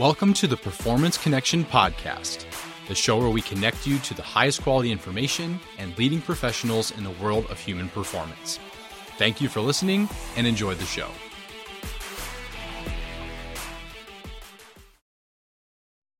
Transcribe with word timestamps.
Welcome 0.00 0.32
to 0.32 0.46
the 0.46 0.56
Performance 0.56 1.18
Connection 1.18 1.62
Podcast, 1.62 2.46
the 2.88 2.94
show 2.94 3.18
where 3.18 3.28
we 3.28 3.42
connect 3.42 3.86
you 3.86 3.98
to 3.98 4.14
the 4.14 4.22
highest 4.22 4.62
quality 4.62 4.90
information 4.90 5.60
and 5.76 5.96
leading 5.98 6.22
professionals 6.22 6.90
in 6.92 7.04
the 7.04 7.10
world 7.10 7.44
of 7.50 7.60
human 7.60 7.90
performance. 7.90 8.58
Thank 9.18 9.42
you 9.42 9.50
for 9.50 9.60
listening 9.60 10.08
and 10.38 10.46
enjoy 10.46 10.72
the 10.74 10.86
show. 10.86 11.10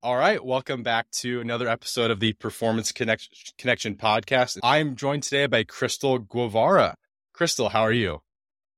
All 0.03 0.17
right, 0.19 0.45
welcome 0.45 0.83
back 0.83 1.11
to 1.13 1.41
another 1.41 1.67
episode 1.67 2.11
of 2.11 2.21
the 2.21 2.35
Performance 2.35 2.93
Connect- 2.93 3.57
Connection 3.57 3.95
podcast. 3.95 4.59
I'm 4.63 4.95
joined 4.95 5.23
today 5.23 5.47
by 5.47 5.65
Christle 5.65 6.19
Guevara. 6.19 6.97
Christle, 7.33 7.71
how 7.71 7.81
are 7.81 7.93
you? 7.93 8.21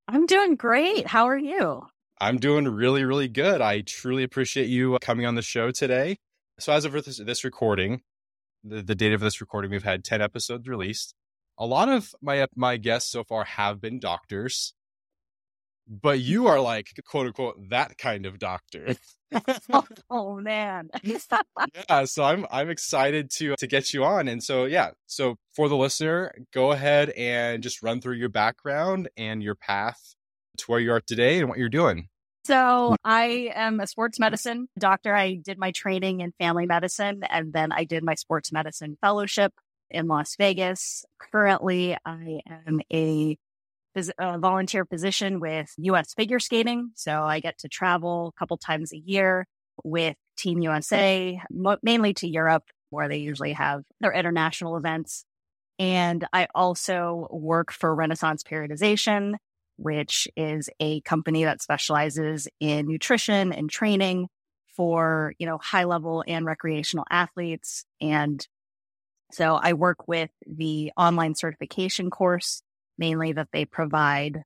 I'm 0.07 0.27
doing 0.27 0.55
great. 0.55 1.09
How 1.09 1.25
are 1.25 1.37
you? 1.37 1.89
I'm 2.23 2.39
doing 2.39 2.69
really, 2.69 3.03
really 3.03 3.27
good. 3.27 3.61
I 3.61 3.81
truly 3.81 4.23
appreciate 4.23 4.69
you 4.69 4.95
uh, 4.95 4.99
coming 5.01 5.27
on 5.27 5.35
the 5.35 5.43
show 5.43 5.73
today. 5.73 6.19
So, 6.61 6.73
as 6.73 6.85
of 6.85 6.93
this, 6.93 7.19
this 7.19 7.43
recording, 7.43 8.03
the, 8.63 8.81
the 8.81 8.95
date 8.95 9.13
of 9.13 9.21
this 9.21 9.41
recording, 9.41 9.73
we've 9.73 9.83
had 9.83 10.05
10 10.05 10.23
episodes 10.23 10.69
released. 10.69 11.17
A 11.59 11.67
lot 11.67 11.89
of 11.89 12.15
my 12.23 12.47
my 12.55 12.77
guests 12.77 13.11
so 13.11 13.25
far 13.25 13.43
have 13.43 13.81
been 13.81 13.99
doctors, 13.99 14.73
but 15.89 16.21
you 16.21 16.47
are 16.47 16.61
like 16.61 16.91
quote 17.05 17.27
unquote 17.27 17.71
that 17.71 17.99
kind 17.99 18.25
of 18.25 18.39
doctor. 18.39 18.95
oh, 19.73 19.85
oh, 20.11 20.37
man. 20.37 20.91
yeah, 21.03 22.05
so 22.05 22.23
I'm 22.23 22.47
I'm 22.53 22.71
excited 22.71 23.31
to 23.39 23.55
uh, 23.55 23.57
to 23.57 23.67
get 23.67 23.93
you 23.93 24.05
on. 24.05 24.29
And 24.29 24.45
so 24.45 24.67
yeah, 24.67 24.91
so 25.09 25.39
for 25.57 25.69
the 25.69 25.77
listener, 25.77 26.33
go 26.55 26.71
ahead 26.71 27.11
and 27.11 27.65
just 27.65 27.83
run 27.83 28.01
through 28.01 28.15
your 28.15 28.29
background 28.29 29.09
and 29.17 29.43
your 29.43 29.57
path 29.57 30.15
to 30.59 30.65
where 30.67 30.79
you 30.79 30.93
are 30.93 31.01
today 31.01 31.41
and 31.41 31.49
what 31.49 31.59
you're 31.59 31.69
doing. 31.69 32.09
So 32.45 32.55
mm. 32.55 32.97
I 33.05 33.53
am 33.55 33.81
a 33.81 33.87
sports 33.87 34.19
medicine 34.19 34.69
doctor. 34.79 35.15
I 35.15 35.35
did 35.35 35.59
my 35.59 35.71
training 35.71 36.21
in 36.21 36.33
family 36.39 36.67
medicine 36.67 37.23
and 37.29 37.53
then 37.53 37.73
I 37.73 37.85
did 37.85 38.03
my 38.03 38.15
sports 38.15 38.53
medicine 38.53 38.97
fellowship 39.01 39.53
in 39.91 40.09
Las 40.09 40.37
Vegas. 40.37 41.05
Currently, 41.19 41.97
I 42.05 42.41
am 42.67 42.81
a, 42.93 43.37
a 43.97 44.05
uh, 44.19 44.39
volunteer 44.39 44.85
physician 44.85 45.39
with 45.39 45.73
US 45.79 46.15
figure 46.15 46.41
skating. 46.41 46.91
So 46.95 47.23
I 47.23 47.41
get 47.41 47.59
to 47.59 47.69
travel 47.69 48.33
a 48.35 48.39
couple 48.39 48.57
times 48.57 48.93
a 48.93 48.99
year 48.99 49.47
with 49.85 50.17
Team 50.37 50.61
USA, 50.63 51.41
mainly 51.83 52.15
to 52.15 52.29
Europe, 52.29 52.65
where 52.91 53.09
they 53.09 53.19
usually 53.19 53.53
have 53.53 53.83
their 54.01 54.13
international 54.13 54.77
events. 54.77 55.25
And 55.79 56.27
I 56.33 56.49
also 56.55 57.29
work 57.31 57.73
for 57.73 57.95
Renaissance 57.95 58.43
Periodization, 58.43 59.35
which 59.77 60.29
is 60.37 60.69
a 60.81 61.01
company 61.03 61.45
that 61.45 61.63
specializes 61.63 62.49
in 62.61 62.87
nutrition 62.87 63.53
and 63.53 63.71
training 63.71 64.29
for, 64.77 65.35
you 65.39 65.47
know, 65.47 65.59
high 65.59 65.85
level 65.85 66.25
and 66.27 66.47
recreational 66.47 67.05
athletes. 67.11 67.85
And 68.01 68.47
so 69.33 69.55
I 69.55 69.73
work 69.73 70.09
with 70.09 70.31
the 70.47 70.93
online 70.97 71.35
certification 71.35 72.11
course, 72.11 72.63
mainly 72.99 73.33
that 73.33 73.49
they 73.53 73.65
provide. 73.65 74.43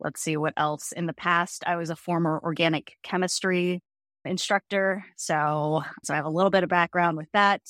Let's 0.00 0.20
see 0.20 0.36
what 0.36 0.54
else. 0.56 0.92
In 0.92 1.06
the 1.06 1.12
past, 1.12 1.64
I 1.66 1.76
was 1.76 1.90
a 1.90 1.96
former 1.96 2.40
organic 2.42 2.96
chemistry 3.02 3.80
instructor. 4.24 5.04
So, 5.16 5.82
so 6.02 6.14
I 6.14 6.16
have 6.16 6.26
a 6.26 6.30
little 6.30 6.50
bit 6.50 6.62
of 6.62 6.68
background 6.68 7.16
with 7.16 7.28
that. 7.32 7.60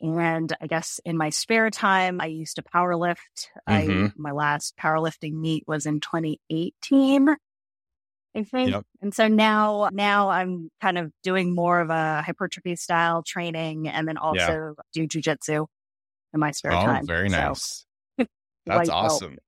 And 0.00 0.52
I 0.60 0.66
guess 0.66 1.00
in 1.04 1.16
my 1.16 1.30
spare 1.30 1.70
time, 1.70 2.20
I 2.20 2.26
used 2.26 2.56
to 2.56 2.62
power 2.62 2.96
lift. 2.96 3.50
Mm-hmm. 3.68 4.06
I, 4.06 4.12
my 4.16 4.32
last 4.32 4.76
powerlifting 4.76 5.32
meet 5.32 5.64
was 5.66 5.86
in 5.86 6.00
2018. 6.00 7.28
I 8.34 8.42
think. 8.42 8.70
Yep. 8.70 8.84
And 9.00 9.14
so 9.14 9.28
now, 9.28 9.88
now 9.92 10.28
I'm 10.28 10.70
kind 10.82 10.98
of 10.98 11.10
doing 11.22 11.54
more 11.54 11.80
of 11.80 11.88
a 11.88 12.20
hypertrophy 12.20 12.76
style 12.76 13.22
training 13.22 13.88
and 13.88 14.06
then 14.06 14.18
also 14.18 14.74
yeah. 14.94 15.06
do 15.06 15.08
jujitsu 15.08 15.66
in 16.34 16.40
my 16.40 16.50
spare 16.50 16.72
oh, 16.72 16.82
time. 16.82 17.06
Very 17.06 17.28
nice. 17.28 17.84
So, 18.68 18.72
that's 18.78 18.88
awesome. 18.88 19.30
Belt. 19.30 19.40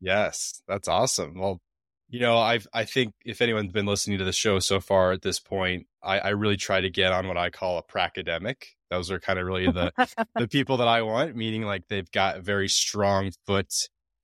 Yes, 0.00 0.62
that's 0.68 0.86
awesome. 0.86 1.36
Well, 1.36 1.60
you 2.08 2.20
know, 2.20 2.38
I've 2.38 2.68
I 2.72 2.84
think 2.84 3.12
if 3.24 3.42
anyone's 3.42 3.72
been 3.72 3.84
listening 3.84 4.18
to 4.18 4.24
the 4.24 4.32
show 4.32 4.60
so 4.60 4.78
far 4.78 5.10
at 5.10 5.22
this 5.22 5.40
point, 5.40 5.88
I, 6.00 6.20
I 6.20 6.28
really 6.28 6.56
try 6.56 6.80
to 6.80 6.88
get 6.88 7.10
on 7.10 7.26
what 7.26 7.36
I 7.36 7.50
call 7.50 7.78
a 7.78 7.82
pracademic. 7.82 8.73
Those 8.90 9.10
are 9.10 9.18
kind 9.20 9.38
of 9.38 9.46
really 9.46 9.70
the 9.70 9.92
the 10.36 10.48
people 10.48 10.76
that 10.78 10.88
I 10.88 11.02
want, 11.02 11.36
meaning 11.36 11.62
like 11.62 11.88
they've 11.88 12.10
got 12.10 12.36
a 12.36 12.40
very 12.40 12.68
strong 12.68 13.32
foot 13.46 13.72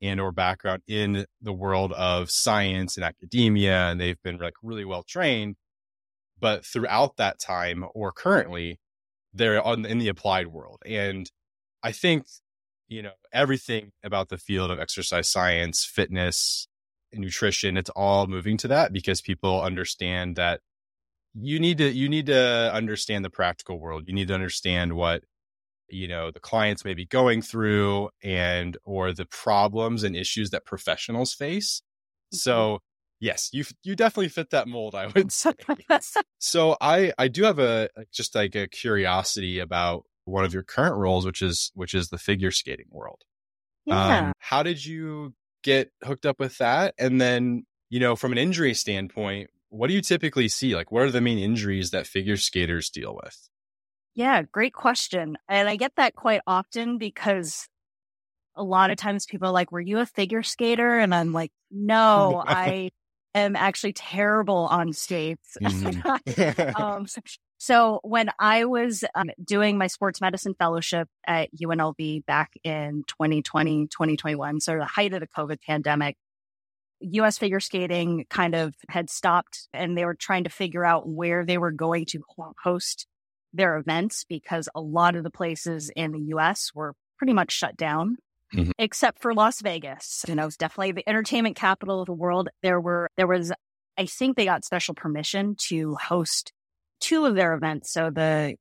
and 0.03 0.21
or 0.21 0.32
background 0.32 0.82
in 0.88 1.26
the 1.43 1.53
world 1.53 1.93
of 1.93 2.31
science 2.31 2.97
and 2.97 3.04
academia, 3.04 3.88
and 3.88 4.00
they've 4.00 4.22
been 4.22 4.38
like 4.38 4.54
really 4.62 4.84
well 4.84 5.03
trained. 5.03 5.56
But 6.38 6.65
throughout 6.65 7.16
that 7.16 7.38
time 7.38 7.84
or 7.94 8.12
currently, 8.12 8.78
they're 9.34 9.62
on 9.62 9.84
in 9.84 9.98
the 9.98 10.09
applied 10.09 10.48
world. 10.48 10.81
And 10.87 11.31
I 11.82 11.92
think, 11.92 12.27
you 12.88 13.03
know, 13.03 13.12
everything 13.32 13.92
about 14.03 14.31
the 14.31 14.38
field 14.38 14.71
of 14.71 14.81
exercise 14.81 15.28
science, 15.28 15.84
fitness, 15.84 16.66
nutrition, 17.12 17.77
it's 17.77 17.91
all 17.91 18.27
moving 18.27 18.56
to 18.59 18.69
that 18.69 18.92
because 18.92 19.21
people 19.21 19.60
understand 19.60 20.37
that 20.37 20.60
you 21.35 21.61
need 21.61 21.79
to 21.79 21.91
you 21.91 22.09
need 22.09 22.27
to 22.27 22.73
understand 22.73 23.25
the 23.25 23.31
practical 23.31 23.79
world. 23.79 24.05
You 24.07 24.15
need 24.15 24.29
to 24.29 24.35
understand 24.35 24.95
what 24.95 25.25
you 25.89 26.09
know 26.09 26.31
the 26.31 26.41
clients 26.41 26.85
may 26.85 26.95
be 26.95 27.07
going 27.07 27.43
through 27.43 28.11
and 28.23 28.77
or 28.85 29.13
the 29.13 29.27
problems 29.27 30.03
and 30.03 30.17
issues 30.17 30.51
that 30.51 30.65
professionals 30.65 31.35
face. 31.35 31.83
Mm-hmm. 32.33 32.37
So 32.37 32.79
yes, 33.21 33.51
you 33.53 33.65
you 33.83 33.97
definitely 33.97 34.29
fit 34.29 34.51
that 34.51 34.69
mold, 34.69 34.95
I 34.95 35.07
would 35.07 35.33
say. 35.33 35.53
so 36.39 36.77
I 36.81 37.13
I 37.19 37.29
do 37.29 37.45
have 37.45 37.59
a 37.59 37.89
just 38.13 38.35
like 38.35 38.55
a 38.55 38.67
curiosity 38.67 39.59
about 39.59 40.05
one 40.25 40.45
of 40.45 40.55
your 40.55 40.63
current 40.63 40.97
roles, 40.97 41.27
which 41.27 41.43
is 41.43 41.71
which 41.75 41.95
is 41.95 42.09
the 42.09 42.19
figure 42.19 42.51
skating 42.51 42.89
world. 42.91 43.23
Yeah. 43.87 44.19
Um, 44.19 44.33
how 44.39 44.63
did 44.63 44.85
you 44.85 45.35
get 45.63 45.91
hooked 46.05 46.27
up 46.27 46.39
with 46.39 46.59
that? 46.59 46.95
And 46.99 47.21
then, 47.21 47.65
you 47.89 48.01
know, 48.01 48.17
from 48.17 48.33
an 48.33 48.39
injury 48.39 48.75
standpoint, 48.75 49.51
what 49.71 49.89
do 49.89 49.95
you 49.95 50.03
typically 50.03 50.49
see? 50.49 50.77
Like, 50.77 50.93
what 50.93 51.03
are 51.03 51.11
the 51.11 51.21
main 51.21 51.39
injuries 51.39 51.91
that 51.91 52.07
figure 52.07 52.37
skaters 52.37 52.91
deal 52.91 53.15
with? 53.15 53.49
Yeah, 54.15 54.43
great 54.43 54.75
question. 54.75 55.39
And 55.49 55.69
I 55.69 55.77
get 55.77 55.93
that 55.97 56.15
quite 56.15 56.43
often 56.47 56.99
because 56.99 57.69
a 58.57 58.63
lot 58.63 58.91
of 58.91 58.97
times 58.97 59.27
people 59.27 59.49
are 59.49 59.53
like, 59.53 59.73
Were 59.73 59.81
you 59.81 59.99
a 60.01 60.07
figure 60.07 60.43
skater? 60.43 60.99
And 60.99 61.15
I'm 61.15 61.33
like, 61.33 61.53
No, 61.71 62.43
I 62.47 62.91
am 63.35 63.55
actually 63.57 63.93
terrible 63.93 64.67
on 64.71 64.93
skates. 64.93 65.57
Mm-hmm. 65.63 66.83
um, 66.83 67.07
so 67.59 68.01
when 68.03 68.31
I 68.39 68.65
was 68.65 69.05
um, 69.15 69.31
doing 69.45 69.79
my 69.79 69.87
sports 69.87 70.21
medicine 70.21 70.55
fellowship 70.59 71.09
at 71.27 71.51
UNLV 71.55 72.25
back 72.27 72.53
in 72.65 73.05
2020, 73.07 73.87
2021, 73.87 74.61
so 74.61 74.79
the 74.79 74.85
height 74.85 75.13
of 75.13 75.21
the 75.21 75.29
COVID 75.29 75.59
pandemic, 75.61 76.17
US 77.00 77.38
figure 77.38 77.61
skating 77.61 78.27
kind 78.31 78.55
of 78.55 78.75
had 78.88 79.11
stopped 79.11 79.69
and 79.72 79.97
they 79.97 80.05
were 80.05 80.15
trying 80.15 80.44
to 80.44 80.50
figure 80.50 80.84
out 80.84 81.09
where 81.09 81.44
they 81.44 81.59
were 81.59 81.71
going 81.71 82.06
to 82.06 82.22
host 82.62 83.06
their 83.53 83.77
events 83.77 84.25
because 84.28 84.69
a 84.75 84.81
lot 84.81 85.16
of 85.16 85.25
the 85.25 85.31
places 85.31 85.91
in 85.97 86.12
the 86.12 86.21
US 86.34 86.71
were 86.75 86.94
pretty 87.19 87.33
much 87.33 87.53
shut 87.53 87.77
down. 87.77 88.16
Mm-hmm. 88.55 88.72
Except 88.78 89.22
for 89.22 89.33
Las 89.33 89.60
Vegas, 89.60 90.25
you 90.27 90.34
know, 90.34 90.47
it's 90.47 90.56
definitely 90.56 90.91
the 90.93 91.09
entertainment 91.09 91.55
capital 91.55 92.00
of 92.00 92.06
the 92.06 92.12
world. 92.12 92.49
There 92.65 92.81
were, 92.81 93.09
there 93.16 93.28
was, 93.28 93.53
I 93.97 94.06
think 94.06 94.37
they 94.37 94.44
got 94.44 94.65
special 94.65 94.94
permission 94.94 95.55
to 95.69 95.94
host 95.94 96.53
two 97.00 97.27
of 97.27 97.37
their 97.37 97.55
events. 97.55 97.93
So 97.93 98.10
the 98.10 98.56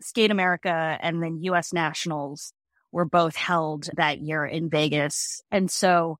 Skate 0.00 0.30
America 0.30 0.98
and 1.00 1.22
then 1.22 1.42
US 1.42 1.74
Nationals 1.74 2.54
were 2.90 3.04
both 3.04 3.36
held 3.36 3.88
that 3.96 4.20
year 4.20 4.46
in 4.46 4.70
Vegas. 4.70 5.42
And 5.50 5.70
so 5.70 6.16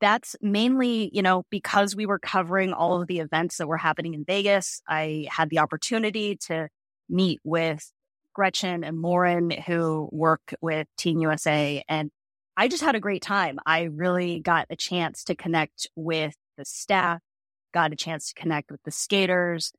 that's 0.00 0.36
mainly, 0.40 1.10
you 1.12 1.22
know, 1.22 1.44
because 1.50 1.94
we 1.94 2.06
were 2.06 2.18
covering 2.18 2.72
all 2.72 3.00
of 3.00 3.06
the 3.06 3.20
events 3.20 3.58
that 3.58 3.68
were 3.68 3.76
happening 3.76 4.14
in 4.14 4.24
Vegas. 4.24 4.82
I 4.88 5.26
had 5.30 5.50
the 5.50 5.58
opportunity 5.58 6.36
to 6.46 6.68
meet 7.08 7.40
with 7.44 7.90
Gretchen 8.34 8.84
and 8.84 9.02
Lauren, 9.02 9.50
who 9.50 10.08
work 10.12 10.54
with 10.60 10.88
Team 10.96 11.20
USA. 11.20 11.82
And 11.88 12.10
I 12.56 12.68
just 12.68 12.82
had 12.82 12.94
a 12.94 13.00
great 13.00 13.22
time. 13.22 13.58
I 13.64 13.82
really 13.82 14.40
got 14.40 14.66
a 14.70 14.76
chance 14.76 15.24
to 15.24 15.34
connect 15.34 15.88
with 15.96 16.34
the 16.56 16.64
staff, 16.64 17.20
got 17.72 17.92
a 17.92 17.96
chance 17.96 18.32
to 18.32 18.40
connect 18.40 18.70
with 18.70 18.82
the 18.84 18.90
skaters, 18.90 19.72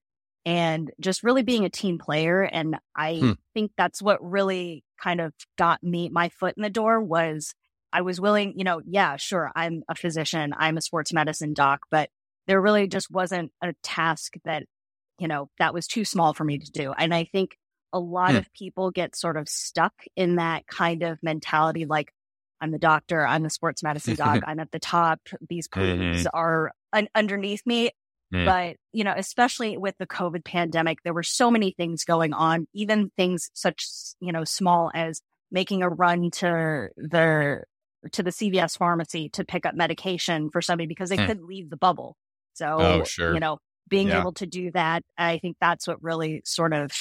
and 0.45 0.92
just 1.00 1.24
really 1.24 1.44
being 1.44 1.66
a 1.66 1.69
team 1.69 1.98
player. 1.98 2.44
And 2.44 2.78
I 2.95 3.16
hmm. 3.16 3.31
think 3.54 3.72
that's 3.78 4.01
what 4.01 4.24
really 4.24 4.84
kind 5.01 5.19
of 5.19 5.34
got 5.57 5.84
me 5.84 6.10
my 6.10 6.30
foot 6.30 6.56
in 6.56 6.63
the 6.63 6.69
door 6.69 7.01
was 7.01 7.54
I 7.95 8.01
was 8.01 8.19
willing, 8.19 8.57
you 8.57 8.65
know, 8.65 8.81
yeah, 8.86 9.15
sure, 9.15 9.51
I'm 9.56 9.83
a 9.88 9.95
physician, 9.95 10.53
I'm 10.57 10.75
a 10.75 10.81
sports 10.81 11.13
medicine 11.13 11.53
doc, 11.53 11.81
but 11.89 12.09
there 12.45 12.59
really 12.59 12.88
just 12.88 13.09
wasn't 13.09 13.53
a 13.63 13.74
task 13.83 14.33
that, 14.44 14.63
you 15.18 15.30
know, 15.30 15.50
that 15.59 15.74
was 15.74 15.88
too 15.88 16.03
small 16.03 16.33
for 16.33 16.44
me 16.44 16.57
to 16.57 16.71
do. 16.71 16.92
And 16.92 17.13
I 17.13 17.24
think 17.24 17.57
a 17.94 18.00
lot 18.00 18.31
hmm. 18.31 18.38
of 18.38 18.51
people 18.51 18.92
get 18.92 19.15
sort 19.15 19.38
of 19.38 19.47
stuck 19.47 19.94
in 20.18 20.36
that 20.36 20.68
kind 20.68 21.03
of 21.03 21.24
mentality 21.24 21.86
like, 21.86 22.12
I'm 22.59 22.71
the 22.71 22.80
doctor, 22.80 23.25
I'm 23.25 23.44
the 23.44 23.50
sports 23.50 23.81
medicine 23.81 24.15
doc, 24.15 24.42
I'm 24.47 24.59
at 24.59 24.71
the 24.71 24.80
top, 24.80 25.21
these 25.47 25.69
mm-hmm. 25.69 26.27
are 26.33 26.74
un- 26.92 27.07
underneath 27.15 27.62
me 27.65 27.92
Mm. 28.33 28.45
But, 28.45 28.77
you 28.92 29.03
know, 29.03 29.13
especially 29.15 29.77
with 29.77 29.95
the 30.00 30.07
COVID 30.07 30.44
pandemic, 30.44 30.97
there 31.03 31.13
were 31.13 31.24
so 31.24 31.51
many 31.51 31.71
things 31.71 32.03
going 32.03 32.33
on, 32.33 32.68
even 32.74 33.12
things 33.15 33.51
such, 33.53 33.88
you 34.19 34.31
know, 34.31 34.44
small 34.44 34.92
as 34.94 35.21
making 35.51 35.83
a 35.83 35.89
run 35.89 36.31
to 36.31 36.89
the 36.97 37.63
to 38.12 38.24
the 38.24 38.31
CVS 38.31 38.78
pharmacy 38.78 39.30
to 39.30 39.44
pick 39.44 39.66
up 39.66 39.75
medication 39.75 40.50
for 40.52 40.62
somebody 40.62 40.88
because 40.88 41.10
they 41.10 41.18
mm. 41.18 41.25
couldn't 41.25 41.48
leave 41.48 41.69
the 41.69 41.78
bubble. 41.78 42.16
So, 42.54 42.78
oh, 42.80 43.04
sure. 43.04 43.34
you 43.34 43.40
know, 43.40 43.60
being 43.90 44.07
yeah. 44.07 44.22
able 44.22 44.34
to 44.34 44.46
do 44.46 44.72
that, 44.72 45.04
I 45.18 45.40
think 45.40 45.57
that's 45.60 45.88
what 45.88 46.02
really 46.02 46.42
sort 46.46 46.74
of 46.74 46.92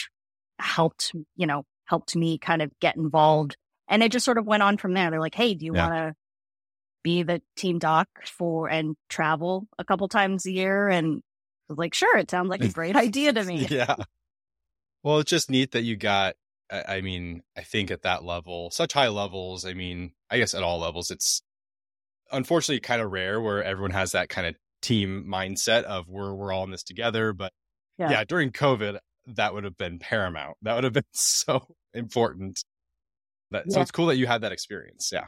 helped, 0.59 1.12
you 1.37 1.47
know, 1.47 1.65
helped 1.87 2.17
me 2.17 2.39
kind 2.39 2.62
of 2.62 2.71
get 2.81 2.97
involved. 2.97 3.56
And 3.89 4.03
it 4.03 4.12
just 4.12 4.25
sort 4.25 4.39
of 4.39 4.47
went 4.47 4.62
on 4.62 4.79
from 4.79 4.95
there. 4.95 5.11
They're 5.11 5.21
like, 5.21 5.35
hey, 5.35 5.55
do 5.55 5.67
you 5.67 5.75
yeah. 5.75 5.89
want 5.89 5.95
to 5.95 6.15
be 7.03 7.23
the 7.23 7.43
team 7.56 7.79
doc 7.79 8.09
for 8.25 8.69
and 8.69 8.97
travel 9.09 9.67
a 9.79 9.85
couple 9.85 10.09
times 10.09 10.47
a 10.47 10.53
year? 10.53 10.89
And 10.89 11.19
I 11.19 11.73
was 11.73 11.79
like, 11.79 11.95
sure, 11.95 12.17
it 12.17 12.31
sounds 12.31 12.49
like 12.49 12.65
a 12.65 12.69
great 12.73 12.97
idea 12.97 13.33
to 13.33 13.45
me. 13.45 13.67
yeah. 13.71 13.97
Well, 15.03 15.19
it's 15.19 15.31
just 15.31 15.51
neat 15.51 15.73
that 15.73 15.83
you 15.83 15.97
got, 15.97 16.35
I 16.88 17.00
mean, 17.00 17.43
I 17.56 17.62
think 17.62 17.91
at 17.91 18.03
that 18.03 18.25
level, 18.25 18.71
such 18.71 18.93
high 18.93 19.09
levels, 19.09 19.65
I 19.65 19.75
mean, 19.75 20.12
I 20.31 20.38
guess 20.38 20.55
at 20.55 20.62
all 20.62 20.81
levels, 20.81 21.11
it's 21.11 21.43
unfortunately 22.32 22.81
kind 22.81 23.03
of 23.03 23.12
rare 23.12 23.41
where 23.41 23.62
everyone 23.62 23.93
has 23.93 24.12
that 24.12 24.29
kind 24.29 24.47
of 24.47 24.56
team 24.82 25.25
mindset 25.29 25.85
of 25.85 26.09
we're 26.09 26.35
we're 26.35 26.53
all 26.53 26.65
in 26.65 26.71
this 26.71 26.82
together. 26.82 27.32
But 27.32 27.53
yeah, 27.99 28.11
yeah 28.11 28.25
during 28.25 28.50
COVID, 28.50 28.99
that 29.26 29.55
would 29.55 29.65
have 29.65 29.76
been 29.76 29.99
paramount. 29.99 30.56
That 30.62 30.75
would 30.75 30.85
have 30.85 30.93
been 30.93 31.05
so 31.12 31.67
important. 31.93 32.65
That, 33.50 33.65
yeah. 33.67 33.75
So 33.75 33.81
it's 33.81 33.91
cool 33.91 34.06
that 34.06 34.17
you 34.17 34.27
had 34.27 34.43
that 34.43 34.53
experience. 34.53 35.11
Yeah. 35.12 35.27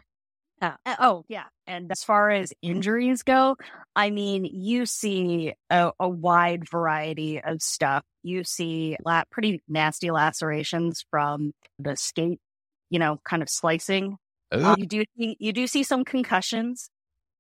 Yeah. 0.62 0.76
Oh, 0.87 1.25
yeah. 1.29 1.44
And 1.67 1.91
as 1.93 2.03
far 2.03 2.31
as 2.31 2.53
injuries 2.62 3.23
go, 3.23 3.56
I 3.94 4.11
mean, 4.11 4.44
you 4.44 4.87
see 4.87 5.53
a, 5.69 5.93
a 6.00 6.08
wide 6.08 6.69
variety 6.69 7.41
of 7.43 7.61
stuff. 7.61 8.05
You 8.23 8.43
see 8.44 8.97
la- 9.05 9.25
pretty 9.31 9.62
nasty 9.69 10.11
lacerations 10.11 11.05
from 11.11 11.53
the 11.79 11.97
skate, 11.97 12.41
you 12.88 12.99
know, 12.99 13.20
kind 13.25 13.43
of 13.43 13.50
slicing. 13.50 14.17
You 14.53 14.87
do 14.87 15.05
you 15.17 15.53
do 15.53 15.67
see 15.67 15.82
some 15.82 16.05
concussions 16.05 16.88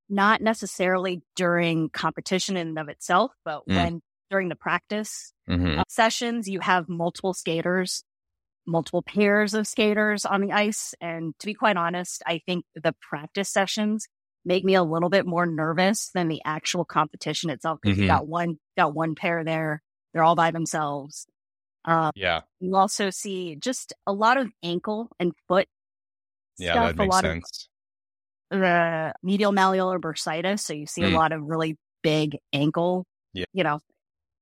not 0.08 0.40
necessarily 0.40 1.22
during 1.36 1.88
competition 1.90 2.56
in 2.56 2.68
and 2.68 2.78
of 2.78 2.88
itself, 2.88 3.32
but 3.44 3.66
mm. 3.68 3.76
when 3.76 4.02
during 4.30 4.48
the 4.48 4.56
practice 4.56 5.32
mm-hmm. 5.48 5.78
uh, 5.78 5.82
sessions, 5.88 6.48
you 6.48 6.60
have 6.60 6.88
multiple 6.88 7.32
skaters, 7.32 8.02
multiple 8.66 9.02
pairs 9.02 9.54
of 9.54 9.66
skaters 9.66 10.24
on 10.24 10.40
the 10.40 10.52
ice. 10.52 10.94
And 11.00 11.34
to 11.38 11.46
be 11.46 11.54
quite 11.54 11.76
honest, 11.76 12.22
I 12.26 12.40
think 12.46 12.64
the 12.74 12.94
practice 13.00 13.48
sessions 13.48 14.06
make 14.44 14.64
me 14.64 14.74
a 14.74 14.82
little 14.82 15.10
bit 15.10 15.26
more 15.26 15.46
nervous 15.46 16.10
than 16.14 16.28
the 16.28 16.40
actual 16.44 16.84
competition 16.84 17.50
itself 17.50 17.78
because 17.82 17.96
mm-hmm. 17.96 18.02
you 18.04 18.08
got 18.08 18.26
one 18.26 18.58
got 18.76 18.94
one 18.94 19.14
pair 19.14 19.44
there. 19.44 19.82
They're 20.12 20.24
all 20.24 20.36
by 20.36 20.50
themselves. 20.50 21.26
Um, 21.84 22.10
yeah. 22.14 22.40
You 22.60 22.74
also 22.76 23.10
see 23.10 23.56
just 23.56 23.92
a 24.06 24.12
lot 24.12 24.38
of 24.38 24.48
ankle 24.62 25.08
and 25.20 25.32
foot. 25.46 25.68
Yeah, 26.58 26.72
stuff, 26.72 26.96
that 26.96 26.96
makes 26.96 27.20
sense 27.20 27.68
the 28.50 29.12
medial 29.22 29.52
malleolar 29.52 29.98
bursitis. 29.98 30.60
So 30.60 30.72
you 30.72 30.86
see 30.86 31.02
mm. 31.02 31.12
a 31.12 31.16
lot 31.16 31.32
of 31.32 31.42
really 31.42 31.76
big 32.02 32.36
ankle, 32.52 33.06
yeah. 33.32 33.44
you 33.52 33.64
know, 33.64 33.80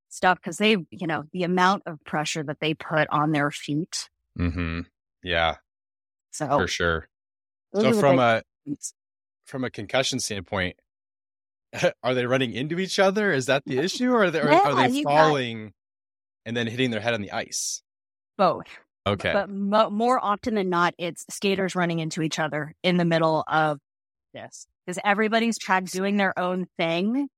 stuff 0.09 0.39
because 0.43 0.59
they, 0.59 0.77
you 0.91 1.07
know, 1.07 1.25
the 1.33 1.45
amount 1.45 1.85
of 1.87 1.99
pressure 2.05 2.43
that 2.45 2.59
they 2.61 2.75
put 2.75 3.09
on 3.11 3.33
their 3.33 3.51
feet. 3.51 4.09
Mm-hmm. 4.39 4.81
Yeah. 5.23 5.57
So 6.33 6.47
for 6.47 6.67
sure. 6.67 7.09
So 7.75 7.93
from 7.93 8.19
a 8.19 8.43
from 9.47 9.65
a 9.65 9.71
concussion 9.71 10.21
standpoint, 10.21 10.77
are 12.03 12.15
they 12.15 12.27
running 12.27 12.53
into 12.53 12.79
each 12.79 12.99
other? 12.99 13.33
Is 13.33 13.47
that 13.47 13.65
the 13.67 13.79
issue, 13.79 14.11
or 14.11 14.25
are 14.25 14.31
they, 14.31 14.39
yeah, 14.39 14.61
are 14.61 14.89
they 14.89 15.03
falling 15.03 15.73
and 16.45 16.57
then 16.57 16.67
hitting 16.67 16.91
their 16.91 17.01
head 17.01 17.15
on 17.15 17.23
the 17.23 17.33
ice? 17.33 17.83
Both. 18.37 18.67
Okay. 19.07 19.33
But 19.33 19.51
mo- 19.51 19.91
more 19.91 20.23
often 20.23 20.55
than 20.55 20.71
not, 20.71 20.95
it's 20.99 21.25
skaters 21.29 21.77
running 21.77 21.99
into 21.99 22.23
each 22.23 22.39
other 22.39 22.75
in 22.83 22.97
the 22.97 23.05
middle 23.05 23.45
of 23.47 23.79
this 24.33 24.67
because 24.85 24.99
everybody's 25.05 25.59
tried 25.59 25.87
doing 25.87 26.17
their 26.17 26.37
own 26.39 26.67
thing 26.79 27.29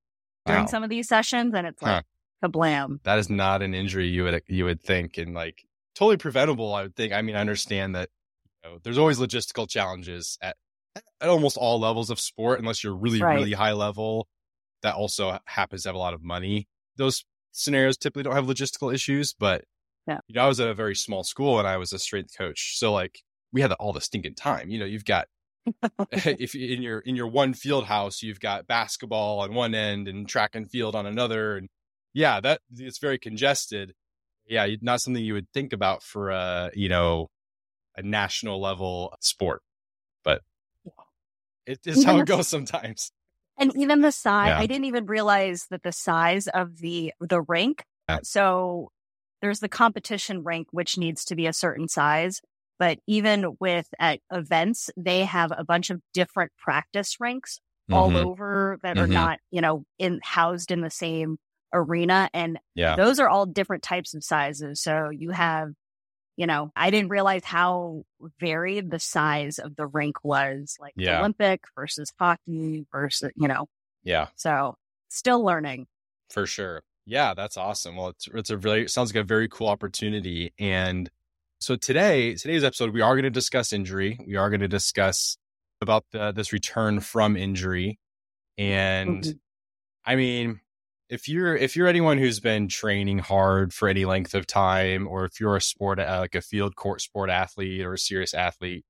during 0.45 0.63
wow. 0.63 0.67
some 0.67 0.83
of 0.83 0.89
these 0.89 1.07
sessions, 1.07 1.53
and 1.53 1.67
it's 1.67 1.81
like 1.81 2.05
huh. 2.41 2.49
kablam. 2.49 2.99
That 3.03 3.19
is 3.19 3.29
not 3.29 3.61
an 3.61 3.73
injury 3.73 4.07
you 4.07 4.23
would 4.23 4.41
you 4.47 4.65
would 4.65 4.81
think, 4.81 5.17
and 5.17 5.33
like 5.33 5.66
totally 5.97 6.17
preventable. 6.17 6.73
I 6.73 6.83
would 6.83 6.95
think. 6.95 7.13
I 7.13 7.21
mean, 7.21 7.35
I 7.35 7.41
understand 7.41 7.95
that 7.95 8.09
you 8.63 8.69
know, 8.69 8.77
there's 8.83 8.97
always 8.97 9.19
logistical 9.19 9.69
challenges 9.69 10.37
at 10.41 10.55
at 10.95 11.29
almost 11.29 11.57
all 11.57 11.79
levels 11.79 12.09
of 12.09 12.19
sport, 12.19 12.59
unless 12.59 12.83
you're 12.83 12.95
really 12.95 13.21
right. 13.21 13.35
really 13.35 13.53
high 13.53 13.73
level. 13.73 14.27
That 14.83 14.95
also 14.95 15.39
happens 15.45 15.83
to 15.83 15.89
have 15.89 15.95
a 15.95 15.99
lot 15.99 16.13
of 16.13 16.23
money. 16.23 16.67
Those 16.97 17.25
scenarios 17.51 17.97
typically 17.97 18.23
don't 18.23 18.35
have 18.35 18.45
logistical 18.45 18.93
issues, 18.93 19.33
but 19.33 19.63
yeah. 20.07 20.19
you 20.27 20.35
know, 20.35 20.43
I 20.43 20.47
was 20.47 20.59
at 20.59 20.67
a 20.67 20.73
very 20.75 20.95
small 20.95 21.23
school 21.23 21.57
and 21.57 21.67
I 21.67 21.77
was 21.77 21.93
a 21.93 21.99
strength 21.99 22.37
coach, 22.37 22.77
so 22.77 22.93
like 22.93 23.19
we 23.51 23.61
had 23.61 23.71
all 23.73 23.93
the 23.93 24.01
stinking 24.01 24.35
time. 24.35 24.69
You 24.69 24.79
know, 24.79 24.85
you've 24.85 25.05
got 25.05 25.27
if 26.11 26.55
in 26.55 26.81
your 26.81 26.99
in 26.99 27.15
your 27.15 27.27
one 27.27 27.53
field 27.53 27.85
house 27.85 28.21
you've 28.21 28.39
got 28.39 28.67
basketball 28.67 29.39
on 29.39 29.53
one 29.53 29.75
end 29.75 30.07
and 30.07 30.27
track 30.27 30.55
and 30.55 30.69
field 30.69 30.95
on 30.95 31.05
another 31.05 31.57
and 31.57 31.67
yeah 32.13 32.39
that 32.39 32.61
it's 32.77 32.99
very 32.99 33.19
congested 33.19 33.93
yeah 34.47 34.67
not 34.81 35.01
something 35.01 35.23
you 35.23 35.33
would 35.33 35.51
think 35.53 35.73
about 35.73 36.03
for 36.03 36.29
a 36.29 36.71
you 36.73 36.89
know 36.89 37.29
a 37.95 38.01
national 38.01 38.61
level 38.61 39.15
sport 39.19 39.61
but 40.23 40.41
it 41.65 41.79
is 41.85 42.03
how 42.03 42.19
it 42.19 42.25
goes 42.25 42.47
sometimes 42.47 43.11
and 43.57 43.71
even 43.75 44.01
the 44.01 44.11
size 44.11 44.49
yeah. 44.49 44.59
i 44.59 44.65
didn't 44.65 44.85
even 44.85 45.05
realize 45.05 45.65
that 45.69 45.83
the 45.83 45.91
size 45.91 46.47
of 46.47 46.77
the 46.77 47.13
the 47.19 47.41
rink 47.41 47.83
yeah. 48.09 48.19
so 48.23 48.91
there's 49.41 49.59
the 49.59 49.69
competition 49.69 50.43
rink 50.43 50.67
which 50.71 50.97
needs 50.97 51.25
to 51.25 51.35
be 51.35 51.47
a 51.47 51.53
certain 51.53 51.87
size 51.87 52.41
but 52.79 52.99
even 53.07 53.55
with 53.59 53.87
at 53.99 54.19
events, 54.31 54.89
they 54.95 55.25
have 55.25 55.51
a 55.55 55.63
bunch 55.63 55.89
of 55.89 56.01
different 56.13 56.51
practice 56.57 57.19
rinks 57.19 57.59
mm-hmm. 57.89 57.93
all 57.95 58.15
over 58.15 58.77
that 58.83 58.95
mm-hmm. 58.95 59.05
are 59.05 59.07
not, 59.07 59.39
you 59.51 59.61
know, 59.61 59.83
in 59.97 60.19
housed 60.23 60.71
in 60.71 60.81
the 60.81 60.89
same 60.89 61.37
arena. 61.73 62.29
And 62.33 62.59
yeah. 62.75 62.95
those 62.95 63.19
are 63.19 63.29
all 63.29 63.45
different 63.45 63.83
types 63.83 64.13
of 64.13 64.23
sizes. 64.23 64.81
So 64.81 65.09
you 65.09 65.31
have, 65.31 65.69
you 66.35 66.47
know, 66.47 66.71
I 66.75 66.89
didn't 66.91 67.09
realize 67.09 67.43
how 67.43 68.03
varied 68.39 68.91
the 68.91 68.99
size 68.99 69.59
of 69.59 69.75
the 69.75 69.87
rink 69.87 70.23
was, 70.23 70.77
like 70.79 70.93
yeah. 70.95 71.19
Olympic 71.19 71.63
versus 71.75 72.11
hockey 72.19 72.85
versus, 72.91 73.31
you 73.35 73.47
know. 73.47 73.67
Yeah. 74.03 74.27
So 74.35 74.75
still 75.09 75.43
learning. 75.43 75.87
For 76.29 76.45
sure. 76.45 76.83
Yeah, 77.05 77.33
that's 77.33 77.57
awesome. 77.57 77.95
Well, 77.95 78.09
it's 78.09 78.27
it's 78.33 78.49
a 78.49 78.57
really 78.57 78.87
sounds 78.87 79.13
like 79.13 79.23
a 79.23 79.25
very 79.25 79.47
cool 79.47 79.67
opportunity. 79.67 80.53
And 80.59 81.09
so 81.59 81.75
today, 81.75 82.35
today's 82.35 82.63
episode, 82.63 82.93
we 82.93 83.01
are 83.01 83.15
going 83.15 83.23
to 83.23 83.29
discuss 83.29 83.73
injury. 83.73 84.19
We 84.27 84.35
are 84.35 84.49
going 84.49 84.59
to 84.59 84.67
discuss 84.67 85.37
about 85.81 86.05
the, 86.11 86.31
this 86.31 86.51
return 86.53 86.99
from 86.99 87.37
injury. 87.37 87.97
And 88.57 89.23
mm-hmm. 89.23 89.37
I 90.05 90.15
mean, 90.15 90.59
if 91.09 91.27
you're 91.29 91.55
if 91.55 91.75
you're 91.75 91.87
anyone 91.87 92.17
who's 92.17 92.39
been 92.39 92.67
training 92.67 93.19
hard 93.19 93.73
for 93.73 93.87
any 93.87 94.05
length 94.05 94.33
of 94.35 94.45
time, 94.45 95.07
or 95.07 95.25
if 95.25 95.39
you're 95.39 95.55
a 95.55 95.61
sport 95.61 95.99
uh, 95.99 96.17
like 96.19 96.35
a 96.35 96.41
field 96.41 96.75
court 96.75 97.01
sport 97.01 97.29
athlete 97.29 97.81
or 97.85 97.93
a 97.93 97.97
serious 97.97 98.33
athlete, 98.33 98.85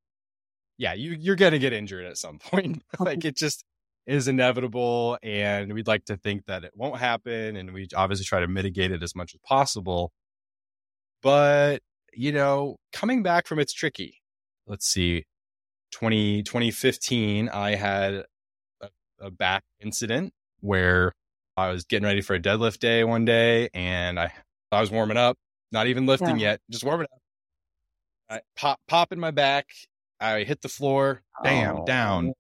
yeah, 0.78 0.94
you 0.94 1.12
you're 1.12 1.36
gonna 1.36 1.60
get 1.60 1.74
injured 1.74 2.06
at 2.06 2.18
some 2.18 2.40
point. 2.40 2.84
like 3.00 3.26
it 3.26 3.36
just 3.38 3.64
is 4.06 4.28
inevitable, 4.28 5.18
and 5.22 5.74
we'd 5.74 5.88
like 5.88 6.06
to 6.06 6.18
think 6.18 6.46
that 6.46 6.64
it 6.64 6.72
won't 6.76 7.00
happen, 7.00 7.56
and 7.56 7.74
we 7.74 7.88
obviously 7.96 8.26
try 8.26 8.40
to 8.40 8.48
mitigate 8.48 8.92
it 8.92 9.04
as 9.04 9.16
much 9.16 9.34
as 9.36 9.40
possible. 9.44 10.12
But 11.22 11.82
you 12.14 12.32
know, 12.32 12.78
coming 12.94 13.24
back 13.24 13.48
from 13.48 13.60
it's 13.60 13.74
tricky. 13.74 14.22
Let's 14.66 14.88
see. 14.88 15.26
20, 15.92 16.44
2015, 16.44 17.48
I 17.50 17.76
had 17.76 18.26
a, 18.82 18.90
a 19.22 19.32
back 19.32 19.64
incident 19.80 20.34
where 20.60 21.14
I 21.58 21.70
was 21.70 21.86
getting 21.86 22.06
ready 22.06 22.22
for 22.22 22.36
a 22.36 22.40
deadlift 22.40 22.80
day 22.80 23.04
one 23.04 23.26
day 23.26 23.70
and 23.74 24.20
I, 24.20 24.32
I 24.72 24.80
was 24.80 24.92
warming 24.92 25.18
up, 25.18 25.38
not 25.72 25.88
even 25.88 26.06
lifting 26.06 26.38
yeah. 26.38 26.52
yet, 26.52 26.62
just 26.70 26.84
warming 26.84 27.08
up. 27.12 27.20
I 28.30 28.42
pop, 28.56 28.80
pop 28.88 29.12
in 29.12 29.20
my 29.20 29.32
back. 29.32 29.68
I 30.20 30.44
hit 30.44 30.62
the 30.62 30.70
floor, 30.70 31.24
bam, 31.44 31.78
oh. 31.80 31.86
down. 31.86 32.34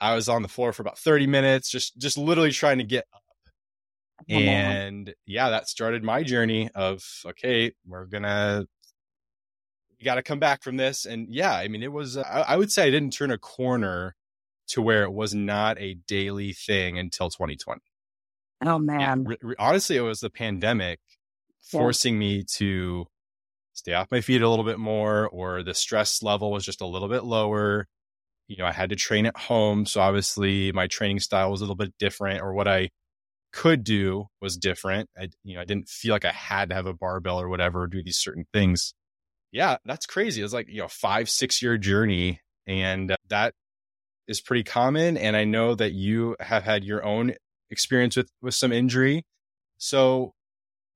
I 0.00 0.14
was 0.14 0.28
on 0.28 0.42
the 0.42 0.48
floor 0.48 0.72
for 0.72 0.82
about 0.82 0.98
30 0.98 1.26
minutes, 1.26 1.70
just, 1.70 1.96
just 1.98 2.18
literally 2.18 2.52
trying 2.52 2.78
to 2.78 2.84
get 2.84 3.04
up. 3.14 3.22
And 4.28 5.14
yeah, 5.26 5.50
that 5.50 5.68
started 5.68 6.04
my 6.04 6.22
journey 6.22 6.68
of, 6.74 7.02
okay, 7.26 7.72
we're 7.86 8.06
going 8.06 8.24
to 8.24 8.66
you 9.98 10.04
got 10.04 10.14
to 10.14 10.22
come 10.22 10.38
back 10.38 10.62
from 10.62 10.76
this. 10.76 11.06
And 11.06 11.28
yeah, 11.28 11.54
I 11.54 11.68
mean, 11.68 11.82
it 11.82 11.92
was, 11.92 12.16
uh, 12.16 12.22
I, 12.22 12.54
I, 12.54 12.56
would 12.56 12.70
say 12.70 12.86
I 12.86 12.90
didn't 12.90 13.12
turn 13.12 13.30
a 13.30 13.38
corner 13.38 14.14
to 14.68 14.82
where 14.82 15.02
it 15.02 15.12
was 15.12 15.34
not 15.34 15.78
a 15.80 15.94
daily 15.94 16.52
thing 16.52 16.98
until 16.98 17.30
2020. 17.30 17.80
Oh, 18.64 18.78
man. 18.78 19.26
Yeah, 19.28 19.52
honestly, 19.58 19.96
it 19.96 20.00
was 20.00 20.20
the 20.20 20.30
pandemic 20.30 21.00
forcing 21.62 22.14
yeah. 22.14 22.20
me 22.20 22.44
to 22.56 23.06
stay 23.74 23.92
off 23.92 24.08
my 24.10 24.20
feet 24.20 24.42
a 24.42 24.48
little 24.48 24.64
bit 24.64 24.78
more, 24.78 25.28
or 25.28 25.62
the 25.62 25.74
stress 25.74 26.22
level 26.22 26.50
was 26.50 26.64
just 26.64 26.80
a 26.80 26.86
little 26.86 27.08
bit 27.08 27.24
lower. 27.24 27.86
You 28.48 28.56
know, 28.56 28.66
I 28.66 28.72
had 28.72 28.90
to 28.90 28.96
train 28.96 29.26
at 29.26 29.36
home. 29.36 29.86
So 29.86 30.00
obviously 30.00 30.72
my 30.72 30.86
training 30.86 31.20
style 31.20 31.50
was 31.50 31.60
a 31.60 31.64
little 31.64 31.76
bit 31.76 31.94
different, 31.98 32.42
or 32.42 32.54
what 32.54 32.66
I 32.66 32.90
could 33.52 33.84
do 33.84 34.26
was 34.40 34.56
different. 34.56 35.08
I, 35.16 35.28
you 35.44 35.54
know, 35.54 35.60
I 35.60 35.64
didn't 35.64 35.88
feel 35.88 36.12
like 36.12 36.24
I 36.24 36.32
had 36.32 36.70
to 36.70 36.74
have 36.74 36.86
a 36.86 36.94
barbell 36.94 37.40
or 37.40 37.48
whatever, 37.48 37.82
or 37.82 37.86
do 37.86 38.02
these 38.02 38.18
certain 38.18 38.46
things. 38.52 38.94
Yeah, 39.52 39.76
that's 39.84 40.06
crazy. 40.06 40.42
It's 40.42 40.52
like, 40.52 40.68
you 40.68 40.80
know, 40.80 40.88
five, 40.88 41.30
six 41.30 41.62
year 41.62 41.78
journey. 41.78 42.40
And 42.66 43.12
uh, 43.12 43.16
that 43.28 43.54
is 44.26 44.40
pretty 44.40 44.64
common. 44.64 45.16
And 45.16 45.36
I 45.36 45.44
know 45.44 45.74
that 45.74 45.92
you 45.92 46.36
have 46.40 46.64
had 46.64 46.84
your 46.84 47.04
own 47.04 47.34
experience 47.70 48.16
with, 48.16 48.30
with 48.42 48.54
some 48.54 48.72
injury. 48.72 49.24
So 49.78 50.34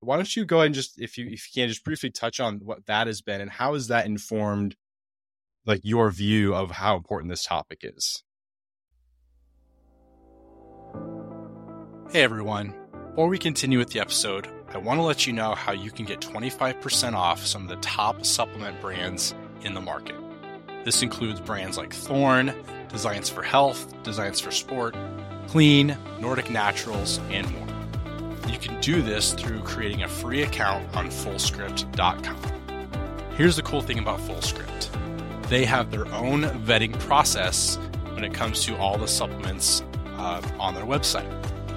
why 0.00 0.17
don't 0.17 0.35
you 0.35 0.45
go 0.45 0.59
ahead 0.59 0.67
and 0.67 0.75
just, 0.75 1.00
if 1.00 1.17
you, 1.17 1.26
if 1.26 1.55
you 1.55 1.62
can 1.62 1.69
just 1.69 1.85
briefly 1.85 2.11
touch 2.11 2.41
on 2.41 2.61
what 2.64 2.87
that 2.87 3.07
has 3.07 3.21
been 3.21 3.41
and 3.41 3.50
how 3.50 3.75
has 3.75 3.88
that 3.88 4.07
informed 4.07 4.76
like 5.64 5.81
your 5.85 6.11
view 6.11 6.55
of 6.55 6.71
how 6.71 6.97
important 6.97 7.31
this 7.31 7.45
topic 7.45 7.81
is? 7.83 8.23
Hey 12.11 12.23
everyone. 12.23 12.75
Before 13.11 13.29
we 13.29 13.38
continue 13.38 13.79
with 13.79 13.91
the 13.91 14.00
episode, 14.00 14.49
I 14.69 14.79
want 14.79 14.99
to 14.99 15.02
let 15.02 15.26
you 15.26 15.33
know 15.33 15.55
how 15.55 15.73
you 15.73 15.91
can 15.91 16.05
get 16.05 16.21
25% 16.21 17.14
off 17.14 17.45
some 17.45 17.62
of 17.62 17.69
the 17.69 17.76
top 17.76 18.25
supplement 18.25 18.81
brands 18.81 19.35
in 19.62 19.75
the 19.75 19.81
market. 19.81 20.17
This 20.85 21.02
includes 21.02 21.41
brands 21.41 21.76
like 21.76 21.93
Thorne, 21.93 22.55
Designs 22.88 23.29
for 23.29 23.43
Health, 23.43 24.02
Designs 24.02 24.41
for 24.41 24.50
Sport, 24.50 24.97
Clean, 25.53 25.95
Nordic 26.19 26.49
Naturals, 26.49 27.21
and 27.29 27.47
more. 27.53 27.69
You 28.51 28.59
can 28.59 28.81
do 28.81 29.03
this 29.03 29.35
through 29.35 29.61
creating 29.61 30.03
a 30.03 30.09
free 30.09 30.45
account 30.45 30.97
on 30.97 31.09
Fullscript.com. 31.09 32.39
Here's 33.37 33.57
the 33.57 33.63
cool 33.63 33.83
thing 33.83 33.99
about 33.99 34.19
Fullscript 34.21 34.89
they 35.51 35.67
have 35.67 35.91
their 35.91 36.07
own 36.07 36.45
vetting 36.65 36.99
process 37.01 37.77
when 38.15 38.25
it 38.25 38.33
comes 38.33 38.65
to 38.65 38.75
all 38.79 38.97
the 38.97 39.07
supplements 39.07 39.83
uh, 40.17 40.41
on 40.59 40.75
their 40.75 40.87
website. 40.87 41.29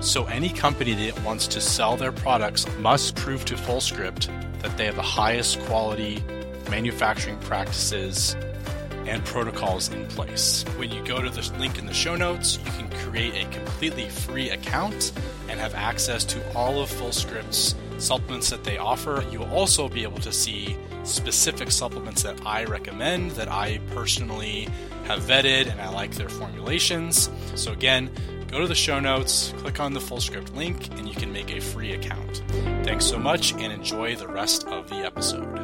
So 0.01 0.23
any 0.27 0.47
company 0.47 0.93
that 0.93 1.21
wants 1.25 1.45
to 1.47 1.59
sell 1.59 1.97
their 1.97 2.13
products 2.13 2.65
must 2.77 3.17
prove 3.17 3.43
to 3.43 3.55
Fullscript 3.55 4.29
that 4.61 4.77
they 4.77 4.85
have 4.85 4.95
the 4.95 5.01
highest 5.01 5.59
quality 5.63 6.23
manufacturing 6.69 7.37
practices 7.39 8.37
and 9.07 9.23
protocols 9.25 9.89
in 9.89 10.05
place. 10.07 10.63
When 10.77 10.91
you 10.91 11.03
go 11.03 11.21
to 11.21 11.29
the 11.29 11.51
link 11.57 11.77
in 11.77 11.85
the 11.85 11.93
show 11.93 12.15
notes, 12.15 12.57
you 12.65 12.71
can 12.71 12.89
create 12.99 13.35
a 13.35 13.49
completely 13.49 14.09
free 14.09 14.49
account 14.49 15.11
and 15.49 15.59
have 15.59 15.75
access 15.75 16.23
to 16.25 16.55
all 16.55 16.81
of 16.81 16.89
Fullscript's 16.89 17.75
supplements 17.97 18.49
that 18.49 18.63
they 18.63 18.77
offer. 18.77 19.23
You 19.31 19.39
will 19.39 19.53
also 19.53 19.87
be 19.87 20.03
able 20.03 20.19
to 20.19 20.31
see 20.31 20.77
specific 21.03 21.71
supplements 21.71 22.23
that 22.23 22.45
I 22.45 22.65
recommend 22.65 23.31
that 23.31 23.47
I 23.47 23.79
personally 23.91 24.67
have 25.05 25.21
vetted 25.21 25.69
and 25.69 25.79
I 25.79 25.89
like 25.89 26.11
their 26.15 26.29
formulations. 26.29 27.29
So 27.55 27.71
again, 27.71 28.09
Go 28.55 28.61
to 28.61 28.67
the 28.67 28.73
show 28.75 29.01
notes, 29.01 29.53
click 29.57 29.81
on 29.81 29.93
the 29.93 29.99
Fullscript 29.99 30.55
link, 30.55 30.87
and 30.97 31.09
you 31.09 31.13
can 31.13 31.33
make 31.33 31.51
a 31.51 31.59
free 31.59 31.91
account. 31.91 32.41
Thanks 32.85 33.03
so 33.03 33.19
much 33.19 33.51
and 33.51 33.73
enjoy 33.73 34.15
the 34.15 34.29
rest 34.29 34.65
of 34.67 34.87
the 34.87 34.97
episode. 34.97 35.59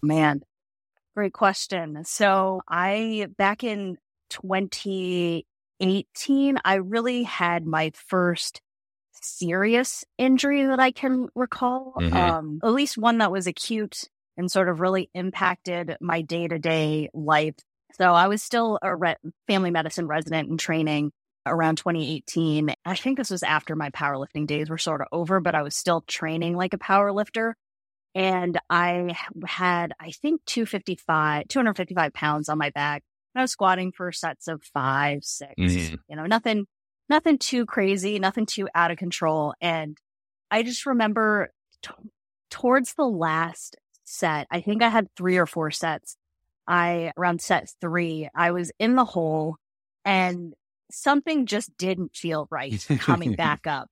Man, 0.00 0.42
great 1.16 1.32
question. 1.32 2.04
So, 2.04 2.60
I 2.68 3.26
back 3.36 3.64
in 3.64 3.96
2018, 4.30 6.58
I 6.64 6.74
really 6.74 7.24
had 7.24 7.66
my 7.66 7.90
first 8.08 8.60
serious 9.22 10.04
injury 10.18 10.66
that 10.66 10.78
I 10.78 10.92
can 10.92 11.28
recall. 11.34 11.94
Mm-hmm. 11.98 12.16
Um, 12.16 12.60
at 12.62 12.72
least 12.72 12.98
one 12.98 13.18
that 13.18 13.32
was 13.32 13.46
acute 13.46 14.02
and 14.36 14.50
sort 14.50 14.68
of 14.68 14.80
really 14.80 15.10
impacted 15.14 15.96
my 16.00 16.20
day 16.22 16.46
to 16.46 16.58
day 16.58 17.08
life 17.14 17.54
so 17.98 18.12
I 18.12 18.28
was 18.28 18.42
still 18.42 18.78
a 18.82 18.94
re- 18.94 19.16
family 19.46 19.70
medicine 19.70 20.06
resident 20.06 20.50
in 20.50 20.58
training 20.58 21.12
around 21.46 21.76
2018. 21.76 22.74
I 22.84 22.94
think 22.94 23.16
this 23.16 23.30
was 23.30 23.42
after 23.42 23.74
my 23.74 23.90
powerlifting 23.90 24.46
days 24.46 24.68
were 24.68 24.78
sort 24.78 25.00
of 25.00 25.06
over, 25.12 25.40
but 25.40 25.54
I 25.54 25.62
was 25.62 25.74
still 25.74 26.02
training 26.02 26.56
like 26.56 26.74
a 26.74 26.78
power 26.78 27.12
lifter. 27.12 27.56
And 28.16 28.58
I 28.70 29.14
had, 29.46 29.92
I 30.00 30.10
think, 30.10 30.40
255, 30.46 31.48
255 31.48 32.14
pounds 32.14 32.48
on 32.48 32.56
my 32.56 32.70
back. 32.70 33.02
I 33.34 33.42
was 33.42 33.52
squatting 33.52 33.92
for 33.92 34.10
sets 34.10 34.48
of 34.48 34.62
five, 34.72 35.22
6 35.22 35.52
mm-hmm. 35.58 35.94
you 36.08 36.16
know, 36.16 36.24
nothing, 36.24 36.64
nothing 37.10 37.36
too 37.36 37.66
crazy, 37.66 38.18
nothing 38.18 38.46
too 38.46 38.70
out 38.74 38.90
of 38.90 38.96
control. 38.96 39.52
And 39.60 39.98
I 40.50 40.62
just 40.62 40.86
remember 40.86 41.50
t- 41.82 41.92
towards 42.50 42.94
the 42.94 43.04
last 43.04 43.76
set, 44.04 44.46
I 44.50 44.62
think 44.62 44.82
I 44.82 44.88
had 44.88 45.08
three 45.14 45.36
or 45.36 45.44
four 45.44 45.70
sets. 45.70 46.16
I, 46.66 47.12
around 47.18 47.42
set 47.42 47.70
three, 47.82 48.30
I 48.34 48.52
was 48.52 48.72
in 48.78 48.96
the 48.96 49.04
hole 49.04 49.56
and 50.06 50.54
something 50.90 51.44
just 51.44 51.76
didn't 51.76 52.16
feel 52.16 52.48
right 52.50 52.82
coming 53.00 53.34
back 53.34 53.66
up. 53.66 53.90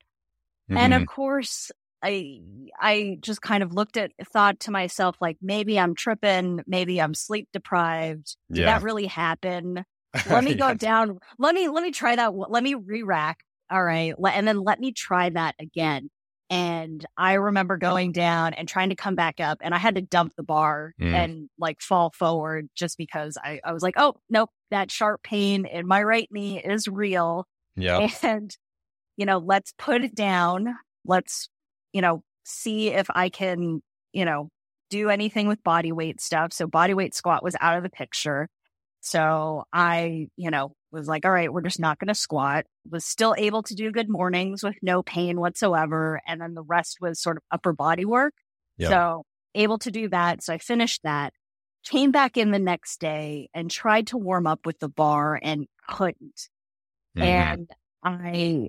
Mm-hmm. 0.71 0.79
And 0.79 0.95
of 0.95 1.03
mm-hmm. 1.03 1.07
course, 1.15 1.71
I, 2.05 2.41
I 2.79 3.19
just 3.21 3.41
kind 3.41 3.63
of 3.63 3.73
looked 3.73 3.97
at, 3.97 4.13
thought 4.33 4.61
to 4.61 4.71
myself, 4.71 5.17
like, 5.21 5.39
maybe 5.41 5.79
I'm 5.81 5.95
tripping, 5.95 6.61
maybe 6.67 7.01
I'm 7.01 7.15
sleep 7.15 7.49
deprived. 7.53 8.37
Did 8.51 8.61
yeah. 8.61 8.67
that 8.67 8.83
really 8.83 9.07
happen? 9.07 9.85
Let 10.29 10.45
me 10.45 10.55
go 10.55 10.75
down. 10.75 11.19
Let 11.39 11.55
me, 11.55 11.69
let 11.69 11.83
me 11.83 11.91
try 11.91 12.15
that. 12.15 12.35
Let 12.35 12.63
me 12.63 12.75
re 12.75 13.03
rack. 13.03 13.39
All 13.71 13.83
right. 13.83 14.15
And 14.33 14.47
then 14.47 14.61
let 14.61 14.79
me 14.79 14.93
try 14.93 15.31
that 15.31 15.57
again. 15.59 16.11
And 16.51 17.05
I 17.17 17.33
remember 17.35 17.79
going 17.79 18.13
down 18.13 18.55
and 18.55 18.69
trying 18.69 18.91
to 18.91 18.95
come 18.95 19.15
back 19.15 19.41
up 19.41 19.59
and 19.61 19.75
I 19.75 19.79
had 19.79 19.95
to 19.97 20.03
dump 20.03 20.35
the 20.37 20.43
bar 20.43 20.95
mm. 21.01 21.13
and 21.13 21.49
like 21.59 21.81
fall 21.81 22.13
forward 22.17 22.69
just 22.77 22.99
because 22.99 23.39
I, 23.43 23.61
I 23.65 23.73
was 23.73 23.83
like, 23.83 23.95
oh, 23.97 24.15
nope, 24.29 24.51
that 24.71 24.91
sharp 24.91 25.23
pain 25.23 25.65
in 25.65 25.87
my 25.87 26.03
right 26.03 26.29
knee 26.31 26.63
is 26.63 26.87
real. 26.87 27.47
Yeah. 27.75 28.09
And, 28.23 28.57
you 29.17 29.27
know, 29.27 29.39
let's 29.39 29.73
put 29.79 30.05
it 30.05 30.15
down. 30.15 30.77
Let's, 31.05 31.49
you 31.95 32.03
know, 32.03 32.23
see 32.45 32.89
if 32.89 33.07
I 33.09 33.31
can, 33.31 33.81
you 34.13 34.27
know, 34.27 34.51
do 34.91 35.09
anything 35.09 35.49
with 35.49 35.63
body 35.63 35.93
weight 35.93 36.21
stuff. 36.21 36.53
So 36.53 36.67
body 36.67 36.93
weight 36.93 37.15
squat 37.15 37.43
was 37.43 37.57
out 37.61 37.79
of 37.79 37.83
the 37.83 37.89
picture. 37.89 38.49
So 39.01 39.65
I, 39.73 40.29
you 40.37 40.51
know, 40.51 40.75
was 40.91 41.09
like, 41.09 41.25
all 41.25 41.31
right, 41.31 41.53
we're 41.53 41.63
just 41.63 41.81
not 41.81 41.99
going 41.99 42.09
to 42.09 42.15
squat. 42.15 42.67
Was 42.91 43.05
still 43.05 43.35
able 43.39 43.63
to 43.63 43.75
do 43.75 43.91
good 43.93 44.09
mornings 44.09 44.63
with 44.63 44.77
no 44.83 45.03
pain 45.03 45.41
whatsoever. 45.41 46.21
And 46.27 46.41
then 46.41 46.55
the 46.55 46.63
rest 46.63 46.99
was 47.01 47.23
sort 47.23 47.37
of 47.37 47.43
upper 47.51 47.73
body 47.73 48.05
work. 48.05 48.35
Yeah. 48.77 48.89
So 48.89 49.25
able 49.55 49.79
to 49.79 49.91
do 49.91 50.09
that. 50.09 50.43
So 50.43 50.53
I 50.53 50.59
finished 50.59 51.01
that, 51.05 51.33
came 51.85 52.11
back 52.11 52.37
in 52.37 52.51
the 52.51 52.59
next 52.59 52.99
day 52.99 53.49
and 53.55 53.71
tried 53.71 54.09
to 54.09 54.19
warm 54.19 54.47
up 54.47 54.67
with 54.67 54.81
the 54.81 54.89
bar 54.89 55.39
and 55.41 55.67
couldn't. 55.89 56.49
Mm-hmm. 57.17 57.23
And 57.23 57.71
I 58.03 58.69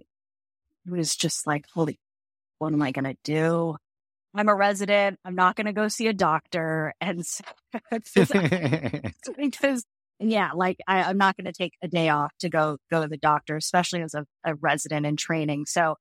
was 0.87 1.15
just 1.15 1.47
like, 1.47 1.65
holy, 1.73 1.99
what 2.59 2.73
am 2.73 2.81
I 2.81 2.91
going 2.91 3.05
to 3.05 3.17
do? 3.23 3.75
I'm 4.33 4.49
a 4.49 4.55
resident. 4.55 5.19
I'm 5.23 5.35
not 5.35 5.55
going 5.55 5.65
to 5.65 5.73
go 5.73 5.87
see 5.87 6.07
a 6.07 6.13
doctor. 6.13 6.93
And 7.01 7.25
so, 7.25 7.43
because 9.37 9.85
yeah, 10.19 10.51
like 10.53 10.77
I, 10.87 11.09
am 11.09 11.17
not 11.17 11.37
going 11.37 11.45
to 11.45 11.53
take 11.53 11.73
a 11.81 11.87
day 11.87 12.09
off 12.09 12.31
to 12.39 12.49
go 12.49 12.77
go 12.91 13.01
to 13.01 13.07
the 13.07 13.17
doctor, 13.17 13.55
especially 13.55 14.01
as 14.01 14.13
a, 14.13 14.25
a 14.43 14.55
resident 14.55 15.05
in 15.05 15.17
training. 15.17 15.65
So 15.65 15.95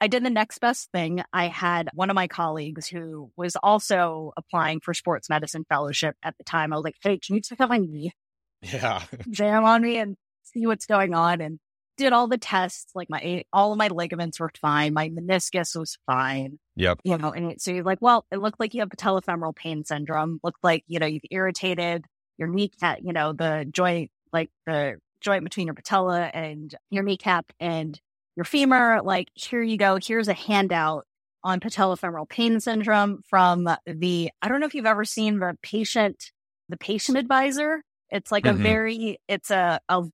I 0.00 0.08
did 0.08 0.24
the 0.24 0.30
next 0.30 0.58
best 0.58 0.90
thing. 0.92 1.22
I 1.32 1.48
had 1.48 1.88
one 1.94 2.10
of 2.10 2.14
my 2.14 2.26
colleagues 2.28 2.86
who 2.86 3.30
was 3.36 3.56
also 3.56 4.32
applying 4.36 4.80
for 4.80 4.92
sports 4.92 5.28
medicine 5.28 5.64
fellowship 5.68 6.16
at 6.22 6.36
the 6.36 6.44
time. 6.44 6.72
I 6.72 6.76
was 6.76 6.84
like, 6.84 6.96
"Hey, 7.00 7.18
can 7.18 7.36
you 7.36 7.40
check 7.40 7.60
out 7.60 7.68
my 7.68 7.78
knee? 7.78 8.12
Yeah, 8.60 9.02
jam 9.30 9.64
on 9.64 9.82
me 9.82 9.98
and 9.98 10.16
see 10.42 10.66
what's 10.66 10.86
going 10.86 11.14
on." 11.14 11.40
And 11.40 11.58
did 11.96 12.12
all 12.12 12.28
the 12.28 12.38
tests. 12.38 12.90
Like 12.94 13.10
my 13.10 13.44
all 13.52 13.72
of 13.72 13.78
my 13.78 13.88
ligaments 13.88 14.40
were 14.40 14.50
fine. 14.60 14.94
My 14.94 15.10
meniscus 15.10 15.78
was 15.78 15.98
fine. 16.06 16.58
Yep. 16.76 17.00
You 17.04 17.18
know, 17.18 17.32
and 17.32 17.60
so 17.60 17.70
you're 17.70 17.84
like, 17.84 18.00
well, 18.00 18.26
it 18.30 18.38
looked 18.38 18.60
like 18.60 18.74
you 18.74 18.80
have 18.80 18.88
patellofemoral 18.88 19.54
pain 19.54 19.84
syndrome. 19.84 20.40
Looked 20.42 20.62
like 20.62 20.84
you 20.86 20.98
know 20.98 21.06
you've 21.06 21.22
irritated 21.30 22.04
your 22.38 22.48
kneecap, 22.48 22.98
you 23.02 23.12
know, 23.12 23.32
the 23.32 23.66
joint, 23.70 24.10
like 24.32 24.50
the 24.66 24.96
joint 25.20 25.44
between 25.44 25.66
your 25.66 25.74
patella 25.74 26.30
and 26.32 26.74
your 26.90 27.02
kneecap 27.02 27.52
and 27.60 28.00
your 28.36 28.44
femur. 28.44 29.00
Like, 29.02 29.28
here 29.34 29.62
you 29.62 29.76
go. 29.76 29.98
Here's 30.02 30.28
a 30.28 30.34
handout 30.34 31.06
on 31.42 31.60
patellofemoral 31.60 32.28
pain 32.28 32.60
syndrome 32.60 33.22
from 33.28 33.64
the, 33.64 34.30
I 34.42 34.48
don't 34.48 34.60
know 34.60 34.66
if 34.66 34.74
you've 34.74 34.86
ever 34.86 35.04
seen 35.04 35.38
the 35.38 35.56
patient, 35.62 36.32
the 36.68 36.76
patient 36.76 37.18
advisor. 37.18 37.82
It's 38.10 38.32
like 38.32 38.44
mm-hmm. 38.44 38.60
a 38.60 38.62
very, 38.62 39.18
it's 39.28 39.50
a, 39.50 39.80
a 39.88 40.04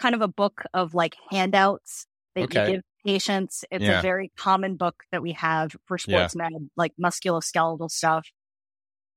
kind 0.00 0.14
of 0.14 0.22
a 0.22 0.28
book 0.28 0.62
of 0.74 0.94
like 0.94 1.16
handouts 1.30 2.06
that 2.34 2.44
okay. 2.44 2.66
you 2.66 2.72
give 2.72 2.82
patients. 3.06 3.64
It's 3.70 3.84
yeah. 3.84 3.98
a 3.98 4.02
very 4.02 4.32
common 4.36 4.76
book 4.76 5.04
that 5.12 5.22
we 5.22 5.32
have 5.32 5.76
for 5.86 5.98
sports 5.98 6.34
yeah. 6.34 6.48
med, 6.50 6.70
like 6.76 6.92
musculoskeletal 7.00 7.90
stuff 7.90 8.26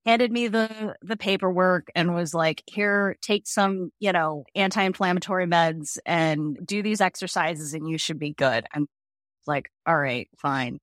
handed 0.06 0.32
me 0.32 0.48
the 0.48 0.96
the 1.02 1.18
paperwork 1.18 1.88
and 1.96 2.14
was 2.14 2.34
like, 2.34 2.64
"Here, 2.68 3.18
take 3.22 3.48
some, 3.48 3.92
you 4.00 4.12
know, 4.12 4.46
anti-inflammatory 4.56 5.48
meds 5.48 5.98
and 6.06 6.58
do 6.66 6.84
these 6.84 7.02
exercises 7.02 7.74
and 7.74 7.90
you 7.90 7.98
should 7.98 8.20
be 8.20 8.34
good." 8.34 8.66
I'm 8.74 8.88
like, 9.48 9.70
"All 9.86 9.98
right, 9.98 10.28
fine. 10.38 10.80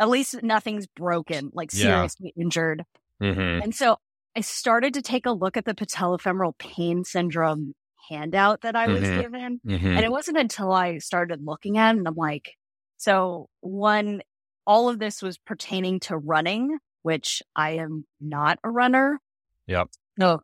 At 0.00 0.08
least 0.08 0.42
nothing's 0.42 0.86
broken, 0.86 1.50
like 1.54 1.70
seriously 1.70 2.32
yeah. 2.36 2.42
injured." 2.42 2.84
Mm-hmm. 3.22 3.62
And 3.62 3.74
so 3.74 3.96
I 4.36 4.40
started 4.42 4.94
to 4.94 5.02
take 5.02 5.26
a 5.26 5.32
look 5.32 5.56
at 5.56 5.64
the 5.64 5.74
patellofemoral 5.74 6.56
pain 6.58 7.04
syndrome 7.04 7.74
handout 8.08 8.62
that 8.62 8.76
I 8.76 8.88
was 8.88 9.02
mm-hmm. 9.02 9.20
given. 9.20 9.60
Mm-hmm. 9.66 9.86
And 9.86 10.00
it 10.00 10.10
wasn't 10.10 10.38
until 10.38 10.72
I 10.72 10.98
started 10.98 11.44
looking 11.44 11.78
at 11.78 11.94
it 11.94 11.98
and 11.98 12.08
I'm 12.08 12.14
like, 12.14 12.54
So 12.96 13.48
one, 13.60 14.22
all 14.66 14.88
of 14.88 14.98
this 14.98 15.22
was 15.22 15.38
pertaining 15.38 16.00
to 16.00 16.16
running, 16.16 16.78
which 17.02 17.42
I 17.56 17.72
am 17.72 18.04
not 18.20 18.58
a 18.64 18.70
runner. 18.70 19.18
Yep. 19.66 19.88
No. 20.18 20.40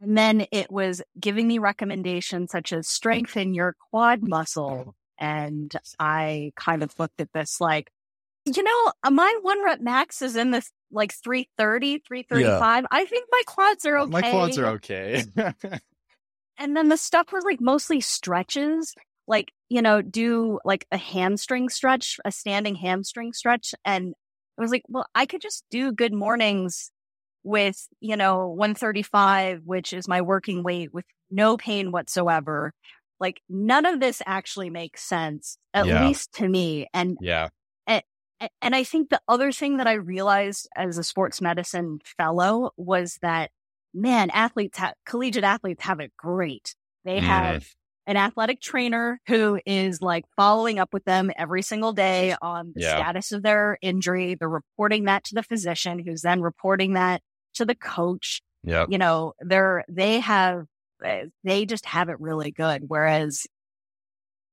And 0.00 0.18
then 0.18 0.46
it 0.50 0.70
was 0.70 1.02
giving 1.18 1.46
me 1.46 1.58
recommendations 1.58 2.50
such 2.50 2.72
as 2.72 2.88
strengthen 2.88 3.54
your 3.54 3.76
quad 3.90 4.26
muscle. 4.26 4.94
And 5.18 5.72
I 5.98 6.52
kind 6.56 6.82
of 6.82 6.92
looked 6.98 7.20
at 7.20 7.32
this 7.32 7.60
like, 7.60 7.90
you 8.44 8.62
know, 8.62 8.92
my 9.10 9.38
one 9.42 9.64
rep 9.64 9.80
max 9.80 10.20
is 10.20 10.36
in 10.36 10.50
this 10.50 10.70
like 10.90 11.14
330, 11.14 12.02
335. 12.06 12.82
Yeah. 12.82 12.86
I 12.90 13.04
think 13.04 13.28
my 13.30 13.42
quads 13.46 13.86
are 13.86 13.98
okay. 13.98 14.10
My 14.10 14.20
quads 14.20 14.58
are 14.58 14.66
okay. 14.66 15.24
and 16.58 16.76
then 16.76 16.88
the 16.88 16.96
stuff 16.96 17.32
was 17.32 17.44
like 17.44 17.60
mostly 17.60 18.00
stretches, 18.00 18.94
like, 19.26 19.52
you 19.68 19.82
know, 19.82 20.02
do 20.02 20.58
like 20.64 20.86
a 20.92 20.96
hamstring 20.96 21.68
stretch, 21.68 22.18
a 22.24 22.30
standing 22.30 22.74
hamstring 22.74 23.32
stretch. 23.32 23.74
And 23.84 24.14
I 24.58 24.62
was 24.62 24.70
like, 24.70 24.84
well, 24.88 25.06
I 25.14 25.26
could 25.26 25.40
just 25.40 25.64
do 25.70 25.92
good 25.92 26.12
mornings 26.12 26.90
with, 27.42 27.88
you 28.00 28.16
know, 28.16 28.48
135, 28.48 29.62
which 29.64 29.92
is 29.92 30.08
my 30.08 30.22
working 30.22 30.62
weight 30.62 30.94
with 30.94 31.04
no 31.30 31.56
pain 31.56 31.90
whatsoever. 31.90 32.72
Like 33.18 33.40
none 33.48 33.86
of 33.86 34.00
this 34.00 34.22
actually 34.26 34.70
makes 34.70 35.02
sense, 35.02 35.58
at 35.72 35.86
yeah. 35.86 36.06
least 36.06 36.34
to 36.34 36.48
me. 36.48 36.88
And 36.94 37.16
yeah. 37.20 37.48
And, 37.86 38.02
and 38.60 38.74
I 38.74 38.84
think 38.84 39.10
the 39.10 39.20
other 39.28 39.52
thing 39.52 39.78
that 39.78 39.86
I 39.86 39.94
realized 39.94 40.68
as 40.76 40.98
a 40.98 41.04
sports 41.04 41.40
medicine 41.40 42.00
fellow 42.16 42.70
was 42.76 43.18
that, 43.22 43.50
man, 43.94 44.30
athletes, 44.30 44.76
ha- 44.78 44.94
collegiate 45.06 45.44
athletes 45.44 45.84
have 45.84 46.00
it 46.00 46.12
great. 46.16 46.74
They 47.04 47.18
mm. 47.18 47.22
have 47.22 47.66
an 48.06 48.16
athletic 48.16 48.60
trainer 48.60 49.20
who 49.26 49.58
is 49.64 50.02
like 50.02 50.24
following 50.36 50.78
up 50.78 50.92
with 50.92 51.04
them 51.04 51.30
every 51.36 51.62
single 51.62 51.92
day 51.92 52.34
on 52.42 52.72
the 52.74 52.82
yeah. 52.82 52.96
status 52.96 53.32
of 53.32 53.42
their 53.42 53.78
injury. 53.80 54.34
They're 54.34 54.48
reporting 54.48 55.04
that 55.04 55.24
to 55.24 55.34
the 55.34 55.42
physician 55.42 55.98
who's 55.98 56.22
then 56.22 56.42
reporting 56.42 56.94
that 56.94 57.22
to 57.54 57.64
the 57.64 57.74
coach. 57.74 58.42
Yeah. 58.62 58.86
You 58.88 58.98
know, 58.98 59.32
they're, 59.40 59.84
they 59.88 60.20
have, 60.20 60.66
eh, 61.02 61.26
they 61.44 61.64
just 61.64 61.86
have 61.86 62.08
it 62.08 62.20
really 62.20 62.50
good. 62.50 62.84
Whereas 62.88 63.46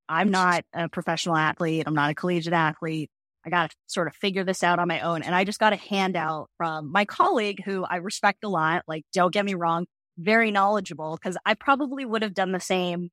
I'm 0.08 0.30
not 0.32 0.64
a 0.74 0.90
professional 0.90 1.36
athlete. 1.38 1.84
I'm 1.88 1.96
not 1.96 2.12
a 2.12 2.16
collegiate 2.16 2.54
athlete. 2.54 3.10
I 3.46 3.50
got 3.50 3.72
to 3.72 3.76
sort 3.88 4.08
of 4.08 4.16
figure 4.16 4.44
this 4.44 4.64
out 4.64 4.80
on 4.80 4.88
my 4.88 5.02
own. 5.02 5.24
And 5.24 5.34
I 5.34 5.44
just 5.44 5.60
got 5.60 5.74
a 5.74 5.78
handout 5.78 6.50
from 6.58 6.92
my 6.92 7.06
colleague 7.06 7.62
who 7.64 7.84
I 7.84 7.98
respect 7.98 8.44
a 8.44 8.50
lot. 8.50 8.84
Like, 8.88 9.04
don't 9.14 9.34
get 9.34 9.46
me 9.46 9.56
wrong, 9.56 9.88
very 10.18 10.52
knowledgeable 10.52 11.18
because 11.18 11.38
I 11.46 11.56
probably 11.56 12.06
would 12.06 12.22
have 12.22 12.34
done 12.34 12.52
the 12.52 12.60
same 12.60 13.10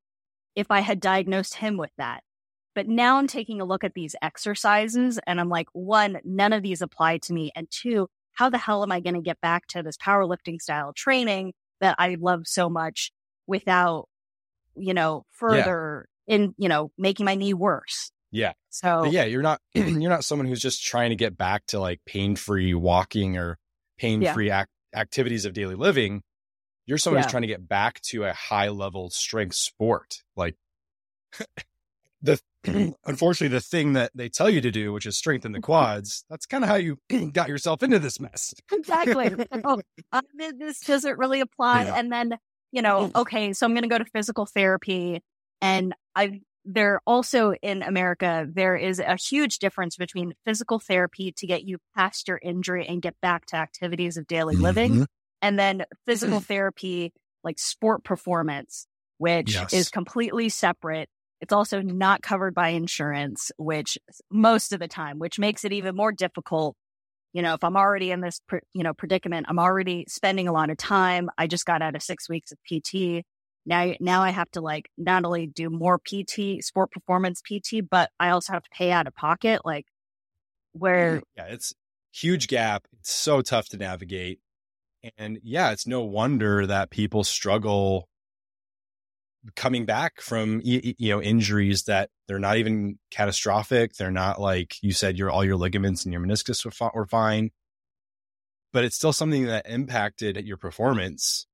if 0.54 0.70
I 0.70 0.80
had 0.80 1.00
diagnosed 1.00 1.54
him 1.54 1.76
with 1.76 1.90
that. 1.98 2.22
But 2.74 2.88
now 2.88 3.16
I'm 3.16 3.26
taking 3.26 3.60
a 3.60 3.64
look 3.64 3.84
at 3.84 3.94
these 3.94 4.14
exercises 4.22 5.18
and 5.26 5.40
I'm 5.40 5.48
like, 5.48 5.68
one, 5.72 6.18
none 6.24 6.52
of 6.52 6.62
these 6.62 6.82
apply 6.82 7.18
to 7.18 7.32
me. 7.32 7.50
And 7.56 7.66
two, 7.70 8.08
how 8.34 8.50
the 8.50 8.58
hell 8.58 8.82
am 8.82 8.92
I 8.92 9.00
going 9.00 9.14
to 9.14 9.20
get 9.20 9.40
back 9.40 9.66
to 9.68 9.82
this 9.82 9.96
powerlifting 9.96 10.60
style 10.60 10.92
training 10.92 11.54
that 11.80 11.96
I 11.98 12.16
love 12.20 12.42
so 12.44 12.68
much 12.68 13.10
without, 13.46 14.08
you 14.76 14.94
know, 14.94 15.24
further 15.32 16.06
yeah. 16.26 16.36
in, 16.36 16.54
you 16.56 16.68
know, 16.68 16.92
making 16.98 17.26
my 17.26 17.34
knee 17.34 17.54
worse? 17.54 18.12
Yeah. 18.30 18.52
So 18.70 19.02
but 19.04 19.12
yeah, 19.12 19.24
you're 19.24 19.42
not 19.42 19.60
you're 19.74 20.10
not 20.10 20.24
someone 20.24 20.46
who's 20.46 20.60
just 20.60 20.84
trying 20.84 21.10
to 21.10 21.16
get 21.16 21.36
back 21.36 21.66
to 21.66 21.80
like 21.80 22.00
pain-free 22.06 22.74
walking 22.74 23.36
or 23.36 23.58
pain-free 23.98 24.48
yeah. 24.48 24.64
activities 24.94 25.44
of 25.44 25.52
daily 25.52 25.74
living. 25.74 26.22
You're 26.86 26.98
someone 26.98 27.18
yeah. 27.18 27.24
who's 27.24 27.30
trying 27.30 27.42
to 27.42 27.48
get 27.48 27.68
back 27.68 28.00
to 28.08 28.24
a 28.24 28.32
high 28.32 28.68
level 28.68 29.10
strength 29.10 29.56
sport. 29.56 30.22
Like 30.36 30.56
the 32.22 32.40
unfortunately 33.04 33.54
the 33.54 33.60
thing 33.60 33.94
that 33.94 34.10
they 34.14 34.28
tell 34.28 34.50
you 34.50 34.60
to 34.60 34.70
do, 34.70 34.92
which 34.92 35.06
is 35.06 35.16
strengthen 35.16 35.52
the 35.52 35.60
quads, 35.62 36.24
that's 36.28 36.46
kind 36.46 36.64
of 36.64 36.70
how 36.70 36.76
you 36.76 36.98
got 37.32 37.48
yourself 37.48 37.82
into 37.82 37.98
this 37.98 38.20
mess. 38.20 38.54
exactly. 38.72 39.34
oh, 39.64 39.80
this 40.34 40.80
doesn't 40.80 41.18
really 41.18 41.40
apply. 41.40 41.84
Yeah. 41.84 41.94
And 41.94 42.12
then, 42.12 42.38
you 42.72 42.82
know, 42.82 43.10
okay, 43.14 43.52
so 43.52 43.66
I'm 43.66 43.72
going 43.72 43.82
to 43.82 43.88
go 43.88 43.98
to 43.98 44.04
physical 44.06 44.46
therapy 44.46 45.22
and 45.60 45.94
I 46.14 46.40
there 46.70 47.00
also 47.06 47.54
in 47.62 47.82
America, 47.82 48.46
there 48.52 48.76
is 48.76 48.98
a 48.98 49.16
huge 49.16 49.58
difference 49.58 49.96
between 49.96 50.34
physical 50.44 50.78
therapy 50.78 51.32
to 51.32 51.46
get 51.46 51.66
you 51.66 51.78
past 51.96 52.28
your 52.28 52.38
injury 52.42 52.86
and 52.86 53.00
get 53.00 53.18
back 53.22 53.46
to 53.46 53.56
activities 53.56 54.18
of 54.18 54.26
daily 54.26 54.54
living, 54.54 54.92
mm-hmm. 54.92 55.04
and 55.40 55.58
then 55.58 55.84
physical 56.04 56.40
therapy, 56.40 57.14
like 57.42 57.58
sport 57.58 58.04
performance, 58.04 58.86
which 59.16 59.54
yes. 59.54 59.72
is 59.72 59.88
completely 59.88 60.50
separate. 60.50 61.08
It's 61.40 61.54
also 61.54 61.80
not 61.80 62.20
covered 62.20 62.54
by 62.54 62.68
insurance, 62.70 63.50
which 63.56 63.96
most 64.30 64.74
of 64.74 64.78
the 64.78 64.88
time, 64.88 65.18
which 65.18 65.38
makes 65.38 65.64
it 65.64 65.72
even 65.72 65.96
more 65.96 66.12
difficult. 66.12 66.76
You 67.32 67.40
know, 67.40 67.54
if 67.54 67.64
I'm 67.64 67.76
already 67.76 68.10
in 68.10 68.20
this, 68.20 68.40
you 68.74 68.82
know, 68.82 68.92
predicament, 68.92 69.46
I'm 69.48 69.58
already 69.58 70.04
spending 70.06 70.48
a 70.48 70.52
lot 70.52 70.68
of 70.68 70.76
time. 70.76 71.30
I 71.38 71.46
just 71.46 71.64
got 71.64 71.80
out 71.80 71.96
of 71.96 72.02
six 72.02 72.28
weeks 72.28 72.52
of 72.52 72.58
PT 72.66 73.24
now, 73.68 73.92
now 74.00 74.22
I 74.22 74.30
have 74.30 74.50
to 74.52 74.62
like 74.62 74.88
not 74.96 75.26
only 75.26 75.46
do 75.46 75.68
more 75.68 75.98
PT, 75.98 76.64
sport 76.64 76.90
performance 76.90 77.42
PT, 77.42 77.88
but 77.88 78.10
I 78.18 78.30
also 78.30 78.54
have 78.54 78.62
to 78.62 78.70
pay 78.72 78.90
out 78.90 79.06
of 79.06 79.14
pocket. 79.14 79.60
Like 79.62 79.84
where, 80.72 81.22
yeah, 81.36 81.44
it's 81.48 81.74
huge 82.10 82.48
gap. 82.48 82.86
It's 82.98 83.12
so 83.12 83.42
tough 83.42 83.68
to 83.68 83.76
navigate. 83.76 84.40
And 85.18 85.38
yeah, 85.42 85.70
it's 85.72 85.86
no 85.86 86.02
wonder 86.02 86.66
that 86.66 86.88
people 86.88 87.24
struggle 87.24 88.08
coming 89.54 89.84
back 89.84 90.20
from 90.20 90.60
you 90.64 90.94
know 90.98 91.22
injuries 91.22 91.84
that 91.84 92.08
they're 92.26 92.38
not 92.38 92.56
even 92.56 92.98
catastrophic. 93.10 93.94
They're 93.94 94.10
not 94.10 94.40
like 94.40 94.76
you 94.82 94.92
said 94.92 95.18
your 95.18 95.30
all 95.30 95.44
your 95.44 95.56
ligaments 95.56 96.04
and 96.04 96.12
your 96.12 96.22
meniscus 96.22 96.64
were, 96.64 96.90
were 96.94 97.06
fine, 97.06 97.50
but 98.72 98.84
it's 98.84 98.96
still 98.96 99.12
something 99.12 99.44
that 99.44 99.68
impacted 99.68 100.38
your 100.46 100.56
performance. 100.56 101.46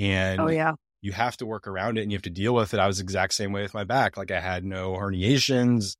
Oh, 0.00 0.04
and 0.04 0.40
oh 0.40 0.48
yeah, 0.48 0.72
you 1.00 1.12
have 1.12 1.36
to 1.38 1.46
work 1.46 1.66
around 1.66 1.98
it 1.98 2.02
and 2.02 2.10
you 2.10 2.16
have 2.16 2.22
to 2.22 2.30
deal 2.30 2.54
with 2.54 2.74
it. 2.74 2.80
I 2.80 2.86
was 2.86 3.00
exact 3.00 3.34
same 3.34 3.52
way 3.52 3.62
with 3.62 3.74
my 3.74 3.84
back. 3.84 4.16
Like 4.16 4.30
I 4.30 4.40
had 4.40 4.64
no 4.64 4.92
herniations 4.92 5.96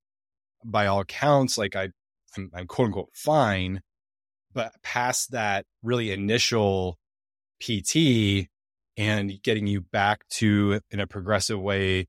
by 0.64 0.86
all 0.86 1.00
accounts. 1.00 1.56
Like 1.56 1.76
I, 1.76 1.90
I'm, 2.36 2.50
I'm 2.54 2.66
quote 2.66 2.86
unquote 2.86 3.10
fine, 3.14 3.82
but 4.52 4.72
past 4.82 5.32
that 5.32 5.66
really 5.82 6.10
initial 6.10 6.98
PT 7.60 8.48
and 8.96 9.32
getting 9.42 9.66
you 9.66 9.80
back 9.80 10.26
to 10.28 10.80
in 10.90 11.00
a 11.00 11.06
progressive 11.06 11.60
way 11.60 12.08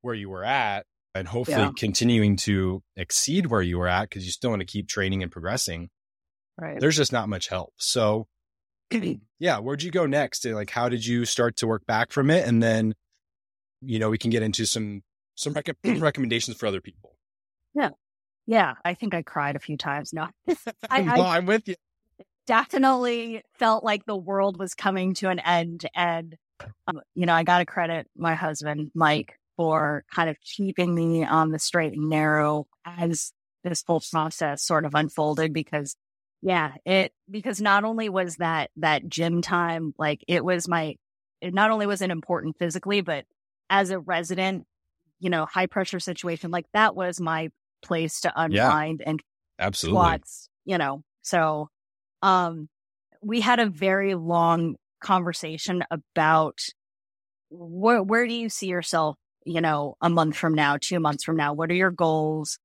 where 0.00 0.14
you 0.14 0.30
were 0.30 0.44
at 0.44 0.86
and 1.14 1.28
hopefully 1.28 1.58
yeah. 1.58 1.72
continuing 1.76 2.36
to 2.36 2.82
exceed 2.96 3.46
where 3.46 3.62
you 3.62 3.78
were 3.78 3.88
at 3.88 4.08
because 4.08 4.24
you 4.24 4.32
still 4.32 4.50
want 4.50 4.60
to 4.60 4.66
keep 4.66 4.88
training 4.88 5.22
and 5.22 5.30
progressing. 5.30 5.90
Right. 6.58 6.80
There's 6.80 6.96
just 6.96 7.12
not 7.12 7.28
much 7.28 7.48
help. 7.48 7.74
So 7.76 8.26
yeah, 9.38 9.58
where'd 9.58 9.82
you 9.82 9.90
go 9.90 10.06
next? 10.06 10.44
Like, 10.44 10.70
how 10.70 10.88
did 10.88 11.04
you 11.04 11.24
start 11.24 11.56
to 11.56 11.66
work 11.66 11.86
back 11.86 12.12
from 12.12 12.30
it? 12.30 12.46
And 12.46 12.62
then, 12.62 12.94
you 13.80 13.98
know, 13.98 14.10
we 14.10 14.18
can 14.18 14.30
get 14.30 14.42
into 14.42 14.66
some 14.66 15.02
some 15.34 15.52
rec- 15.52 15.76
recommendations 15.84 16.56
for 16.56 16.66
other 16.66 16.80
people. 16.80 17.16
Yeah, 17.74 17.90
yeah. 18.46 18.74
I 18.84 18.94
think 18.94 19.14
I 19.14 19.22
cried 19.22 19.56
a 19.56 19.60
few 19.60 19.76
times. 19.76 20.12
No, 20.12 20.28
I, 20.90 21.02
no, 21.16 21.24
I'm 21.24 21.46
with 21.46 21.68
you. 21.68 21.76
Definitely 22.46 23.42
felt 23.58 23.84
like 23.84 24.04
the 24.06 24.16
world 24.16 24.58
was 24.58 24.74
coming 24.74 25.14
to 25.14 25.28
an 25.28 25.38
end, 25.38 25.86
and 25.94 26.36
um, 26.86 27.00
you 27.14 27.26
know, 27.26 27.34
I 27.34 27.44
got 27.44 27.58
to 27.58 27.66
credit 27.66 28.08
my 28.16 28.34
husband 28.34 28.90
Mike 28.94 29.38
for 29.56 30.04
kind 30.14 30.30
of 30.30 30.36
keeping 30.40 30.94
me 30.94 31.24
on 31.24 31.50
the 31.50 31.58
straight 31.58 31.92
and 31.92 32.08
narrow 32.08 32.66
as 32.84 33.32
this 33.62 33.84
whole 33.86 34.02
process 34.10 34.64
sort 34.64 34.84
of 34.84 34.94
unfolded 34.94 35.52
because 35.52 35.96
yeah, 36.42 36.72
it 36.84 37.12
because 37.30 37.60
not 37.60 37.84
only 37.84 38.08
was 38.08 38.36
that 38.36 38.70
that 38.76 39.08
gym 39.08 39.42
time 39.42 39.94
like 39.98 40.24
it 40.26 40.44
was 40.44 40.68
my 40.68 40.96
it 41.40 41.54
not 41.54 41.70
only 41.70 41.86
was 41.86 42.02
it 42.02 42.10
important 42.10 42.56
physically, 42.58 43.00
but 43.02 43.24
as 43.68 43.90
a 43.90 43.98
resident, 43.98 44.66
you 45.18 45.30
know, 45.30 45.46
high 45.46 45.66
pressure 45.66 46.00
situation 46.00 46.50
like 46.50 46.66
that 46.72 46.94
was 46.96 47.20
my 47.20 47.50
place 47.82 48.20
to 48.22 48.32
unwind 48.34 49.00
yeah, 49.00 49.10
and 49.10 49.20
absolutely 49.58 49.98
squats, 49.98 50.48
you 50.64 50.78
know. 50.78 51.02
So, 51.22 51.68
um, 52.22 52.68
we 53.22 53.40
had 53.40 53.58
a 53.60 53.68
very 53.68 54.14
long 54.14 54.76
conversation 55.02 55.84
about 55.90 56.58
where 57.50 58.02
where 58.02 58.26
do 58.26 58.34
you 58.34 58.48
see 58.48 58.66
yourself, 58.68 59.16
you 59.44 59.60
know, 59.60 59.96
a 60.00 60.08
month 60.08 60.36
from 60.36 60.54
now, 60.54 60.78
two 60.80 61.00
months 61.00 61.24
from 61.24 61.36
now? 61.36 61.52
What 61.52 61.70
are 61.70 61.74
your 61.74 61.90
goals? 61.90 62.58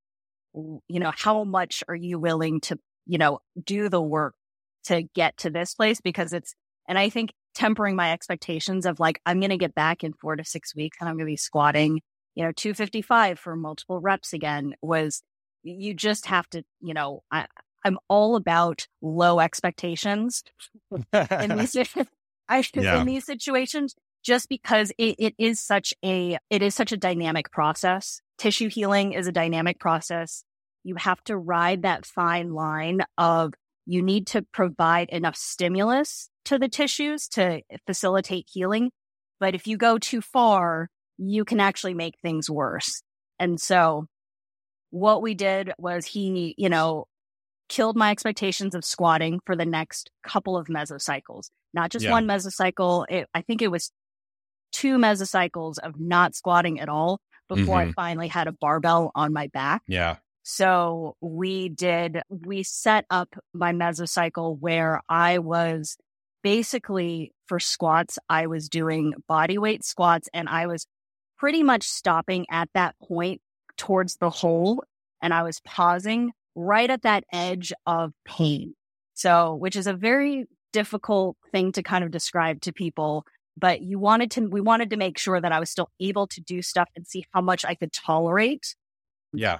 You 0.53 0.99
know, 0.99 1.11
how 1.17 1.43
much 1.43 1.83
are 1.89 1.95
you 1.95 2.19
willing 2.19 2.61
to 2.61 2.79
you 3.05 3.17
know, 3.17 3.39
do 3.63 3.89
the 3.89 4.01
work 4.01 4.35
to 4.85 5.03
get 5.13 5.37
to 5.37 5.49
this 5.49 5.73
place 5.73 6.01
because 6.01 6.33
it's, 6.33 6.55
and 6.87 6.97
I 6.97 7.09
think 7.09 7.33
tempering 7.53 7.95
my 7.95 8.11
expectations 8.11 8.85
of 8.85 8.99
like, 8.99 9.19
I'm 9.25 9.39
going 9.39 9.49
to 9.49 9.57
get 9.57 9.73
back 9.73 10.03
in 10.03 10.13
four 10.13 10.35
to 10.35 10.43
six 10.43 10.75
weeks 10.75 10.97
and 10.99 11.09
I'm 11.09 11.15
going 11.15 11.25
to 11.25 11.31
be 11.31 11.37
squatting, 11.37 12.01
you 12.35 12.43
know, 12.43 12.51
255 12.51 13.39
for 13.39 13.55
multiple 13.55 13.99
reps 13.99 14.33
again 14.33 14.75
was 14.81 15.23
you 15.63 15.93
just 15.93 16.27
have 16.27 16.47
to, 16.49 16.63
you 16.81 16.93
know, 16.93 17.23
I, 17.31 17.47
I'm 17.83 17.97
all 18.07 18.35
about 18.35 18.87
low 19.01 19.39
expectations 19.39 20.43
in 20.91 21.03
these, 21.57 21.75
I, 22.49 22.63
yeah. 22.75 22.99
in 22.99 23.07
these 23.07 23.25
situations, 23.25 23.95
just 24.23 24.49
because 24.49 24.91
it, 24.97 25.15
it 25.19 25.35
is 25.37 25.59
such 25.59 25.93
a, 26.03 26.37
it 26.49 26.61
is 26.61 26.75
such 26.75 26.91
a 26.91 26.97
dynamic 26.97 27.51
process. 27.51 28.21
Tissue 28.37 28.69
healing 28.69 29.13
is 29.13 29.27
a 29.27 29.31
dynamic 29.31 29.79
process 29.79 30.43
you 30.85 30.95
have 30.95 31.21
to 31.25 31.35
ride 31.35 31.81
that 31.81 32.05
fine 32.05 32.53
line 32.53 33.01
of 33.17 33.53
you 33.87 34.01
need 34.01 34.27
to 34.27 34.43
provide 34.53 35.09
enough 35.09 35.35
stimulus 35.35 36.29
to 36.45 36.59
the 36.59 36.69
tissues 36.69 37.27
to 37.29 37.61
facilitate 37.87 38.45
healing. 38.51 38.91
But 39.39 39.55
if 39.55 39.67
you 39.67 39.77
go 39.77 39.97
too 39.97 40.21
far, 40.21 40.89
you 41.17 41.43
can 41.43 41.59
actually 41.59 41.95
make 41.95 42.15
things 42.21 42.49
worse. 42.49 43.01
And 43.39 43.59
so 43.59 44.05
what 44.91 45.21
we 45.23 45.33
did 45.33 45.71
was 45.79 46.05
he, 46.05 46.53
you 46.57 46.69
know, 46.69 47.05
killed 47.67 47.95
my 47.95 48.11
expectations 48.11 48.75
of 48.75 48.85
squatting 48.85 49.39
for 49.45 49.55
the 49.55 49.65
next 49.65 50.11
couple 50.23 50.55
of 50.55 50.67
mesocycles, 50.67 51.49
not 51.73 51.89
just 51.89 52.05
yeah. 52.05 52.11
one 52.11 52.27
mesocycle. 52.27 53.05
It, 53.09 53.27
I 53.33 53.41
think 53.41 53.63
it 53.63 53.71
was 53.71 53.91
two 54.71 54.97
mesocycles 54.97 55.79
of 55.79 55.99
not 55.99 56.35
squatting 56.35 56.79
at 56.79 56.89
all 56.89 57.19
before 57.49 57.79
mm-hmm. 57.79 57.89
I 57.89 57.93
finally 57.93 58.27
had 58.27 58.47
a 58.47 58.51
barbell 58.51 59.11
on 59.15 59.33
my 59.33 59.47
back. 59.47 59.81
Yeah. 59.87 60.17
So 60.47 61.15
we 61.21 61.69
did, 61.69 62.21
we 62.29 62.61
set 62.61 63.05
up 63.09 63.33
my 63.51 63.73
mesocycle 63.73 64.59
where 64.59 65.01
I 65.09 65.39
was 65.39 65.97
basically 66.43 67.33
for 67.47 67.59
squats, 67.59 68.19
I 68.29 68.45
was 68.45 68.69
doing 68.69 69.15
body 69.27 69.57
weight 69.57 69.83
squats 69.83 70.29
and 70.35 70.47
I 70.47 70.67
was 70.67 70.85
pretty 71.39 71.63
much 71.63 71.81
stopping 71.81 72.45
at 72.51 72.69
that 72.75 72.93
point 73.01 73.41
towards 73.75 74.17
the 74.17 74.29
hole 74.29 74.83
and 75.19 75.33
I 75.33 75.41
was 75.41 75.61
pausing 75.61 76.31
right 76.53 76.91
at 76.91 77.01
that 77.01 77.23
edge 77.33 77.73
of 77.87 78.13
pain. 78.23 78.75
So, 79.15 79.55
which 79.55 79.75
is 79.75 79.87
a 79.87 79.93
very 79.93 80.45
difficult 80.71 81.37
thing 81.51 81.71
to 81.71 81.81
kind 81.81 82.03
of 82.03 82.11
describe 82.11 82.61
to 82.61 82.71
people 82.71 83.25
but 83.57 83.81
you 83.81 83.97
wanted 83.97 84.29
to 84.29 84.41
we 84.41 84.59
wanted 84.59 84.89
to 84.91 84.97
make 84.97 85.17
sure 85.17 85.39
that 85.39 85.53
I 85.53 85.59
was 85.59 85.71
still 85.71 85.89
able 85.99 86.27
to 86.27 86.41
do 86.41 86.61
stuff 86.61 86.89
and 86.95 87.07
see 87.07 87.25
how 87.33 87.41
much 87.41 87.63
I 87.63 87.73
could 87.73 87.93
tolerate. 87.93 88.75
Yeah 89.33 89.59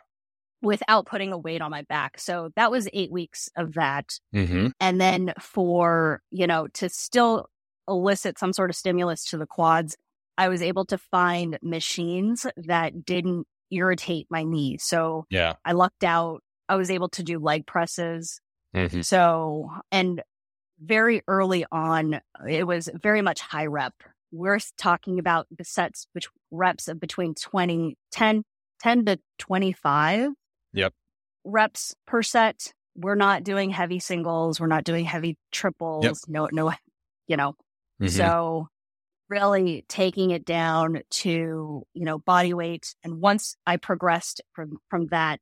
without 0.62 1.06
putting 1.06 1.32
a 1.32 1.38
weight 1.38 1.62
on 1.62 1.72
my 1.72 1.84
back. 1.84 2.20
So 2.20 2.50
that 2.56 2.72
was 2.72 2.88
eight 2.94 3.12
weeks 3.12 3.50
of 3.56 3.74
that. 3.74 4.20
Mm-hmm. 4.34 4.68
And 4.80 5.00
then 5.00 5.34
for, 5.40 6.22
you 6.32 6.48
know, 6.48 6.68
to 6.74 6.90
still 6.90 7.48
elicit 7.88 8.40
some 8.40 8.54
sort 8.54 8.70
of 8.70 8.76
stimulus 8.76 9.26
to 9.26 9.38
the 9.38 9.46
quads, 9.46 9.96
I 10.38 10.50
was 10.50 10.62
able 10.62 10.86
to 10.86 10.98
find 10.98 11.58
machines 11.62 12.46
that 12.58 13.06
didn't 13.06 13.48
irritate 13.72 14.28
my 14.30 14.44
knees. 14.44 14.84
So 14.84 15.26
yeah, 15.30 15.54
I 15.64 15.74
lucked 15.74 16.04
out. 16.04 16.42
I 16.68 16.76
was 16.76 16.90
able 16.90 17.10
to 17.10 17.24
do 17.24 17.40
leg 17.40 17.66
presses. 17.66 18.40
Mm-hmm. 18.76 19.02
So, 19.02 19.70
and 19.92 20.22
very 20.82 21.22
early 21.28 21.66
on, 21.72 22.20
it 22.48 22.68
was 22.68 22.90
very 23.02 23.22
much 23.22 23.40
high 23.40 23.68
rep. 23.68 23.94
We're 24.32 24.60
talking 24.78 25.20
about 25.20 25.48
the 25.56 25.64
sets, 25.64 26.08
which 26.14 26.28
reps 26.52 26.88
of 26.88 27.00
between 27.00 27.36
20, 27.36 27.98
10, 28.12 28.44
10 28.82 29.06
to 29.06 29.20
25 29.40 30.32
Yep. 30.76 30.94
Reps 31.44 31.96
per 32.06 32.22
set. 32.22 32.74
We're 32.96 33.16
not 33.16 33.44
doing 33.44 33.72
heavy 33.72 34.00
singles. 34.00 34.60
We're 34.60 34.68
not 34.68 34.84
doing 34.84 35.06
heavy 35.06 35.38
triples. 35.52 36.06
Yep. 36.06 36.16
No, 36.28 36.50
no, 36.52 36.74
you 37.28 37.38
know. 37.38 37.56
Mm-hmm. 38.02 38.08
So 38.08 38.68
really 39.30 39.86
taking 39.88 40.32
it 40.32 40.46
down 40.46 41.02
to, 41.10 41.84
you 41.94 42.06
know, 42.06 42.20
body 42.20 42.54
weight. 42.54 42.96
And 43.04 43.20
once 43.20 43.56
I 43.66 43.78
progressed 43.78 44.42
from, 44.54 44.78
from 44.90 45.08
that, 45.08 45.40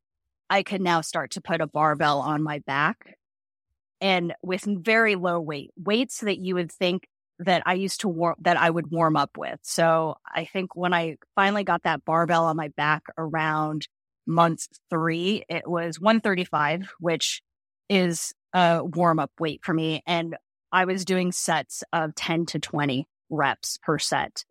I 0.49 0.63
could 0.63 0.81
now 0.81 1.01
start 1.01 1.31
to 1.31 1.41
put 1.41 1.61
a 1.61 1.67
barbell 1.67 2.19
on 2.19 2.43
my 2.43 2.59
back 2.59 3.17
and 3.99 4.33
with 4.43 4.63
very 4.65 5.15
low 5.15 5.39
weight, 5.39 5.71
weights 5.77 6.19
that 6.19 6.37
you 6.37 6.55
would 6.55 6.71
think 6.71 7.07
that 7.39 7.63
I 7.65 7.73
used 7.73 8.01
to 8.01 8.09
warm, 8.09 8.35
that 8.41 8.57
I 8.57 8.69
would 8.69 8.91
warm 8.91 9.15
up 9.15 9.37
with. 9.37 9.59
So 9.63 10.15
I 10.27 10.45
think 10.45 10.75
when 10.75 10.93
I 10.93 11.15
finally 11.35 11.63
got 11.63 11.83
that 11.83 12.05
barbell 12.05 12.45
on 12.45 12.57
my 12.57 12.67
back 12.75 13.03
around 13.17 13.87
month 14.25 14.67
three, 14.89 15.43
it 15.49 15.67
was 15.67 15.99
135, 15.99 16.89
which 16.99 17.41
is 17.89 18.33
a 18.53 18.83
warm 18.83 19.19
up 19.19 19.31
weight 19.39 19.61
for 19.63 19.73
me. 19.73 20.01
And 20.05 20.35
I 20.71 20.85
was 20.85 21.05
doing 21.05 21.31
sets 21.31 21.83
of 21.93 22.15
10 22.15 22.47
to 22.47 22.59
20 22.59 23.07
reps 23.29 23.77
per 23.83 23.99
set, 23.99 24.43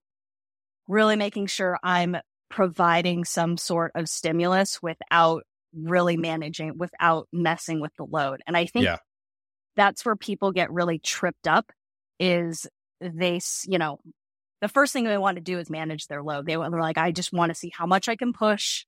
really 0.88 1.16
making 1.16 1.46
sure 1.46 1.78
I'm 1.82 2.16
providing 2.48 3.24
some 3.24 3.56
sort 3.56 3.92
of 3.94 4.08
stimulus 4.08 4.82
without 4.82 5.44
really 5.74 6.16
managing, 6.16 6.76
without 6.76 7.28
messing 7.32 7.80
with 7.80 7.94
the 7.96 8.04
load. 8.04 8.42
And 8.46 8.56
I 8.56 8.66
think 8.66 8.84
yeah. 8.84 8.98
that's 9.74 10.04
where 10.04 10.16
people 10.16 10.52
get 10.52 10.70
really 10.70 10.98
tripped 10.98 11.48
up 11.48 11.72
is 12.20 12.66
they, 13.00 13.40
you 13.66 13.78
know, 13.78 13.98
the 14.60 14.68
first 14.68 14.92
thing 14.92 15.04
they 15.04 15.18
want 15.18 15.36
to 15.36 15.42
do 15.42 15.58
is 15.58 15.70
manage 15.70 16.06
their 16.06 16.22
load. 16.22 16.46
They, 16.46 16.54
they're 16.54 16.70
like, 16.70 16.98
I 16.98 17.10
just 17.10 17.32
want 17.32 17.50
to 17.50 17.54
see 17.54 17.72
how 17.74 17.86
much 17.86 18.08
I 18.08 18.14
can 18.14 18.32
push 18.32 18.84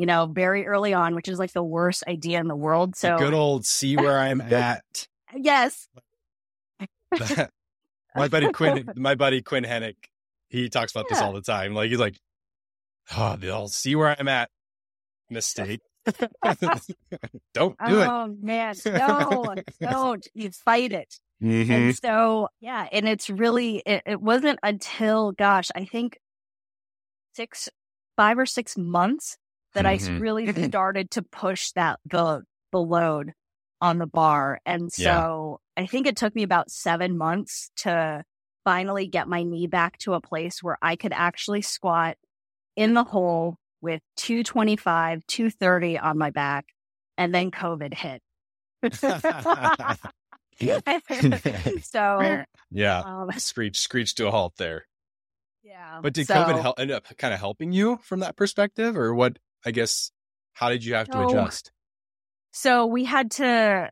you 0.00 0.06
know, 0.06 0.24
very 0.24 0.66
early 0.66 0.94
on, 0.94 1.14
which 1.14 1.28
is 1.28 1.38
like 1.38 1.52
the 1.52 1.62
worst 1.62 2.04
idea 2.08 2.40
in 2.40 2.48
the 2.48 2.56
world. 2.56 2.96
So 2.96 3.18
good 3.18 3.34
old 3.34 3.66
see 3.66 3.98
where 3.98 4.18
I'm 4.18 4.40
at. 4.50 5.06
yes. 5.36 5.88
my 8.16 8.28
buddy 8.28 8.50
Quinn, 8.50 8.88
my 8.96 9.14
buddy 9.14 9.42
Quinn 9.42 9.62
Henoch, 9.62 9.96
he 10.48 10.70
talks 10.70 10.92
about 10.92 11.04
yeah. 11.10 11.16
this 11.16 11.22
all 11.22 11.34
the 11.34 11.42
time. 11.42 11.74
Like 11.74 11.90
he's 11.90 11.98
like, 11.98 12.16
oh, 13.14 13.36
they'll 13.36 13.68
see 13.68 13.94
where 13.94 14.16
I'm 14.18 14.26
at. 14.26 14.48
Mistake. 15.28 15.82
don't 17.52 17.76
do 17.86 18.00
it. 18.00 18.08
Oh 18.08 18.34
man, 18.40 18.74
no, 18.86 19.54
don't. 19.82 20.26
You 20.32 20.50
fight 20.50 20.92
it. 20.92 21.20
Mm-hmm. 21.42 21.70
And 21.70 21.96
so, 21.96 22.48
yeah, 22.60 22.88
and 22.90 23.06
it's 23.06 23.28
really, 23.28 23.82
it, 23.84 24.02
it 24.06 24.20
wasn't 24.20 24.58
until, 24.62 25.32
gosh, 25.32 25.68
I 25.74 25.84
think 25.84 26.18
six, 27.34 27.68
five 28.16 28.38
or 28.38 28.46
six 28.46 28.78
months 28.78 29.36
that 29.74 29.84
mm-hmm. 29.84 30.16
I 30.16 30.18
really 30.18 30.52
started 30.68 31.10
to 31.12 31.22
push 31.22 31.72
that 31.72 32.00
the 32.04 32.42
the 32.72 32.80
load 32.80 33.32
on 33.80 33.98
the 33.98 34.06
bar. 34.06 34.60
And 34.66 34.92
so 34.92 35.60
yeah. 35.76 35.82
I 35.82 35.86
think 35.86 36.06
it 36.06 36.16
took 36.16 36.34
me 36.34 36.42
about 36.42 36.70
seven 36.70 37.16
months 37.16 37.70
to 37.78 38.24
finally 38.64 39.06
get 39.06 39.28
my 39.28 39.42
knee 39.42 39.66
back 39.66 39.98
to 39.98 40.14
a 40.14 40.20
place 40.20 40.62
where 40.62 40.76
I 40.82 40.96
could 40.96 41.12
actually 41.14 41.62
squat 41.62 42.16
in 42.76 42.94
the 42.94 43.04
hole 43.04 43.56
with 43.80 44.02
225, 44.16 45.26
230 45.26 45.98
on 45.98 46.18
my 46.18 46.30
back. 46.30 46.66
And 47.16 47.34
then 47.34 47.50
COVID 47.50 47.94
hit. 47.94 48.22
so 51.82 52.44
yeah, 52.70 53.00
um, 53.00 53.30
screech 53.36 53.78
screech 53.78 54.14
to 54.16 54.26
a 54.28 54.30
halt 54.30 54.54
there. 54.56 54.86
Yeah. 55.62 56.00
But 56.02 56.14
did 56.14 56.26
so, 56.26 56.34
COVID 56.34 56.60
help, 56.62 56.80
end 56.80 56.90
up 56.90 57.04
kind 57.18 57.34
of 57.34 57.40
helping 57.40 57.72
you 57.72 57.98
from 58.02 58.20
that 58.20 58.36
perspective, 58.36 58.96
or 58.96 59.14
what? 59.14 59.38
I 59.64 59.70
guess, 59.70 60.10
how 60.52 60.70
did 60.70 60.84
you 60.84 60.94
have 60.94 61.08
so, 61.12 61.20
to 61.20 61.28
adjust? 61.28 61.72
So 62.52 62.86
we 62.86 63.04
had 63.04 63.30
to, 63.32 63.90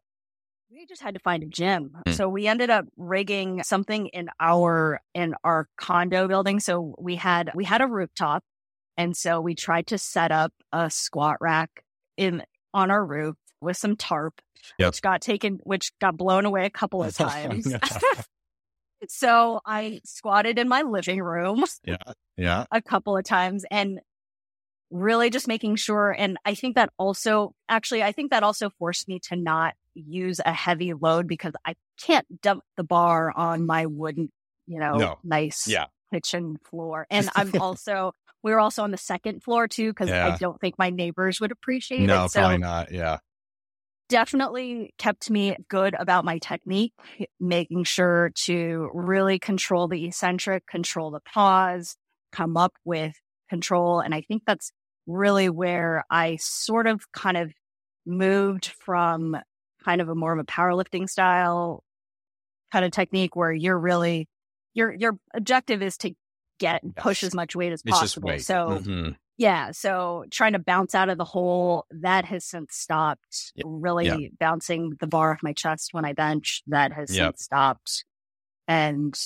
we 0.71 0.87
just 0.87 1.03
had 1.03 1.15
to 1.15 1.21
find 1.21 1.43
a 1.43 1.47
gym. 1.47 1.97
Hmm. 2.07 2.13
So 2.13 2.29
we 2.29 2.47
ended 2.47 2.71
up 2.71 2.87
rigging 2.97 3.63
something 3.63 4.07
in 4.09 4.29
our, 4.41 5.01
in 5.15 5.35
our 5.45 5.69
condo 5.77 6.29
building. 6.29 6.61
So 6.61 6.95
we 6.99 7.17
had, 7.17 7.53
we 7.55 7.65
had 7.65 7.81
a 7.81 7.87
rooftop. 7.87 8.43
And 8.97 9.17
so 9.17 9.41
we 9.41 9.55
tried 9.55 9.89
to 9.89 9.99
set 9.99 10.33
up 10.33 10.53
a 10.73 10.91
squat 10.91 11.37
rack 11.41 11.71
in, 12.17 12.43
on 12.75 12.91
our 12.91 13.05
roof 13.05 13.37
with 13.61 13.77
some 13.77 13.97
tarp, 13.97 14.41
yep. 14.79 14.89
which 14.89 15.03
got 15.03 15.21
taken, 15.21 15.61
which 15.63 15.93
got 16.01 16.17
blown 16.17 16.45
away 16.45 16.67
a 16.67 16.71
couple 16.71 17.03
of 17.03 17.15
times. 17.15 17.73
so 19.09 19.61
I 19.65 20.01
squatted 20.05 20.59
in 20.59 20.69
my 20.69 20.83
living 20.83 21.23
room. 21.23 21.65
Yeah. 21.85 21.97
Yeah. 22.37 22.65
A 22.71 22.83
couple 22.83 23.17
of 23.17 23.25
times. 23.25 23.65
And 23.71 24.01
really 24.91 25.31
just 25.31 25.49
making 25.49 25.77
sure. 25.77 26.11
And 26.11 26.39
I 26.45 26.55
think 26.55 26.77
that 26.77 26.91
also, 26.99 27.55
actually, 27.69 28.03
I 28.03 28.13
think 28.13 28.31
that 28.31 28.43
also 28.43 28.71
forced 28.79 29.09
me 29.09 29.21
to 29.29 29.37
not 29.37 29.75
use 29.95 30.41
a 30.45 30.53
heavy 30.53 30.95
load 30.95 31.27
because 31.27 31.53
I 31.65 31.75
can't 32.01 32.27
dump 32.41 32.63
the 32.77 32.85
bar 32.85 33.33
on 33.35 33.67
my 33.67 33.87
wooden, 33.87 34.31
you 34.67 34.81
know, 34.81 34.97
no. 34.97 35.19
nice 35.25 35.67
yeah. 35.69 35.87
kitchen 36.13 36.59
floor. 36.71 37.07
And 37.11 37.29
I'm 37.35 37.53
also, 37.61 38.13
we 38.43 38.53
are 38.53 38.61
also 38.61 38.83
on 38.83 38.91
the 38.91 38.99
second 38.99 39.43
floor 39.43 39.69
too, 39.69 39.91
because 39.91 40.09
yeah. 40.09 40.35
I 40.35 40.37
don't 40.37 40.61
think 40.61 40.77
my 40.79 40.91
neighbors 40.91 41.41
would 41.41 41.53
appreciate 41.53 42.01
no, 42.01 42.25
it. 42.25 42.31
So 42.31 42.41
probably 42.41 42.59
not. 42.59 42.93
Yeah. 42.93 43.19
Definitely 44.09 44.95
kept 44.97 45.29
me 45.29 45.55
good 45.69 45.95
about 45.99 46.25
my 46.25 46.39
technique, 46.39 46.95
making 47.39 47.85
sure 47.85 48.31
to 48.45 48.89
really 48.95 49.39
control 49.39 49.87
the 49.87 50.07
eccentric, 50.07 50.67
control 50.67 51.11
the 51.11 51.21
pause, 51.21 51.95
come 52.33 52.57
up 52.57 52.73
with 52.87 53.13
control. 53.51 54.01
And 54.01 54.15
I 54.15 54.23
think 54.23 54.45
that's 54.47 54.73
really 55.09 55.49
where 55.49 56.05
I 56.11 56.37
sort 56.37 56.87
of 56.87 57.11
kind 57.13 57.37
of 57.37 57.53
moved 58.07 58.67
from 58.67 59.37
kind 59.85 60.01
of 60.01 60.09
a 60.09 60.15
more 60.15 60.33
of 60.33 60.39
a 60.39 60.45
powerlifting 60.45 61.09
style 61.09 61.83
kind 62.71 62.85
of 62.85 62.93
technique 62.93 63.35
where 63.35 63.53
you're 63.53 63.79
really 63.79 64.29
your 64.75 64.93
your 64.93 65.19
objective 65.35 65.83
is 65.83 65.97
to 65.99 66.13
get 66.61 66.83
yes. 66.85 66.93
push 66.97 67.25
as 67.25 67.35
much 67.35 67.57
weight 67.57 67.73
as 67.73 67.81
it's 67.85 67.91
possible. 67.91 68.39
So 68.39 68.81
mm-hmm. 68.83 69.11
yeah, 69.39 69.71
so 69.73 70.25
trying 70.31 70.53
to 70.53 70.59
bounce 70.59 70.95
out 70.95 71.09
of 71.09 71.17
the 71.17 71.25
hole 71.25 71.87
that 71.91 72.27
has 72.27 72.45
since 72.45 72.75
stopped. 72.77 73.53
Yep. 73.57 73.65
Really 73.67 74.07
yep. 74.07 74.33
bouncing 74.39 74.93
the 75.01 75.07
bar 75.07 75.33
off 75.33 75.43
my 75.43 75.55
chest 75.55 75.91
when 75.93 76.05
I 76.05 76.13
bench 76.13 76.63
that 76.67 76.93
has 76.93 77.17
yep. 77.17 77.29
since 77.29 77.45
stopped. 77.45 78.05
And 78.67 79.19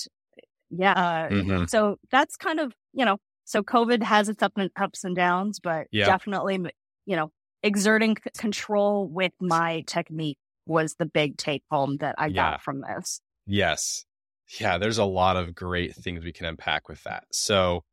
yeah, 0.69 0.93
uh, 0.93 1.29
mm-hmm. 1.29 1.65
so 1.65 1.97
that's 2.09 2.37
kind 2.37 2.59
of 2.59 2.73
you 2.93 3.03
know 3.03 3.17
so 3.45 3.63
COVID 3.63 4.03
has 4.03 4.29
its 4.29 4.41
up 4.41 4.53
and 4.57 4.69
ups 4.75 5.03
and 5.03 5.15
downs, 5.15 5.59
but 5.59 5.87
yeah. 5.91 6.05
definitely, 6.05 6.59
you 7.05 7.15
know, 7.15 7.31
exerting 7.61 8.17
c- 8.17 8.29
control 8.37 9.07
with 9.07 9.33
my 9.39 9.83
technique 9.87 10.37
was 10.65 10.95
the 10.95 11.05
big 11.05 11.37
take 11.37 11.63
home 11.69 11.97
that 11.97 12.15
I 12.17 12.27
yeah. 12.27 12.51
got 12.51 12.61
from 12.61 12.81
this. 12.81 13.19
Yes. 13.45 14.05
Yeah, 14.59 14.77
there's 14.77 14.97
a 14.97 15.05
lot 15.05 15.37
of 15.37 15.55
great 15.55 15.95
things 15.95 16.23
we 16.23 16.33
can 16.33 16.45
unpack 16.45 16.87
with 16.87 17.03
that. 17.03 17.25
So, 17.31 17.83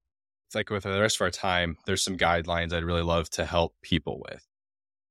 it's 0.49 0.55
like 0.57 0.71
with 0.71 0.83
the 0.83 1.01
rest 1.01 1.17
of 1.17 1.23
our 1.23 1.31
time, 1.31 1.77
there's 1.87 2.03
some 2.03 2.17
guidelines 2.17 2.73
I'd 2.73 2.83
really 2.83 3.03
love 3.03 3.31
to 3.31 3.45
help 3.45 3.75
people 3.83 4.21
with. 4.29 4.45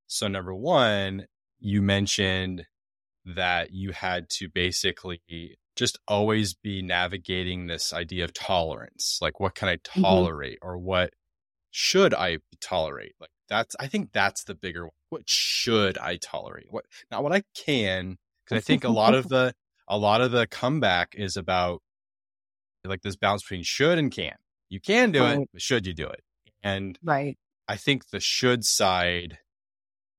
So, 0.07 0.27
number 0.27 0.53
one, 0.53 1.27
you 1.59 1.81
mentioned 1.81 2.65
that 3.25 3.71
you 3.71 3.91
had 3.91 4.29
to 4.29 4.49
basically 4.49 5.57
just 5.79 5.97
always 6.09 6.53
be 6.53 6.81
navigating 6.81 7.67
this 7.67 7.93
idea 7.93 8.25
of 8.25 8.33
tolerance. 8.33 9.17
Like, 9.21 9.39
what 9.39 9.55
can 9.55 9.69
I 9.69 9.77
mm-hmm. 9.77 10.01
tolerate 10.01 10.59
mm-hmm. 10.59 10.69
or 10.69 10.77
what 10.77 11.13
should 11.71 12.13
I 12.13 12.39
tolerate? 12.59 13.13
Like, 13.19 13.29
that's, 13.47 13.77
I 13.79 13.87
think 13.87 14.11
that's 14.11 14.43
the 14.43 14.55
bigger 14.55 14.83
one. 14.83 14.91
What 15.09 15.23
should 15.25 15.97
I 15.97 16.17
tolerate? 16.17 16.67
What, 16.69 16.85
not 17.09 17.23
what 17.23 17.31
I 17.31 17.43
can. 17.55 18.17
Cause 18.47 18.57
I 18.57 18.59
think 18.59 18.83
a 18.83 18.89
lot 18.89 19.15
of 19.15 19.29
the, 19.29 19.53
a 19.87 19.97
lot 19.97 20.19
of 20.19 20.31
the 20.31 20.47
comeback 20.47 21.15
is 21.15 21.37
about 21.37 21.81
like 22.83 23.01
this 23.01 23.15
balance 23.15 23.43
between 23.43 23.63
should 23.63 23.97
and 23.97 24.11
can. 24.11 24.35
You 24.67 24.81
can 24.81 25.11
do 25.11 25.21
right. 25.21 25.39
it, 25.39 25.49
but 25.53 25.61
should 25.61 25.87
you 25.87 25.93
do 25.93 26.07
it? 26.07 26.21
And 26.61 26.99
right. 27.01 27.37
I 27.69 27.77
think 27.77 28.09
the 28.09 28.19
should 28.19 28.65
side, 28.65 29.37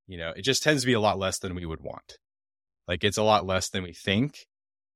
you 0.09 0.17
know, 0.17 0.33
it 0.35 0.43
just 0.43 0.63
tends 0.63 0.83
to 0.83 0.87
be 0.87 0.95
a 0.95 1.01
lot 1.01 1.19
less 1.19 1.39
than 1.39 1.55
we 1.55 1.67
would 1.67 1.83
want. 1.83 2.17
Like 2.89 3.05
it's 3.05 3.19
a 3.19 3.23
lot 3.23 3.45
less 3.45 3.69
than 3.69 3.83
we 3.83 3.93
think. 3.93 4.47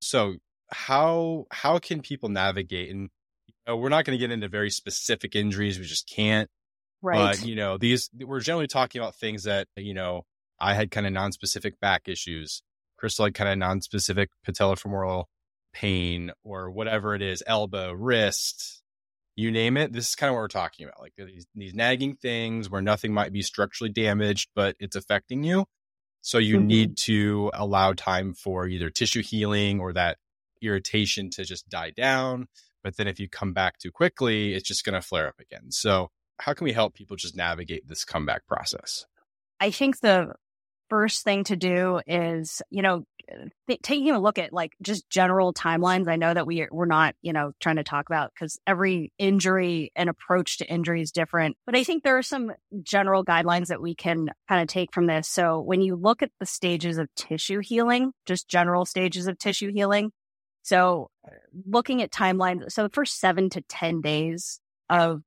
So 0.00 0.36
how 0.70 1.46
how 1.50 1.78
can 1.78 2.00
people 2.00 2.28
navigate 2.28 2.90
and 2.90 3.10
you 3.46 3.54
know, 3.66 3.76
we're 3.76 3.88
not 3.88 4.04
going 4.04 4.16
to 4.16 4.20
get 4.20 4.32
into 4.32 4.48
very 4.48 4.70
specific 4.70 5.34
injuries 5.34 5.78
we 5.78 5.84
just 5.84 6.08
can't 6.08 6.48
right 7.02 7.38
but 7.38 7.46
you 7.46 7.54
know 7.54 7.76
these 7.76 8.10
we're 8.20 8.40
generally 8.40 8.66
talking 8.66 9.00
about 9.00 9.14
things 9.14 9.44
that 9.44 9.66
you 9.76 9.94
know 9.94 10.22
i 10.58 10.74
had 10.74 10.90
kind 10.90 11.06
of 11.06 11.12
non-specific 11.12 11.78
back 11.80 12.08
issues 12.08 12.62
Christle 12.96 13.26
had 13.26 13.34
kind 13.34 13.50
of 13.50 13.58
non-specific 13.58 14.30
patellofemoral 14.46 15.24
pain 15.72 16.30
or 16.44 16.70
whatever 16.70 17.14
it 17.14 17.22
is 17.22 17.42
elbow 17.46 17.92
wrist 17.92 18.82
you 19.36 19.50
name 19.50 19.76
it 19.76 19.92
this 19.92 20.08
is 20.08 20.14
kind 20.14 20.30
of 20.30 20.34
what 20.34 20.40
we're 20.40 20.48
talking 20.48 20.86
about 20.86 21.00
like 21.00 21.12
these, 21.16 21.46
these 21.54 21.74
nagging 21.74 22.16
things 22.16 22.70
where 22.70 22.82
nothing 22.82 23.12
might 23.12 23.32
be 23.32 23.42
structurally 23.42 23.92
damaged 23.92 24.48
but 24.54 24.76
it's 24.78 24.96
affecting 24.96 25.42
you 25.42 25.66
so 26.20 26.38
you 26.38 26.56
mm-hmm. 26.56 26.66
need 26.68 26.96
to 26.96 27.50
allow 27.52 27.92
time 27.92 28.32
for 28.32 28.66
either 28.66 28.88
tissue 28.88 29.22
healing 29.22 29.78
or 29.78 29.92
that 29.92 30.16
irritation 30.64 31.30
to 31.30 31.44
just 31.44 31.68
die 31.68 31.90
down. 31.90 32.46
But 32.82 32.96
then 32.96 33.08
if 33.08 33.18
you 33.18 33.28
come 33.28 33.52
back 33.52 33.78
too 33.78 33.90
quickly, 33.90 34.54
it's 34.54 34.68
just 34.68 34.84
going 34.84 34.94
to 34.94 35.06
flare 35.06 35.28
up 35.28 35.40
again. 35.40 35.70
So, 35.70 36.10
how 36.40 36.52
can 36.52 36.64
we 36.64 36.72
help 36.72 36.94
people 36.94 37.16
just 37.16 37.36
navigate 37.36 37.86
this 37.86 38.04
comeback 38.04 38.46
process? 38.46 39.06
I 39.60 39.70
think 39.70 40.00
the 40.00 40.34
first 40.90 41.24
thing 41.24 41.44
to 41.44 41.56
do 41.56 42.00
is, 42.06 42.60
you 42.70 42.82
know, 42.82 43.04
th- 43.68 43.80
taking 43.82 44.10
a 44.10 44.20
look 44.20 44.38
at 44.38 44.52
like 44.52 44.72
just 44.82 45.08
general 45.08 45.52
timelines. 45.52 46.08
I 46.08 46.16
know 46.16 46.32
that 46.32 46.46
we 46.46 46.66
we're 46.70 46.86
not, 46.86 47.14
you 47.22 47.32
know, 47.32 47.52
trying 47.60 47.76
to 47.76 47.84
talk 47.84 48.08
about 48.08 48.32
because 48.34 48.58
every 48.66 49.12
injury 49.18 49.92
and 49.96 50.08
approach 50.08 50.58
to 50.58 50.70
injury 50.70 51.00
is 51.02 51.12
different. 51.12 51.56
But 51.66 51.76
I 51.76 51.84
think 51.84 52.02
there 52.02 52.18
are 52.18 52.22
some 52.22 52.52
general 52.82 53.24
guidelines 53.24 53.68
that 53.68 53.80
we 53.80 53.94
can 53.94 54.30
kind 54.48 54.62
of 54.62 54.68
take 54.68 54.92
from 54.92 55.06
this. 55.06 55.28
So 55.28 55.60
when 55.60 55.80
you 55.80 55.96
look 55.96 56.22
at 56.22 56.30
the 56.40 56.46
stages 56.46 56.98
of 56.98 57.08
tissue 57.16 57.60
healing, 57.60 58.12
just 58.26 58.48
general 58.48 58.84
stages 58.84 59.26
of 59.26 59.38
tissue 59.38 59.72
healing, 59.72 60.10
so 60.64 61.10
uh, 61.26 61.30
looking 61.66 62.02
at 62.02 62.10
timelines, 62.10 62.72
so 62.72 62.82
the 62.82 62.88
first 62.88 63.20
seven 63.20 63.50
to 63.50 63.60
10 63.60 64.00
days 64.00 64.60
of, 64.88 65.20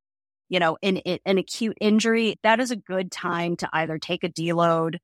you 0.50 0.60
know, 0.60 0.78
an, 0.82 0.98
an 0.98 1.38
acute 1.38 1.78
injury, 1.80 2.40
that 2.42 2.60
is 2.60 2.72
a 2.72 2.76
good 2.76 3.12
time 3.12 3.56
to 3.58 3.70
either 3.72 4.00
take 4.00 4.24
a 4.24 4.30
deload, 4.30 4.98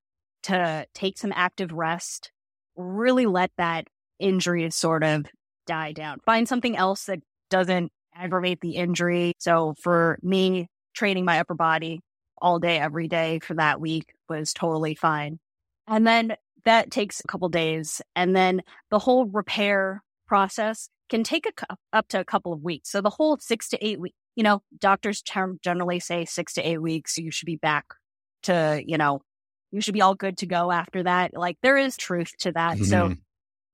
to 0.43 0.87
take 0.95 1.19
some 1.19 1.31
active 1.35 1.71
rest, 1.71 2.31
really 2.75 3.27
let 3.27 3.51
that 3.57 3.87
injury 4.19 4.69
sort 4.71 5.03
of 5.03 5.27
die 5.67 5.91
down. 5.91 6.17
Find 6.25 6.47
something 6.47 6.75
else 6.75 7.05
that 7.05 7.19
doesn't 7.51 7.91
aggravate 8.15 8.59
the 8.59 8.75
injury. 8.75 9.33
So 9.37 9.75
for 9.81 10.17
me, 10.23 10.67
training 10.95 11.25
my 11.25 11.39
upper 11.41 11.53
body 11.53 11.99
all 12.41 12.57
day, 12.57 12.79
every 12.79 13.07
day 13.07 13.39
for 13.39 13.53
that 13.53 13.79
week 13.79 14.13
was 14.27 14.51
totally 14.51 14.95
fine. 14.95 15.39
And 15.87 16.07
then 16.07 16.35
that 16.65 16.89
takes 16.89 17.19
a 17.19 17.27
couple 17.27 17.49
days. 17.49 18.01
And 18.15 18.35
then 18.35 18.63
the 18.89 18.99
whole 18.99 19.25
repair 19.25 20.01
process 20.33 20.89
can 21.09 21.23
take 21.23 21.45
a, 21.45 21.75
up 21.91 22.07
to 22.07 22.19
a 22.19 22.25
couple 22.25 22.53
of 22.53 22.63
weeks. 22.63 22.89
So 22.89 23.01
the 23.01 23.11
whole 23.11 23.37
six 23.37 23.69
to 23.69 23.85
eight 23.85 23.99
weeks, 23.99 24.15
you 24.35 24.41
know, 24.41 24.63
doctors 24.79 25.21
generally 25.21 25.99
say 25.99 26.25
six 26.25 26.53
to 26.53 26.67
eight 26.67 26.81
weeks, 26.81 27.19
you 27.19 27.29
should 27.29 27.45
be 27.45 27.57
back 27.57 27.85
to, 28.43 28.81
you 28.83 28.97
know, 28.97 29.21
you 29.71 29.79
should 29.79 29.93
be 29.93 30.01
all 30.01 30.15
good 30.15 30.39
to 30.39 30.47
go 30.47 30.71
after 30.71 31.03
that. 31.03 31.37
Like 31.37 31.57
there 31.61 31.77
is 31.77 31.95
truth 31.97 32.31
to 32.39 32.51
that. 32.53 32.77
Mm-hmm. 32.77 32.85
So, 32.85 33.13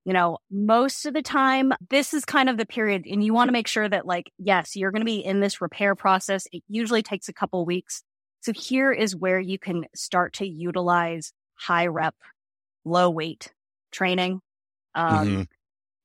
you 0.04 0.12
know, 0.12 0.40
most 0.52 1.06
of 1.06 1.14
the 1.14 1.22
time, 1.22 1.72
this 1.90 2.14
is 2.14 2.26
kind 2.26 2.50
of 2.50 2.58
the 2.58 2.66
period, 2.66 3.06
and 3.10 3.24
you 3.24 3.34
want 3.34 3.48
to 3.48 3.54
make 3.54 3.68
sure 3.68 3.88
that, 3.88 4.06
like, 4.06 4.30
yes, 4.38 4.76
you're 4.76 4.92
going 4.92 5.02
to 5.02 5.06
be 5.06 5.24
in 5.24 5.40
this 5.40 5.62
repair 5.62 5.96
process. 5.96 6.46
It 6.52 6.64
usually 6.68 7.04
takes 7.04 7.30
a 7.30 7.34
couple 7.34 7.66
weeks. 7.66 8.04
So 8.42 8.52
here 8.52 8.92
is 8.92 9.16
where 9.16 9.40
you 9.40 9.58
can 9.58 9.86
start 9.96 10.34
to 10.36 10.46
utilize 10.46 11.32
high 11.56 11.88
rep, 11.88 12.16
low 12.84 13.10
weight 13.10 13.54
training. 13.92 14.42
Um, 14.96 15.28
mm-hmm. 15.28 15.42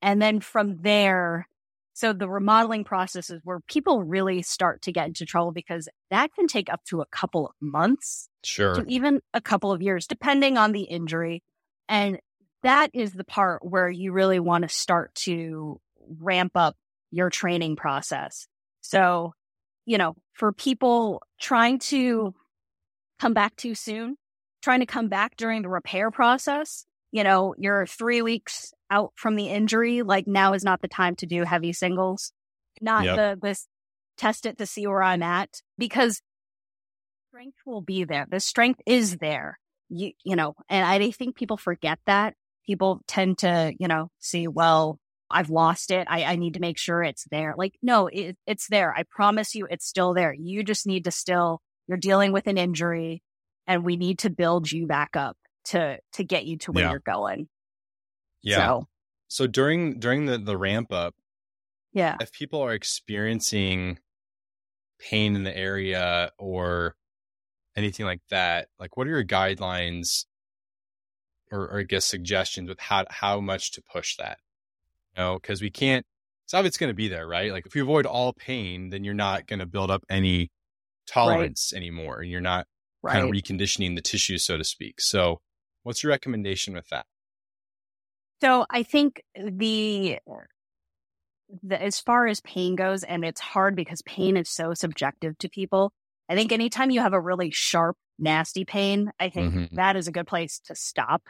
And 0.05 0.21
then 0.21 0.41
from 0.41 0.77
there, 0.83 1.49
so 1.95 2.13
the 2.13 2.29
remodeling 2.29 2.85
process 2.85 3.31
is 3.31 3.41
where 3.43 3.61
people 3.61 4.03
really 4.03 4.43
start 4.43 4.83
to 4.83 4.93
get 4.93 5.07
into 5.07 5.25
trouble 5.25 5.51
because 5.51 5.89
that 6.11 6.35
can 6.35 6.47
take 6.47 6.71
up 6.71 6.85
to 6.89 7.01
a 7.01 7.07
couple 7.07 7.47
of 7.47 7.55
months. 7.59 8.29
Sure. 8.45 8.75
To 8.75 8.85
even 8.87 9.23
a 9.33 9.41
couple 9.41 9.73
of 9.73 9.81
years, 9.81 10.07
depending 10.07 10.59
on 10.59 10.73
the 10.73 10.83
injury. 10.83 11.43
And 11.89 12.19
that 12.63 12.91
is 12.93 13.15
the 13.15 13.25
part 13.25 13.65
where 13.65 13.89
you 13.89 14.13
really 14.13 14.41
want 14.41 14.63
to 14.63 14.69
start 14.69 15.15
to 15.15 15.81
ramp 16.21 16.53
up 16.55 16.77
your 17.11 17.31
training 17.31 17.77
process. 17.77 18.47
So, 18.83 19.33
you 19.87 19.97
know, 19.97 20.17
for 20.35 20.53
people 20.53 21.23
trying 21.41 21.79
to 21.79 22.35
come 23.19 23.33
back 23.33 23.57
too 23.57 23.75
soon, 23.75 24.19
trying 24.61 24.81
to 24.81 24.87
come 24.87 25.09
back 25.09 25.39
during 25.39 25.63
the 25.63 25.71
repair 25.71 26.11
process, 26.11 26.85
you 27.11 27.25
know, 27.25 27.55
you're 27.57 27.87
three 27.87 28.21
weeks 28.21 28.75
out 28.95 29.13
from 29.17 29.37
the 29.37 29.49
injury, 29.49 30.03
like 30.03 30.27
now 30.27 30.53
is 30.53 30.65
not 30.65 30.81
the 30.81 30.89
time 30.89 31.17
to 31.17 31.27
do 31.27 31.45
heavy 31.45 31.73
singles. 31.73 32.33
Not 32.81 33.05
yep. 33.05 33.17
the 33.17 33.39
this 33.43 33.67
test 34.17 34.47
it 34.47 34.59
to 34.59 34.67
see 34.67 34.87
where 34.87 35.03
I'm 35.03 35.23
at 35.23 35.51
because 35.79 36.21
strength 37.31 37.59
will 37.67 37.81
be 37.83 38.05
there. 38.05 38.27
The 38.31 38.41
strength 38.41 38.81
is 38.87 39.17
there. 39.17 39.59
You 39.89 40.13
you 40.25 40.37
know, 40.37 40.55
and 40.69 40.87
I 40.87 41.11
think 41.11 41.37
people 41.37 41.57
forget 41.57 41.99
that. 42.07 42.35
People 42.67 43.03
tend 43.07 43.39
to, 43.39 43.75
you 43.79 43.89
know, 43.89 44.09
see, 44.21 44.49
well, 44.49 44.99
I've 45.31 45.51
lost 45.51 45.91
it. 45.91 46.07
I, 46.09 46.25
I 46.25 46.37
need 46.37 46.55
to 46.55 46.61
make 46.61 46.79
sure 46.79 47.03
it's 47.03 47.27
there. 47.31 47.55
Like, 47.59 47.75
no, 47.83 48.07
it, 48.07 48.37
it's 48.47 48.69
there. 48.69 48.95
I 48.97 49.03
promise 49.11 49.55
you 49.55 49.67
it's 49.69 49.87
still 49.87 50.15
there. 50.15 50.33
You 50.33 50.63
just 50.63 50.87
need 50.87 51.05
to 51.05 51.11
still, 51.11 51.61
you're 51.87 51.99
dealing 51.99 52.33
with 52.33 52.47
an 52.47 52.57
injury 52.57 53.23
and 53.67 53.85
we 53.85 53.97
need 53.97 54.21
to 54.21 54.31
build 54.31 54.71
you 54.71 54.87
back 54.87 55.17
up 55.17 55.37
to 55.67 55.99
to 56.13 56.25
get 56.25 56.47
you 56.47 56.57
to 56.59 56.73
where 56.73 56.85
yeah. 56.85 56.91
you're 56.91 57.01
going. 57.01 57.49
Yeah. 58.45 58.57
So, 58.57 58.89
so 59.29 59.47
during 59.47 59.99
during 59.99 60.27
the 60.27 60.39
the 60.39 60.57
ramp 60.57 60.93
up, 60.93 61.15
yeah, 61.93 62.17
if 62.21 62.33
people 62.33 62.61
are 62.61 62.73
experiencing 62.73 63.99
pain 64.99 65.35
in 65.35 65.43
the 65.43 65.57
area 65.57 66.31
or 66.39 66.95
anything 67.77 68.07
like 68.07 68.23
that, 68.31 68.69
like 68.79 68.97
what 68.97 69.07
are 69.07 69.11
your 69.11 69.25
guidelines 69.25 70.27
or, 71.51 71.63
or 71.63 71.81
I 71.81 71.83
guess 71.83 72.05
suggestions 72.05 72.69
with 72.69 72.79
how 72.79 73.05
how 73.11 73.41
much 73.41 73.73
to 73.73 73.83
push 73.83 74.17
that? 74.17 74.39
You 75.17 75.23
know, 75.23 75.39
because 75.41 75.61
we 75.61 75.71
can't. 75.71 76.07
It's 76.53 76.77
going 76.77 76.91
to 76.91 76.95
be 76.95 77.09
there, 77.09 77.27
right? 77.27 77.51
Like 77.51 77.67
if 77.67 77.75
you 77.75 77.83
avoid 77.83 78.07
all 78.07 78.33
pain, 78.35 78.91
then 78.91 79.03
you're 79.03 79.15
not 79.15 79.47
going 79.47 79.59
to 79.59 79.67
build 79.67 79.91
up 79.91 80.05
any 80.11 80.53
tolerance 81.07 81.73
right. 81.73 81.79
anymore, 81.79 82.21
and 82.21 82.31
you're 82.31 82.43
not 82.43 82.67
right. 83.03 83.15
kind 83.15 83.25
of 83.25 83.31
reconditioning 83.31 83.97
the 83.97 84.03
tissue, 84.03 84.37
so 84.37 84.59
to 84.59 84.63
speak. 84.63 85.01
So 85.01 85.41
What's 85.85 86.03
your 86.03 86.11
recommendation 86.11 86.75
with 86.75 86.89
that? 86.89 87.07
So 88.41 88.67
I 88.69 88.83
think 88.83 89.23
the, 89.35 90.19
the 91.63 91.83
as 91.83 92.01
far 92.01 92.27
as 92.27 92.41
pain 92.41 92.77
goes, 92.77 93.03
and 93.03 93.25
it's 93.25 93.41
hard 93.41 93.77
because 93.77 94.03
pain 94.03 94.37
is 94.37 94.49
so 94.49 94.75
subjective 94.75 95.39
to 95.39 95.49
people. 95.49 95.93
I 96.29 96.35
think 96.35 96.53
anytime 96.53 96.91
you 96.91 97.01
have 97.01 97.13
a 97.13 97.21
really 97.21 97.51
sharp, 97.51 97.97
nasty 98.19 98.65
pain, 98.65 99.13
I 99.21 99.29
think 99.29 99.55
mm-hmm. 99.55 99.77
that 99.77 99.97
is 99.97 100.09
a 100.09 100.13
good 100.13 100.27
place 100.27 100.61
to 100.67 100.75
stop. 100.75 101.23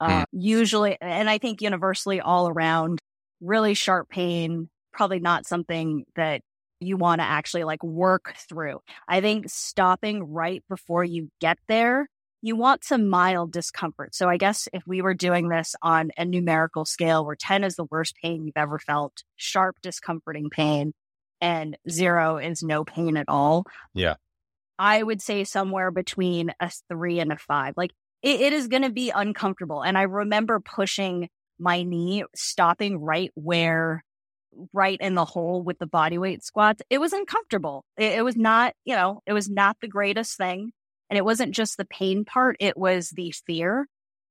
Uh, 0.00 0.20
mm. 0.20 0.24
Usually, 0.32 0.96
and 1.00 1.28
I 1.28 1.38
think 1.38 1.60
universally 1.60 2.20
all 2.20 2.48
around, 2.48 3.00
really 3.40 3.74
sharp 3.74 4.08
pain, 4.08 4.68
probably 4.92 5.18
not 5.18 5.46
something 5.46 6.04
that 6.14 6.42
you 6.80 6.96
want 6.96 7.20
to 7.20 7.24
actually 7.24 7.64
like 7.64 7.82
work 7.82 8.34
through. 8.48 8.80
I 9.08 9.20
think 9.20 9.48
stopping 9.48 10.22
right 10.32 10.62
before 10.68 11.04
you 11.04 11.30
get 11.40 11.58
there 11.66 12.08
you 12.40 12.56
want 12.56 12.84
some 12.84 13.08
mild 13.08 13.52
discomfort. 13.52 14.14
So 14.14 14.28
I 14.28 14.36
guess 14.36 14.68
if 14.72 14.82
we 14.86 15.02
were 15.02 15.14
doing 15.14 15.48
this 15.48 15.74
on 15.82 16.10
a 16.16 16.24
numerical 16.24 16.84
scale 16.84 17.24
where 17.24 17.36
10 17.36 17.64
is 17.64 17.76
the 17.76 17.86
worst 17.90 18.14
pain 18.22 18.44
you've 18.44 18.56
ever 18.56 18.78
felt, 18.78 19.24
sharp, 19.36 19.76
discomforting 19.82 20.48
pain, 20.50 20.92
and 21.40 21.76
zero 21.88 22.36
is 22.38 22.62
no 22.62 22.84
pain 22.84 23.16
at 23.16 23.28
all. 23.28 23.64
Yeah. 23.94 24.14
I 24.78 25.02
would 25.02 25.20
say 25.20 25.44
somewhere 25.44 25.90
between 25.90 26.52
a 26.60 26.70
three 26.88 27.18
and 27.18 27.32
a 27.32 27.36
five. 27.36 27.74
Like 27.76 27.92
it, 28.22 28.40
it 28.40 28.52
is 28.52 28.68
going 28.68 28.82
to 28.82 28.90
be 28.90 29.10
uncomfortable. 29.10 29.82
And 29.82 29.98
I 29.98 30.02
remember 30.02 30.60
pushing 30.60 31.28
my 31.58 31.82
knee, 31.82 32.24
stopping 32.36 33.00
right 33.00 33.32
where, 33.34 34.04
right 34.72 34.98
in 35.00 35.14
the 35.14 35.24
hole 35.24 35.62
with 35.62 35.78
the 35.78 35.86
body 35.86 36.18
weight 36.18 36.44
squats. 36.44 36.82
It 36.88 36.98
was 36.98 37.12
uncomfortable. 37.12 37.84
It, 37.96 38.18
it 38.18 38.24
was 38.24 38.36
not, 38.36 38.74
you 38.84 38.94
know, 38.94 39.22
it 39.26 39.32
was 39.32 39.48
not 39.50 39.76
the 39.80 39.88
greatest 39.88 40.36
thing. 40.36 40.70
And 41.10 41.16
it 41.16 41.24
wasn't 41.24 41.54
just 41.54 41.76
the 41.76 41.86
pain 41.86 42.24
part, 42.24 42.56
it 42.60 42.76
was 42.76 43.10
the 43.10 43.32
fear 43.46 43.88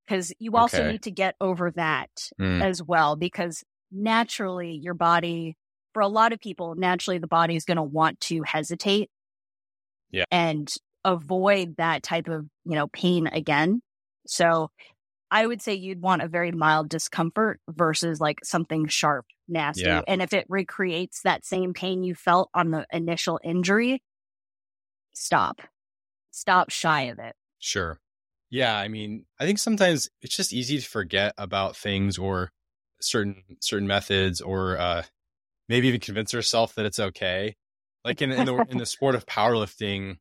because 0.07 0.33
you 0.39 0.55
also 0.55 0.81
okay. 0.81 0.91
need 0.91 1.03
to 1.03 1.11
get 1.11 1.35
over 1.41 1.71
that 1.71 2.09
mm. 2.39 2.63
as 2.63 2.81
well 2.81 3.15
because 3.15 3.63
naturally 3.91 4.79
your 4.81 4.93
body 4.93 5.57
for 5.93 6.01
a 6.01 6.07
lot 6.07 6.33
of 6.33 6.39
people 6.39 6.75
naturally 6.75 7.17
the 7.17 7.27
body 7.27 7.55
is 7.55 7.65
going 7.65 7.77
to 7.77 7.83
want 7.83 8.19
to 8.19 8.41
hesitate 8.43 9.09
yeah 10.11 10.25
and 10.31 10.73
avoid 11.05 11.75
that 11.77 12.03
type 12.03 12.27
of 12.27 12.45
you 12.65 12.75
know 12.75 12.87
pain 12.87 13.27
again 13.27 13.81
so 14.25 14.69
i 15.31 15.45
would 15.45 15.61
say 15.61 15.73
you'd 15.73 16.01
want 16.01 16.21
a 16.21 16.27
very 16.27 16.51
mild 16.51 16.89
discomfort 16.89 17.59
versus 17.69 18.19
like 18.19 18.39
something 18.43 18.87
sharp 18.87 19.25
nasty 19.47 19.83
yeah. 19.83 20.01
and 20.07 20.21
if 20.21 20.33
it 20.33 20.45
recreates 20.49 21.21
that 21.23 21.45
same 21.45 21.73
pain 21.73 22.03
you 22.03 22.13
felt 22.13 22.49
on 22.53 22.71
the 22.71 22.85
initial 22.91 23.39
injury 23.43 24.01
stop 25.13 25.61
stop 26.37 26.69
shy 26.69 27.03
of 27.03 27.19
it 27.19 27.35
sure 27.59 27.99
yeah, 28.49 28.77
I 28.77 28.87
mean, 28.87 29.25
I 29.39 29.45
think 29.45 29.59
sometimes 29.59 30.09
it's 30.21 30.35
just 30.35 30.53
easy 30.53 30.79
to 30.79 30.87
forget 30.87 31.33
about 31.37 31.75
things 31.75 32.17
or 32.17 32.51
certain 32.99 33.43
certain 33.61 33.87
methods 33.87 34.41
or 34.41 34.77
uh 34.77 35.03
maybe 35.69 35.87
even 35.87 35.99
convince 35.99 36.33
yourself 36.33 36.73
that 36.75 36.85
it's 36.85 36.99
okay. 36.99 37.55
Like 38.05 38.21
in 38.21 38.31
in 38.31 38.45
the 38.45 38.55
in 38.69 38.77
the 38.77 38.85
sport 38.85 39.15
of 39.15 39.25
powerlifting, 39.25 40.17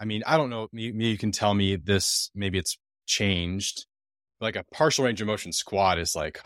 I 0.00 0.06
mean, 0.06 0.22
I 0.26 0.36
don't 0.36 0.50
know, 0.50 0.68
maybe 0.72 1.06
you 1.06 1.18
can 1.18 1.32
tell 1.32 1.54
me 1.54 1.76
this 1.76 2.30
maybe 2.34 2.58
it's 2.58 2.78
changed. 3.06 3.86
Like 4.40 4.56
a 4.56 4.64
partial 4.72 5.04
range 5.04 5.20
of 5.20 5.26
motion 5.26 5.52
squat 5.52 5.98
is 5.98 6.16
like 6.16 6.40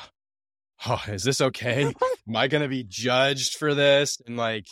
oh, 0.86 1.02
is 1.08 1.22
this 1.22 1.40
okay? 1.40 1.84
Am 2.28 2.36
I 2.36 2.48
going 2.48 2.62
to 2.62 2.68
be 2.68 2.82
judged 2.82 3.54
for 3.54 3.72
this? 3.72 4.20
And 4.26 4.36
like 4.36 4.66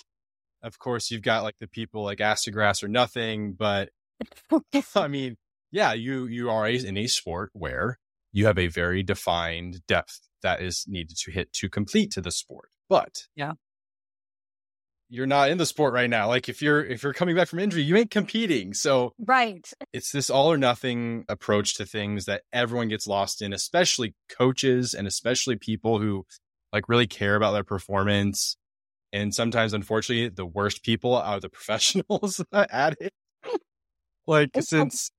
of 0.62 0.78
course 0.78 1.10
you've 1.10 1.22
got 1.22 1.42
like 1.42 1.56
the 1.60 1.68
people 1.68 2.04
like 2.04 2.18
Grass 2.18 2.82
or 2.82 2.88
nothing, 2.88 3.52
but 3.52 3.90
I 4.94 5.08
mean, 5.08 5.36
yeah, 5.70 5.92
you 5.92 6.26
you 6.26 6.50
are 6.50 6.68
in 6.68 6.96
a 6.96 7.06
sport 7.06 7.50
where 7.52 7.98
you 8.32 8.46
have 8.46 8.58
a 8.58 8.68
very 8.68 9.02
defined 9.02 9.80
depth 9.86 10.20
that 10.42 10.62
is 10.62 10.84
needed 10.88 11.16
to 11.16 11.30
hit 11.30 11.52
to 11.54 11.68
complete 11.68 12.12
to 12.12 12.20
the 12.20 12.30
sport. 12.30 12.70
But 12.88 13.26
yeah, 13.34 13.52
you're 15.10 15.26
not 15.26 15.50
in 15.50 15.58
the 15.58 15.66
sport 15.66 15.92
right 15.92 16.08
now. 16.08 16.28
Like 16.28 16.48
if 16.48 16.62
you're 16.62 16.82
if 16.84 17.02
you're 17.02 17.12
coming 17.12 17.36
back 17.36 17.48
from 17.48 17.58
injury, 17.58 17.82
you 17.82 17.96
ain't 17.96 18.10
competing. 18.10 18.72
So 18.72 19.12
right, 19.18 19.68
it's 19.92 20.12
this 20.12 20.30
all 20.30 20.50
or 20.50 20.56
nothing 20.56 21.24
approach 21.28 21.74
to 21.74 21.84
things 21.84 22.24
that 22.26 22.42
everyone 22.52 22.88
gets 22.88 23.06
lost 23.06 23.42
in, 23.42 23.52
especially 23.52 24.14
coaches 24.30 24.94
and 24.94 25.06
especially 25.06 25.56
people 25.56 25.98
who 25.98 26.24
like 26.72 26.88
really 26.88 27.08
care 27.08 27.34
about 27.34 27.52
their 27.52 27.64
performance. 27.64 28.56
And 29.12 29.34
sometimes, 29.34 29.72
unfortunately, 29.72 30.28
the 30.28 30.46
worst 30.46 30.82
people 30.82 31.14
are 31.14 31.40
the 31.40 31.48
professionals 31.50 32.42
at 32.52 32.96
it. 33.00 33.12
like 34.26 34.50
since 34.60 35.10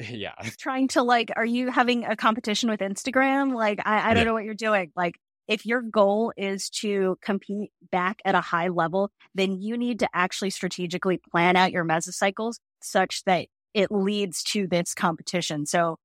yeah. 0.08 0.34
Trying 0.58 0.88
to 0.88 1.02
like, 1.02 1.30
are 1.36 1.44
you 1.44 1.70
having 1.70 2.04
a 2.04 2.16
competition 2.16 2.70
with 2.70 2.80
Instagram? 2.80 3.54
Like, 3.54 3.80
I, 3.84 4.10
I 4.10 4.14
don't 4.14 4.18
yeah. 4.18 4.24
know 4.24 4.34
what 4.34 4.44
you're 4.44 4.54
doing. 4.54 4.92
Like, 4.96 5.16
if 5.48 5.66
your 5.66 5.82
goal 5.82 6.32
is 6.36 6.70
to 6.70 7.18
compete 7.22 7.72
back 7.90 8.20
at 8.24 8.34
a 8.36 8.40
high 8.40 8.68
level, 8.68 9.10
then 9.34 9.60
you 9.60 9.76
need 9.76 9.98
to 9.98 10.08
actually 10.14 10.50
strategically 10.50 11.20
plan 11.30 11.56
out 11.56 11.72
your 11.72 11.84
mesocycles 11.84 12.54
such 12.80 13.24
that 13.24 13.48
it 13.74 13.90
leads 13.90 14.42
to 14.44 14.66
this 14.68 14.94
competition. 14.94 15.66
So 15.66 15.96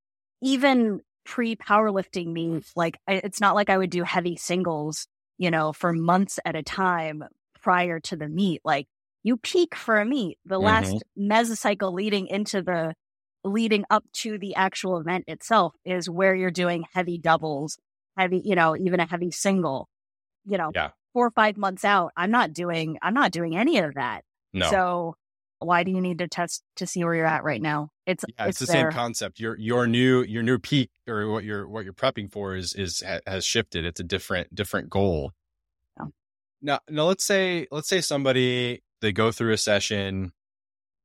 even 0.42 1.02
pre 1.26 1.56
powerlifting 1.56 2.34
meets, 2.34 2.72
like 2.76 2.98
it's 3.08 3.40
not 3.40 3.56
like 3.56 3.70
I 3.70 3.78
would 3.78 3.92
do 3.92 4.04
heavy 4.04 4.36
singles, 4.36 5.08
you 5.38 5.52
know, 5.52 5.74
for 5.74 5.94
months 5.94 6.40
at 6.46 6.56
a 6.56 6.64
time 6.64 7.24
prior 7.62 8.00
to 8.00 8.16
the 8.16 8.28
meet. 8.28 8.62
Like 8.64 8.88
you 9.24 9.38
peak 9.38 9.76
for 9.76 10.00
a 10.00 10.06
meet, 10.06 10.38
the 10.46 10.56
mm-hmm. 10.56 10.66
last 10.66 11.04
mesocycle 11.18 11.94
leading 11.94 12.28
into 12.28 12.62
the 12.62 12.94
leading 13.44 13.86
up 13.90 14.04
to 14.12 14.38
the 14.38 14.56
actual 14.56 14.98
event 14.98 15.26
itself 15.28 15.76
is 15.86 16.10
where 16.10 16.36
you're 16.36 16.52
doing 16.52 16.84
heavy 16.94 17.18
doubles, 17.18 17.78
heavy, 18.18 18.42
you 18.44 18.56
know, 18.56 18.76
even 18.76 19.00
a 19.00 19.06
heavy 19.06 19.32
single, 19.32 19.88
you 20.46 20.58
know, 20.58 20.72
yeah. 20.74 20.90
four 21.14 21.28
or 21.28 21.32
five 21.32 21.56
months 21.56 21.86
out. 21.86 22.12
I'm 22.18 22.32
not 22.32 22.54
doing, 22.54 22.98
I'm 23.02 23.14
not 23.14 23.32
doing 23.32 23.56
any 23.56 23.78
of 23.78 23.94
that. 23.96 24.22
No. 24.52 24.70
So 24.70 25.16
why 25.66 25.84
do 25.84 25.92
you 25.92 26.02
need 26.02 26.20
to 26.20 26.28
test 26.28 26.64
to 26.78 26.88
see 26.88 27.04
where 27.04 27.16
you're 27.16 27.26
at 27.26 27.44
right 27.44 27.62
now? 27.62 27.90
It's, 28.06 28.24
yeah, 28.28 28.48
it's, 28.48 28.62
it's 28.62 28.72
the 28.72 28.74
there. 28.74 28.92
same 28.92 28.98
concept. 28.98 29.40
Your, 29.40 29.58
your 29.58 29.88
new, 29.88 30.24
your 30.24 30.44
new 30.44 30.60
peak 30.60 30.92
or 31.08 31.30
what 31.30 31.44
you're, 31.44 31.68
what 31.68 31.84
you're 31.84 31.94
prepping 31.94 32.32
for 32.32 32.56
is, 32.56 32.74
is, 32.74 33.04
has 33.26 33.46
shifted. 33.46 33.86
It's 33.86 34.00
a 34.00 34.04
different, 34.04 34.54
different 34.54 34.90
goal. 34.90 35.32
Yeah. 36.00 36.06
Now, 36.62 36.80
now 36.90 37.04
let's 37.06 37.24
say, 37.24 37.68
let's 37.72 37.90
say 37.90 38.02
somebody, 38.02 38.84
they 39.02 39.12
go 39.12 39.32
through 39.32 39.54
a 39.54 39.58
session, 39.58 40.32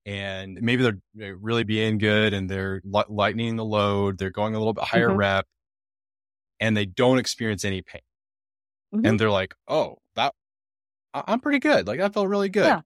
and 0.07 0.59
maybe 0.63 0.83
they're, 0.83 0.99
they're 1.15 1.37
really 1.37 1.65
being 1.65 1.99
good 1.99 2.33
and 2.33 2.49
they're 2.49 2.81
lightening 2.85 3.57
the 3.57 3.65
load. 3.65 4.17
They're 4.17 4.31
going 4.31 4.55
a 4.55 4.59
little 4.59 4.73
bit 4.73 4.85
higher 4.85 5.09
mm-hmm. 5.09 5.19
rep 5.19 5.47
and 6.59 6.77
they 6.77 6.87
don't 6.87 7.19
experience 7.19 7.65
any 7.65 7.83
pain. 7.83 8.01
Mm-hmm. 8.95 9.07
And 9.07 9.21
they're 9.21 9.31
like, 9.31 9.55
oh, 9.69 9.99
that 10.17 10.35
I'm 11.13 11.41
pretty 11.41 11.59
good. 11.59 11.87
Like 11.87 11.99
that 11.99 12.15
felt 12.15 12.29
really 12.29 12.49
good. 12.49 12.67
Yeah. 12.67 12.81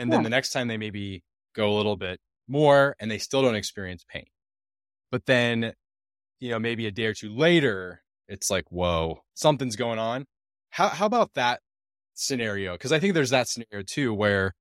And 0.00 0.10
yeah. 0.10 0.16
then 0.16 0.24
the 0.24 0.30
next 0.30 0.50
time 0.50 0.68
they 0.68 0.76
maybe 0.76 1.22
go 1.54 1.72
a 1.72 1.76
little 1.76 1.96
bit 1.96 2.20
more 2.48 2.96
and 3.00 3.10
they 3.10 3.18
still 3.18 3.42
don't 3.42 3.54
experience 3.54 4.04
pain. 4.08 4.26
But 5.10 5.26
then, 5.26 5.74
you 6.40 6.50
know, 6.50 6.58
maybe 6.58 6.86
a 6.86 6.90
day 6.90 7.06
or 7.06 7.14
two 7.14 7.34
later, 7.34 8.02
it's 8.28 8.50
like, 8.50 8.64
whoa, 8.70 9.20
something's 9.34 9.76
going 9.76 9.98
on. 9.98 10.26
How, 10.70 10.88
how 10.88 11.06
about 11.06 11.34
that 11.34 11.60
scenario? 12.14 12.76
Cause 12.76 12.92
I 12.92 12.98
think 12.98 13.14
there's 13.14 13.30
that 13.30 13.48
scenario 13.48 13.84
too, 13.86 14.14
where 14.14 14.54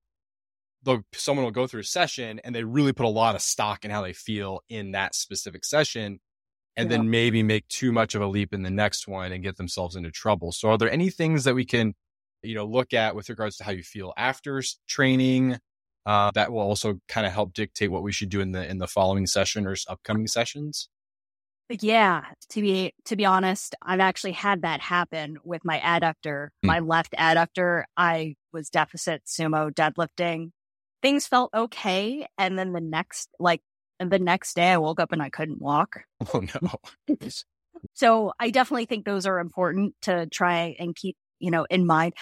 someone 1.13 1.46
will 1.46 1.52
go 1.52 1.67
through 1.67 1.82
a 1.82 1.86
session 1.86 2.41
and 2.44 2.56
they 2.56 2.63
really 2.63 2.94
put 2.94 3.06
a 3.06 3.10
lot 3.10 3.36
of 3.36 3.41
stock 3.41 3.86
in 3.86 3.91
how 3.91 4.02
they 4.02 4.13
feel 4.13 4.62
in 4.67 4.91
that 4.91 5.15
specific 5.15 5.63
session 5.63 6.20
and 6.76 6.89
yeah. 6.89 6.98
then 6.98 7.10
maybe 7.10 7.44
make 7.44 7.67
too 7.67 7.91
much 7.91 8.15
of 8.15 8.22
a 8.22 8.28
leap 8.28 8.54
in 8.54 8.63
the 8.63 8.72
next 8.72 9.08
one 9.08 9.32
and 9.32 9.44
get 9.44 9.58
themselves 9.58 9.96
into 9.96 10.12
trouble. 10.12 10.52
So 10.52 10.70
are 10.70 10.78
there 10.78 10.91
any 10.91 11.10
things 11.10 11.44
that 11.44 11.54
we 11.54 11.65
can, 11.65 11.94
you 12.43 12.56
know, 12.56 12.65
look 12.65 12.93
at 12.93 13.15
with 13.15 13.30
regards 13.30 13.58
to 13.58 13.63
how 13.63 13.71
you 13.71 13.84
feel 13.84 14.13
after 14.17 14.62
training 14.88 15.58
uh, 16.06 16.32
that 16.34 16.51
will 16.51 16.60
also 16.60 16.99
kind 17.08 17.27
of 17.27 17.34
help 17.34 17.54
dictate 17.54 17.91
what 17.91 18.04
we 18.04 18.12
should 18.12 18.30
do 18.30 18.41
in 18.41 18.51
the 18.51 18.67
in 18.67 18.80
the 18.80 18.88
following 18.88 19.27
session 19.27 19.67
or 19.67 19.75
upcoming 19.88 20.27
sessions? 20.27 20.89
Yeah, 21.69 22.25
to 22.49 22.62
be 22.62 22.93
to 23.06 23.15
be 23.15 23.25
honest, 23.25 23.75
I've 23.82 23.99
actually 23.99 24.34
had 24.34 24.63
that 24.63 24.82
happen 24.82 25.38
with 25.43 25.63
my 25.63 25.80
adductor, 25.80 26.47
mm. 26.47 26.67
my 26.67 26.80
left 26.80 27.13
adductor. 27.17 27.84
I 27.95 28.36
was 28.51 28.69
deficit 28.69 29.23
sumo 29.25 29.71
deadlifting 29.71 30.51
things 31.01 31.27
felt 31.27 31.51
okay. 31.54 32.27
And 32.38 32.58
then 32.58 32.73
the 32.73 32.82
next, 32.82 33.30
like, 33.39 33.62
the 33.99 34.19
next 34.19 34.56
day 34.56 34.71
I 34.71 34.77
woke 34.77 34.99
up 34.99 35.12
and 35.12 35.21
I 35.21 35.30
couldn't 35.30 35.62
walk. 35.62 36.01
Oh, 36.34 36.43
no. 36.62 37.17
so 37.93 38.32
I 38.39 38.51
definitely 38.51 38.86
think 38.86 39.06
those 39.06 39.25
are 39.25 39.39
important 39.39 39.95
to 40.04 40.27
try 40.27 40.75
and 40.80 40.95
keep, 40.95 41.17
you 41.41 41.51
know, 41.51 41.65
in 41.69 41.86
mind. 41.86 42.13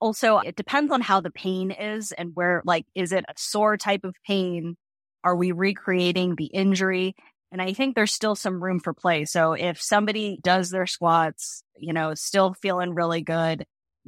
Also, 0.00 0.38
it 0.38 0.56
depends 0.56 0.92
on 0.92 1.00
how 1.00 1.20
the 1.20 1.30
pain 1.30 1.70
is 1.70 2.12
and 2.12 2.30
where, 2.34 2.62
like, 2.64 2.86
is 2.94 3.12
it 3.12 3.24
a 3.28 3.34
sore 3.36 3.76
type 3.76 4.04
of 4.04 4.14
pain? 4.26 4.76
Are 5.24 5.34
we 5.34 5.52
recreating 5.52 6.36
the 6.36 6.46
injury? 6.46 7.14
And 7.50 7.60
I 7.60 7.72
think 7.72 7.94
there's 7.94 8.12
still 8.12 8.36
some 8.36 8.62
room 8.62 8.78
for 8.78 8.92
play. 8.92 9.24
So 9.24 9.54
if 9.54 9.80
somebody 9.80 10.38
does 10.42 10.70
their 10.70 10.86
squats, 10.86 11.62
you 11.76 11.92
know, 11.92 12.14
still 12.14 12.54
feeling 12.54 12.94
really 12.94 13.22
good, 13.22 13.64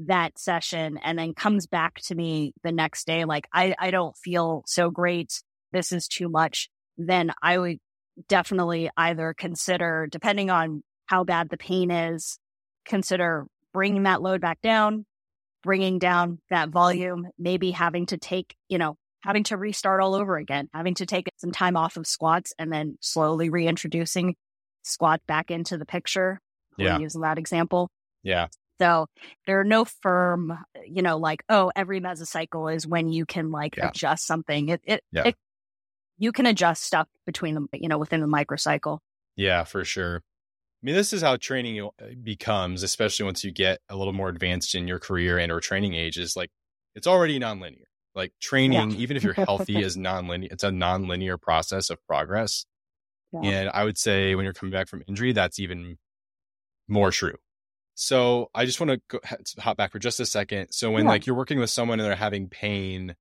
that 0.07 0.39
session 0.39 0.99
and 1.03 1.19
then 1.19 1.35
comes 1.35 1.67
back 1.67 2.01
to 2.01 2.15
me 2.15 2.53
the 2.63 2.73
next 2.73 3.07
day 3.07 3.25
like 3.25 3.47
I, 3.53 3.75
I 3.79 3.91
don't 3.91 4.17
feel 4.17 4.63
so 4.67 4.91
great 4.91 5.43
this 5.73 5.93
is 5.93 6.09
too 6.09 6.29
much 6.29 6.69
then 6.97 7.33
i 7.43 7.59
would 7.59 7.79
definitely 8.29 8.91
either 8.97 9.35
consider 9.37 10.09
depending 10.11 10.51
on 10.51 10.83
how 11.07 11.25
bad 11.25 11.51
the 11.51 11.59
pain 11.59 11.91
is 11.91 12.39
consider 12.87 13.47
bringing 13.73 14.05
that 14.05 14.23
load 14.23 14.41
back 14.41 14.61
down 14.61 15.05
bringing 15.63 15.99
down 15.99 16.39
that 16.51 16.71
volume 16.71 17.27
maybe 17.39 17.71
having 17.71 18.07
to 18.07 18.17
take 18.17 18.55
you 18.69 18.79
know 18.79 18.97
having 19.23 19.45
to 19.45 19.57
restart 19.57 20.01
all 20.01 20.15
over 20.15 20.37
again 20.37 20.69
having 20.73 20.95
to 20.95 21.07
take 21.07 21.29
some 21.37 21.53
time 21.53 21.77
off 21.77 21.97
of 21.97 22.07
squats 22.07 22.53
and 22.59 22.73
then 22.73 22.97
slowly 23.01 23.51
reintroducing 23.51 24.35
squat 24.83 25.21
back 25.27 25.51
into 25.51 25.77
the 25.77 25.85
picture 25.85 26.41
yeah. 26.79 26.99
using 26.99 27.21
that 27.21 27.39
example 27.39 27.91
yeah 28.23 28.47
so 28.81 29.09
there 29.47 29.61
are 29.61 29.65
no 29.65 29.85
firm, 29.85 30.59
you 30.87 31.03
know, 31.03 31.19
like, 31.19 31.45
oh, 31.51 31.71
every 31.77 32.01
mesocycle 32.01 32.75
is 32.75 32.87
when 32.87 33.11
you 33.11 33.27
can 33.27 33.51
like 33.51 33.77
yeah. 33.77 33.89
adjust 33.89 34.27
something. 34.27 34.71
It, 34.71 34.81
it, 34.85 35.05
yeah. 35.13 35.25
it, 35.27 35.37
you 36.17 36.33
can 36.33 36.47
adjust 36.47 36.85
stuff 36.85 37.07
between 37.27 37.55
them, 37.55 37.69
you 37.75 37.91
know, 37.91 37.99
within 37.99 38.23
the 38.23 38.27
microcycle. 38.27 39.01
Yeah, 39.37 39.65
for 39.65 39.85
sure. 39.85 40.23
I 40.83 40.87
mean, 40.87 40.95
this 40.95 41.13
is 41.13 41.21
how 41.21 41.37
training 41.37 41.81
uh, 41.81 41.91
becomes, 42.23 42.83
especially 42.83 43.25
once 43.27 43.45
you 43.45 43.51
get 43.51 43.81
a 43.91 43.97
little 43.97 44.15
more 44.15 44.31
advanced 44.31 44.75
in 44.75 44.89
your 44.89 44.99
career 44.99 45.39
and 45.39 45.53
or 45.53 45.61
training 45.61 45.95
age 45.95 46.19
is 46.19 46.37
like, 46.37 46.51
it's 46.95 47.07
already 47.07 47.39
nonlinear. 47.39 47.85
Like 48.15 48.33
training, 48.41 48.93
yeah. 48.93 48.97
even 48.97 49.17
if 49.17 49.23
you're 49.23 49.35
healthy, 49.35 49.83
is 49.83 49.97
non-linear. 49.99 50.49
It's 50.51 50.65
a 50.65 50.73
non-linear 50.73 51.37
process 51.37 51.91
of 51.91 52.05
progress. 52.07 52.65
Yeah. 53.33 53.51
And 53.51 53.71
I 53.73 53.85
would 53.85 53.99
say 53.99 54.35
when 54.35 54.45
you're 54.45 54.55
coming 54.55 54.73
back 54.73 54.89
from 54.89 55.03
injury, 55.07 55.33
that's 55.33 55.61
even 55.61 55.99
more 56.89 57.11
true. 57.11 57.37
So 57.95 58.51
I 58.55 58.65
just 58.65 58.81
want 58.81 59.03
to 59.11 59.21
hop 59.59 59.77
back 59.77 59.93
for 59.93 59.99
just 59.99 60.19
a 60.19 60.27
second. 60.27 60.73
So 60.73 60.91
when 60.91 61.05
yeah. 61.05 61.11
like 61.11 61.27
you're 61.27 61.37
working 61.37 61.59
with 61.59 61.71
someone 61.71 62.01
and 62.01 62.09
they're 62.09 62.17
having 62.17 62.49
pain 62.49 63.15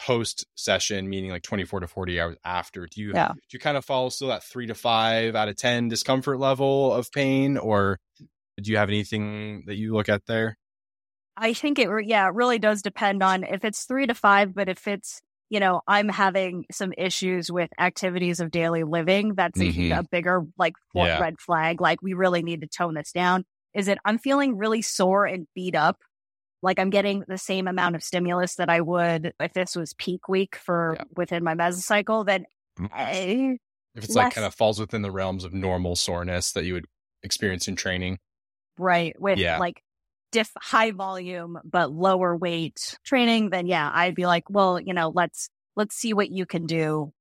post 0.00 0.46
session, 0.54 1.08
meaning 1.08 1.30
like 1.30 1.42
24 1.42 1.80
to 1.80 1.86
40 1.86 2.20
hours 2.20 2.36
after, 2.44 2.86
do 2.86 3.00
you 3.00 3.12
yeah. 3.14 3.28
do 3.28 3.40
you 3.52 3.58
kind 3.58 3.76
of 3.76 3.84
follow 3.84 4.08
still 4.08 4.28
that 4.28 4.42
three 4.42 4.66
to 4.66 4.74
five 4.74 5.34
out 5.34 5.48
of 5.48 5.56
10 5.56 5.88
discomfort 5.88 6.38
level 6.38 6.92
of 6.92 7.12
pain 7.12 7.58
or 7.58 7.98
do 8.60 8.70
you 8.70 8.76
have 8.76 8.88
anything 8.88 9.64
that 9.66 9.76
you 9.76 9.92
look 9.92 10.08
at 10.08 10.26
there? 10.26 10.56
I 11.36 11.54
think 11.54 11.78
it, 11.78 11.88
yeah, 12.04 12.26
it 12.26 12.34
really 12.34 12.58
does 12.58 12.82
depend 12.82 13.22
on 13.22 13.44
if 13.44 13.64
it's 13.64 13.84
three 13.84 14.06
to 14.06 14.14
five, 14.14 14.54
but 14.54 14.68
if 14.68 14.86
it's, 14.86 15.22
you 15.48 15.58
know, 15.58 15.80
I'm 15.88 16.08
having 16.08 16.66
some 16.70 16.92
issues 16.96 17.50
with 17.50 17.70
activities 17.78 18.40
of 18.40 18.50
daily 18.50 18.84
living, 18.84 19.34
that's 19.34 19.58
mm-hmm. 19.58 19.92
a, 19.92 20.00
a, 20.00 20.02
bigger 20.02 20.42
like 20.58 20.74
yeah. 20.94 21.18
red 21.18 21.40
flag. 21.40 21.80
Like 21.80 22.02
we 22.02 22.12
really 22.12 22.42
need 22.42 22.60
to 22.60 22.66
tone 22.66 22.94
this 22.94 23.12
down. 23.12 23.44
Is 23.74 23.88
it 23.88 23.98
I'm 24.04 24.18
feeling 24.18 24.58
really 24.58 24.82
sore 24.82 25.24
and 25.24 25.46
beat 25.54 25.74
up? 25.74 25.98
Like 26.62 26.78
I'm 26.78 26.90
getting 26.90 27.24
the 27.26 27.38
same 27.38 27.66
amount 27.66 27.96
of 27.96 28.02
stimulus 28.02 28.56
that 28.56 28.68
I 28.68 28.80
would 28.80 29.32
if 29.40 29.52
this 29.52 29.76
was 29.76 29.94
peak 29.94 30.28
week 30.28 30.56
for 30.56 30.96
yeah. 30.98 31.04
within 31.16 31.42
my 31.42 31.54
mesocycle, 31.54 32.26
then 32.26 32.44
mm. 32.78 33.56
if 33.94 34.04
it's 34.04 34.14
less... 34.14 34.24
like 34.24 34.34
kind 34.34 34.46
of 34.46 34.54
falls 34.54 34.78
within 34.78 35.02
the 35.02 35.10
realms 35.10 35.44
of 35.44 35.54
normal 35.54 35.96
soreness 35.96 36.52
that 36.52 36.64
you 36.64 36.74
would 36.74 36.86
experience 37.22 37.68
in 37.68 37.76
training. 37.76 38.18
Right. 38.78 39.18
With 39.20 39.38
yeah. 39.38 39.58
like 39.58 39.82
diff 40.32 40.50
high 40.56 40.90
volume 40.92 41.58
but 41.64 41.92
lower 41.92 42.36
weight 42.36 42.98
training, 43.04 43.50
then 43.50 43.66
yeah, 43.66 43.90
I'd 43.92 44.14
be 44.14 44.26
like, 44.26 44.44
well, 44.48 44.78
you 44.78 44.94
know, 44.94 45.10
let's 45.14 45.48
let's 45.76 45.96
see 45.96 46.12
what 46.12 46.30
you 46.30 46.46
can 46.46 46.66
do. 46.66 47.12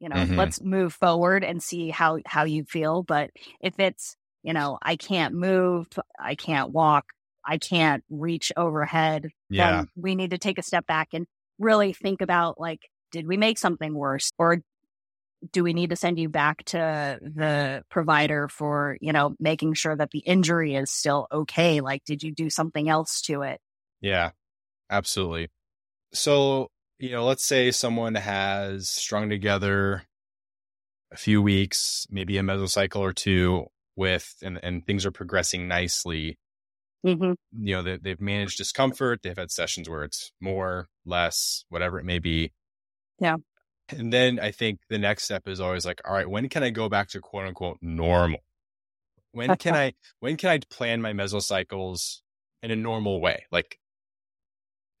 You 0.00 0.10
know, 0.10 0.16
mm-hmm. 0.16 0.36
let's 0.36 0.60
move 0.60 0.92
forward 0.92 1.44
and 1.44 1.62
see 1.62 1.88
how 1.88 2.18
how 2.26 2.44
you 2.44 2.64
feel. 2.64 3.02
But 3.02 3.30
if 3.60 3.78
it's, 3.78 4.16
you 4.42 4.52
know, 4.52 4.78
I 4.82 4.96
can't 4.96 5.34
move, 5.34 5.86
I 6.20 6.34
can't 6.34 6.70
walk, 6.70 7.06
I 7.46 7.58
can't 7.58 8.02
reach 8.10 8.52
overhead, 8.56 9.28
yeah. 9.48 9.70
then 9.70 9.88
we 9.96 10.14
need 10.14 10.30
to 10.30 10.38
take 10.38 10.58
a 10.58 10.62
step 10.62 10.86
back 10.86 11.08
and 11.12 11.26
really 11.58 11.92
think 11.92 12.20
about 12.20 12.60
like, 12.60 12.80
did 13.12 13.26
we 13.26 13.36
make 13.36 13.58
something 13.58 13.94
worse? 13.94 14.30
Or 14.38 14.62
do 15.52 15.62
we 15.62 15.72
need 15.72 15.90
to 15.90 15.96
send 15.96 16.18
you 16.18 16.28
back 16.28 16.64
to 16.64 17.18
the 17.22 17.82
provider 17.90 18.48
for, 18.48 18.96
you 19.00 19.12
know, 19.12 19.34
making 19.38 19.74
sure 19.74 19.94
that 19.94 20.10
the 20.10 20.20
injury 20.20 20.74
is 20.74 20.90
still 20.90 21.26
okay? 21.30 21.80
Like, 21.80 22.04
did 22.04 22.22
you 22.22 22.32
do 22.32 22.50
something 22.50 22.88
else 22.88 23.20
to 23.22 23.42
it? 23.42 23.60
Yeah, 24.00 24.30
absolutely. 24.90 25.48
So, 26.12 26.70
you 26.98 27.10
know, 27.10 27.24
let's 27.24 27.44
say 27.44 27.70
someone 27.70 28.14
has 28.14 28.88
strung 28.88 29.28
together 29.28 30.04
a 31.12 31.16
few 31.16 31.42
weeks, 31.42 32.06
maybe 32.10 32.38
a 32.38 32.42
mesocycle 32.42 33.00
or 33.00 33.12
two 33.12 33.66
with, 33.94 34.34
and, 34.42 34.58
and 34.62 34.86
things 34.86 35.06
are 35.06 35.12
progressing 35.12 35.68
nicely. 35.68 36.38
Mm-hmm. 37.04 37.32
You 37.64 37.76
know, 37.76 37.82
they, 37.82 37.96
they've 37.96 38.20
managed 38.20 38.58
discomfort. 38.58 39.20
They've 39.22 39.36
had 39.36 39.50
sessions 39.50 39.88
where 39.88 40.04
it's 40.04 40.32
more, 40.40 40.88
less, 41.04 41.64
whatever 41.68 41.98
it 41.98 42.04
may 42.04 42.18
be. 42.18 42.52
Yeah. 43.18 43.36
And 43.88 44.12
then 44.12 44.40
I 44.40 44.50
think 44.50 44.80
the 44.88 44.98
next 44.98 45.24
step 45.24 45.46
is 45.46 45.60
always 45.60 45.86
like, 45.86 46.00
all 46.04 46.12
right, 46.12 46.28
when 46.28 46.48
can 46.48 46.62
I 46.62 46.70
go 46.70 46.88
back 46.88 47.08
to 47.10 47.20
quote 47.20 47.46
unquote 47.46 47.78
normal? 47.80 48.40
When 49.32 49.56
can 49.56 49.74
I 49.76 49.92
when 50.20 50.36
can 50.36 50.50
I 50.50 50.60
plan 50.70 51.00
my 51.00 51.12
mesocycles 51.12 52.20
in 52.62 52.70
a 52.70 52.76
normal 52.76 53.20
way? 53.20 53.44
Like 53.52 53.78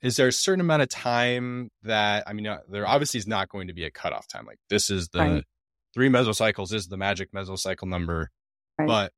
is 0.02 0.16
there 0.16 0.28
a 0.28 0.32
certain 0.32 0.60
amount 0.60 0.82
of 0.82 0.88
time 0.88 1.70
that 1.82 2.24
I 2.26 2.32
mean 2.32 2.46
uh, 2.46 2.58
there 2.68 2.86
obviously 2.86 3.18
is 3.18 3.26
not 3.26 3.48
going 3.48 3.68
to 3.68 3.74
be 3.74 3.84
a 3.84 3.90
cutoff 3.90 4.28
time. 4.28 4.46
Like 4.46 4.58
this 4.68 4.90
is 4.90 5.08
the 5.08 5.18
right. 5.18 5.44
three 5.94 6.08
mesocycles 6.08 6.72
is 6.72 6.86
the 6.86 6.96
magic 6.96 7.32
mesocycle 7.32 7.88
number. 7.88 8.30
Right. 8.78 8.86
But 8.86 9.12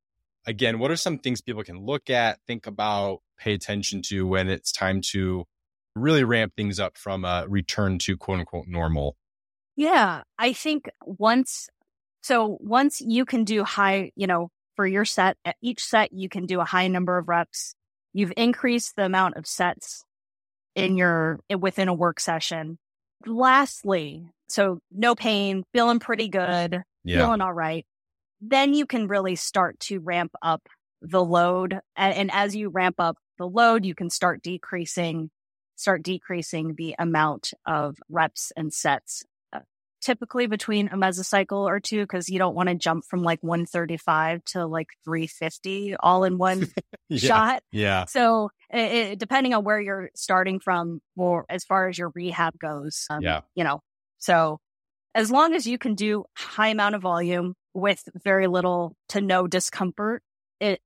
again, 0.48 0.78
what 0.78 0.90
are 0.90 0.96
some 0.96 1.18
things 1.18 1.40
people 1.40 1.62
can 1.62 1.84
look 1.84 2.10
at, 2.10 2.38
think 2.46 2.66
about, 2.66 3.20
pay 3.38 3.54
attention 3.54 4.02
to 4.02 4.26
when 4.26 4.48
it's 4.48 4.72
time 4.72 5.00
to 5.12 5.44
really 5.94 6.24
ramp 6.24 6.52
things 6.56 6.80
up 6.80 6.96
from 6.96 7.24
a 7.24 7.44
return 7.48 7.98
to 7.98 8.16
quote 8.16 8.40
unquote 8.40 8.66
normal 8.66 9.16
yeah, 9.78 10.22
I 10.36 10.54
think 10.54 10.90
once, 11.06 11.68
so 12.20 12.58
once 12.60 13.00
you 13.00 13.24
can 13.24 13.44
do 13.44 13.62
high, 13.62 14.10
you 14.16 14.26
know, 14.26 14.48
for 14.74 14.84
your 14.84 15.04
set, 15.04 15.36
each 15.62 15.84
set, 15.84 16.12
you 16.12 16.28
can 16.28 16.46
do 16.46 16.58
a 16.58 16.64
high 16.64 16.88
number 16.88 17.16
of 17.16 17.28
reps. 17.28 17.76
You've 18.12 18.32
increased 18.36 18.96
the 18.96 19.04
amount 19.04 19.36
of 19.36 19.46
sets 19.46 20.04
in 20.74 20.96
your, 20.96 21.38
within 21.56 21.86
a 21.86 21.94
work 21.94 22.18
session. 22.18 22.76
Lastly, 23.24 24.26
so 24.48 24.80
no 24.90 25.14
pain, 25.14 25.62
feeling 25.72 26.00
pretty 26.00 26.26
good, 26.26 26.82
yeah. 27.04 27.18
feeling 27.18 27.40
all 27.40 27.52
right. 27.52 27.86
Then 28.40 28.74
you 28.74 28.86
can 28.86 29.08
really 29.08 29.36
start 29.36 29.80
to 29.80 29.98
ramp 29.98 30.32
up 30.42 30.68
the 31.02 31.24
load. 31.24 31.80
And, 31.96 32.30
as 32.32 32.54
you 32.54 32.68
ramp 32.68 32.96
up 32.98 33.16
the 33.38 33.48
load, 33.48 33.84
you 33.84 33.94
can 33.94 34.10
start 34.10 34.42
decreasing 34.42 35.30
start 35.76 36.02
decreasing 36.02 36.74
the 36.74 36.96
amount 36.98 37.52
of 37.64 37.96
reps 38.08 38.50
and 38.56 38.74
sets 38.74 39.22
typically 40.00 40.46
between 40.46 40.88
a 40.88 40.96
mesocycle 40.96 41.66
or 41.66 41.80
two 41.80 42.02
because 42.02 42.28
you 42.28 42.38
don't 42.38 42.54
want 42.54 42.68
to 42.68 42.74
jump 42.74 43.04
from 43.04 43.22
like 43.22 43.42
135 43.42 44.44
to 44.44 44.66
like 44.66 44.88
350 45.04 45.96
all 45.96 46.24
in 46.24 46.38
one 46.38 46.68
yeah, 47.08 47.18
shot. 47.18 47.62
Yeah. 47.72 48.04
So 48.06 48.50
it, 48.70 49.18
depending 49.18 49.54
on 49.54 49.64
where 49.64 49.80
you're 49.80 50.10
starting 50.14 50.60
from, 50.60 51.00
or 51.16 51.44
as 51.48 51.64
far 51.64 51.88
as 51.88 51.98
your 51.98 52.12
rehab 52.14 52.58
goes, 52.58 53.06
um, 53.10 53.22
yeah. 53.22 53.40
You 53.54 53.64
know, 53.64 53.80
so 54.18 54.60
as 55.14 55.30
long 55.30 55.54
as 55.54 55.66
you 55.66 55.78
can 55.78 55.94
do 55.94 56.24
high 56.36 56.68
amount 56.68 56.94
of 56.94 57.02
volume 57.02 57.54
with 57.74 58.08
very 58.22 58.46
little 58.46 58.96
to 59.10 59.20
no 59.20 59.46
discomfort, 59.46 60.22
it 60.60 60.80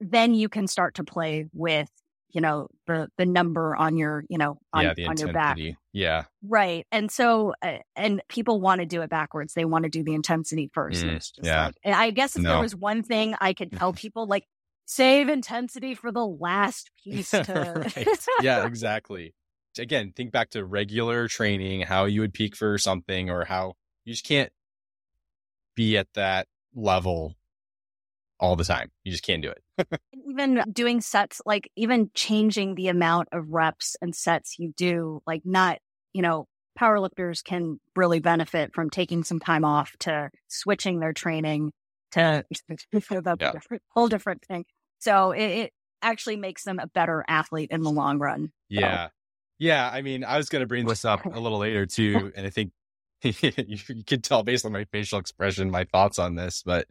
then 0.00 0.34
you 0.34 0.48
can 0.48 0.66
start 0.66 0.94
to 0.96 1.04
play 1.04 1.46
with 1.52 1.90
you 2.32 2.40
know 2.40 2.68
the 2.86 3.08
the 3.18 3.26
number 3.26 3.74
on 3.76 3.96
your 3.96 4.24
you 4.28 4.38
know 4.38 4.58
on, 4.72 4.84
yeah, 4.96 5.08
on 5.08 5.16
your 5.16 5.32
back. 5.32 5.58
yeah. 5.92 6.24
Right 6.46 6.86
and 6.92 7.10
so 7.10 7.54
uh, 7.62 7.78
and 7.96 8.22
people 8.28 8.60
want 8.60 8.80
to 8.80 8.86
do 8.86 9.02
it 9.02 9.10
backwards 9.10 9.54
they 9.54 9.64
want 9.64 9.84
to 9.84 9.90
do 9.90 10.04
the 10.04 10.14
intensity 10.14 10.70
first 10.72 11.04
mm, 11.04 11.30
yeah. 11.42 11.66
like, 11.66 11.74
and 11.84 11.94
i 11.94 12.10
guess 12.10 12.36
if 12.36 12.42
no. 12.42 12.50
there 12.50 12.60
was 12.60 12.74
one 12.74 13.02
thing 13.02 13.34
i 13.40 13.52
could 13.52 13.72
tell 13.72 13.92
people 13.92 14.26
like 14.26 14.44
save 14.86 15.28
intensity 15.28 15.94
for 15.94 16.10
the 16.10 16.26
last 16.26 16.90
piece 17.02 17.30
to... 17.30 17.92
yeah 18.42 18.66
exactly. 18.66 19.34
Again 19.78 20.12
think 20.14 20.32
back 20.32 20.50
to 20.50 20.64
regular 20.64 21.28
training 21.28 21.82
how 21.82 22.06
you 22.06 22.22
would 22.22 22.34
peak 22.34 22.56
for 22.56 22.76
something 22.76 23.30
or 23.30 23.44
how 23.44 23.74
you 24.04 24.12
just 24.12 24.24
can't 24.24 24.52
be 25.80 25.96
at 25.96 26.08
that 26.14 26.46
level 26.74 27.34
all 28.38 28.56
the 28.56 28.64
time 28.64 28.90
you 29.04 29.12
just 29.12 29.24
can't 29.24 29.42
do 29.42 29.50
it 29.50 29.62
even 30.30 30.62
doing 30.72 31.00
sets, 31.00 31.40
like 31.44 31.70
even 31.76 32.10
changing 32.14 32.74
the 32.74 32.88
amount 32.88 33.28
of 33.32 33.48
reps 33.50 33.96
and 34.00 34.14
sets 34.14 34.58
you 34.58 34.72
do, 34.76 35.22
like 35.26 35.42
not, 35.44 35.78
you 36.12 36.22
know, 36.22 36.46
powerlifters 36.78 37.42
can 37.42 37.80
really 37.96 38.20
benefit 38.20 38.72
from 38.74 38.90
taking 38.90 39.24
some 39.24 39.40
time 39.40 39.64
off 39.64 39.92
to 40.00 40.30
switching 40.48 41.00
their 41.00 41.12
training 41.12 41.72
to 42.12 42.44
that's 42.68 42.86
yeah. 43.40 43.48
a 43.48 43.52
different, 43.52 43.82
whole 43.88 44.08
different 44.08 44.44
thing. 44.44 44.64
So 44.98 45.32
it, 45.32 45.46
it, 45.46 45.72
actually 46.02 46.36
makes 46.36 46.64
them 46.64 46.78
a 46.78 46.86
better 46.86 47.22
athlete 47.28 47.68
in 47.70 47.82
the 47.82 47.90
long 47.90 48.18
run. 48.18 48.50
Yeah. 48.70 49.08
So. 49.08 49.12
Yeah. 49.58 49.90
I 49.92 50.00
mean, 50.00 50.24
I 50.24 50.38
was 50.38 50.48
going 50.48 50.60
to 50.60 50.66
bring 50.66 50.86
this 50.86 51.04
up 51.04 51.26
a 51.26 51.38
little 51.38 51.58
later 51.58 51.84
too. 51.84 52.32
And 52.36 52.46
I 52.46 52.48
think 52.48 52.72
you, 53.42 53.52
you 53.88 54.04
can 54.04 54.22
tell 54.22 54.42
based 54.42 54.64
on 54.64 54.72
my 54.72 54.84
facial 54.84 55.18
expression, 55.18 55.70
my 55.70 55.84
thoughts 55.84 56.18
on 56.18 56.36
this, 56.36 56.62
but 56.64 56.86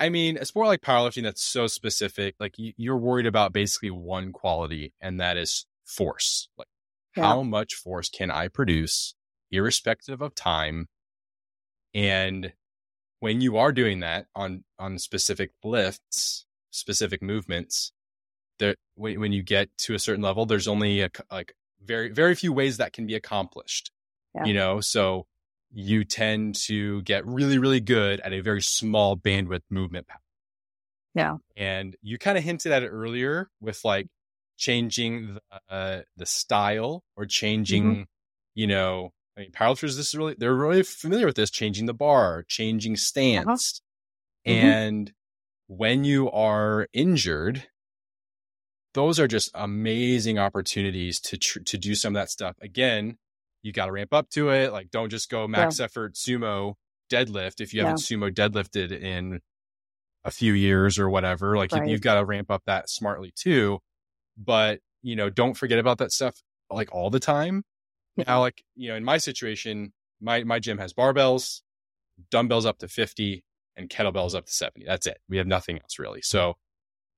I 0.00 0.08
mean, 0.08 0.38
a 0.38 0.46
sport 0.46 0.66
like 0.66 0.80
powerlifting 0.80 1.24
that's 1.24 1.42
so 1.42 1.66
specific, 1.66 2.34
like 2.40 2.54
you're 2.56 2.96
worried 2.96 3.26
about 3.26 3.52
basically 3.52 3.90
one 3.90 4.32
quality, 4.32 4.94
and 4.98 5.20
that 5.20 5.36
is 5.36 5.66
force. 5.84 6.48
Like, 6.56 6.68
yeah. 7.14 7.24
how 7.24 7.42
much 7.42 7.74
force 7.74 8.08
can 8.08 8.30
I 8.30 8.48
produce, 8.48 9.14
irrespective 9.50 10.22
of 10.22 10.34
time? 10.34 10.88
And 11.92 12.54
when 13.18 13.42
you 13.42 13.58
are 13.58 13.72
doing 13.72 14.00
that 14.00 14.26
on 14.34 14.64
on 14.78 14.98
specific 14.98 15.50
lifts, 15.62 16.46
specific 16.70 17.22
movements, 17.22 17.92
there 18.58 18.76
when, 18.94 19.20
when 19.20 19.32
you 19.32 19.42
get 19.42 19.68
to 19.78 19.94
a 19.94 19.98
certain 19.98 20.22
level, 20.22 20.46
there's 20.46 20.68
only 20.68 21.02
a, 21.02 21.10
like 21.30 21.52
very 21.84 22.08
very 22.08 22.34
few 22.34 22.54
ways 22.54 22.78
that 22.78 22.94
can 22.94 23.06
be 23.06 23.14
accomplished. 23.14 23.90
Yeah. 24.34 24.44
You 24.44 24.54
know, 24.54 24.80
so 24.80 25.26
you 25.72 26.04
tend 26.04 26.54
to 26.66 27.02
get 27.02 27.26
really, 27.26 27.58
really 27.58 27.80
good 27.80 28.20
at 28.20 28.32
a 28.32 28.40
very 28.40 28.62
small 28.62 29.16
bandwidth 29.16 29.62
movement 29.70 30.06
pattern. 30.06 30.20
Yeah. 31.14 31.36
And 31.56 31.96
you 32.02 32.18
kind 32.18 32.38
of 32.38 32.44
hinted 32.44 32.72
at 32.72 32.82
it 32.82 32.88
earlier 32.88 33.50
with 33.60 33.84
like 33.84 34.08
changing 34.56 35.34
the, 35.34 35.60
uh, 35.68 36.00
the 36.16 36.26
style 36.26 37.02
or 37.16 37.26
changing, 37.26 37.84
mm-hmm. 37.84 38.02
you 38.54 38.66
know, 38.66 39.10
I 39.36 39.40
mean, 39.40 39.52
powerlifters, 39.52 39.96
this 39.96 40.08
is 40.08 40.14
really, 40.14 40.34
they're 40.38 40.54
really 40.54 40.82
familiar 40.82 41.26
with 41.26 41.36
this, 41.36 41.50
changing 41.50 41.86
the 41.86 41.94
bar, 41.94 42.44
changing 42.46 42.92
uh-huh. 42.92 42.98
stance. 42.98 43.82
Uh-huh. 44.46 44.54
Mm-hmm. 44.54 44.66
And 44.66 45.12
when 45.66 46.04
you 46.04 46.30
are 46.30 46.88
injured, 46.92 47.68
those 48.94 49.20
are 49.20 49.28
just 49.28 49.50
amazing 49.54 50.38
opportunities 50.38 51.20
to 51.20 51.38
tr- 51.38 51.60
to 51.60 51.78
do 51.78 51.94
some 51.94 52.16
of 52.16 52.20
that 52.20 52.30
stuff. 52.30 52.56
Again, 52.60 53.18
you 53.62 53.72
got 53.72 53.86
to 53.86 53.92
ramp 53.92 54.12
up 54.12 54.30
to 54.30 54.50
it. 54.50 54.72
Like, 54.72 54.90
don't 54.90 55.10
just 55.10 55.30
go 55.30 55.46
max 55.46 55.78
yeah. 55.78 55.86
effort 55.86 56.14
sumo 56.14 56.74
deadlift 57.10 57.60
if 57.60 57.74
you 57.74 57.80
haven't 57.80 57.98
sumo 57.98 58.32
deadlifted 58.32 58.92
in 58.92 59.40
a 60.24 60.30
few 60.30 60.52
years 60.52 60.98
or 60.98 61.08
whatever. 61.10 61.56
Like, 61.56 61.72
right. 61.72 61.84
you, 61.86 61.92
you've 61.92 62.02
got 62.02 62.14
to 62.14 62.24
ramp 62.24 62.50
up 62.50 62.62
that 62.66 62.88
smartly 62.88 63.32
too. 63.34 63.80
But 64.36 64.80
you 65.02 65.16
know, 65.16 65.30
don't 65.30 65.54
forget 65.54 65.78
about 65.78 65.98
that 65.98 66.12
stuff 66.12 66.40
like 66.70 66.94
all 66.94 67.10
the 67.10 67.20
time. 67.20 67.64
Now, 68.16 68.40
like 68.40 68.62
you 68.76 68.88
know, 68.88 68.96
in 68.96 69.04
my 69.04 69.18
situation, 69.18 69.92
my 70.20 70.44
my 70.44 70.58
gym 70.58 70.78
has 70.78 70.92
barbells, 70.92 71.62
dumbbells 72.30 72.66
up 72.66 72.78
to 72.78 72.88
fifty, 72.88 73.44
and 73.76 73.88
kettlebells 73.88 74.34
up 74.34 74.46
to 74.46 74.52
seventy. 74.52 74.86
That's 74.86 75.06
it. 75.06 75.18
We 75.28 75.36
have 75.38 75.46
nothing 75.46 75.78
else 75.78 75.98
really. 75.98 76.22
So 76.22 76.56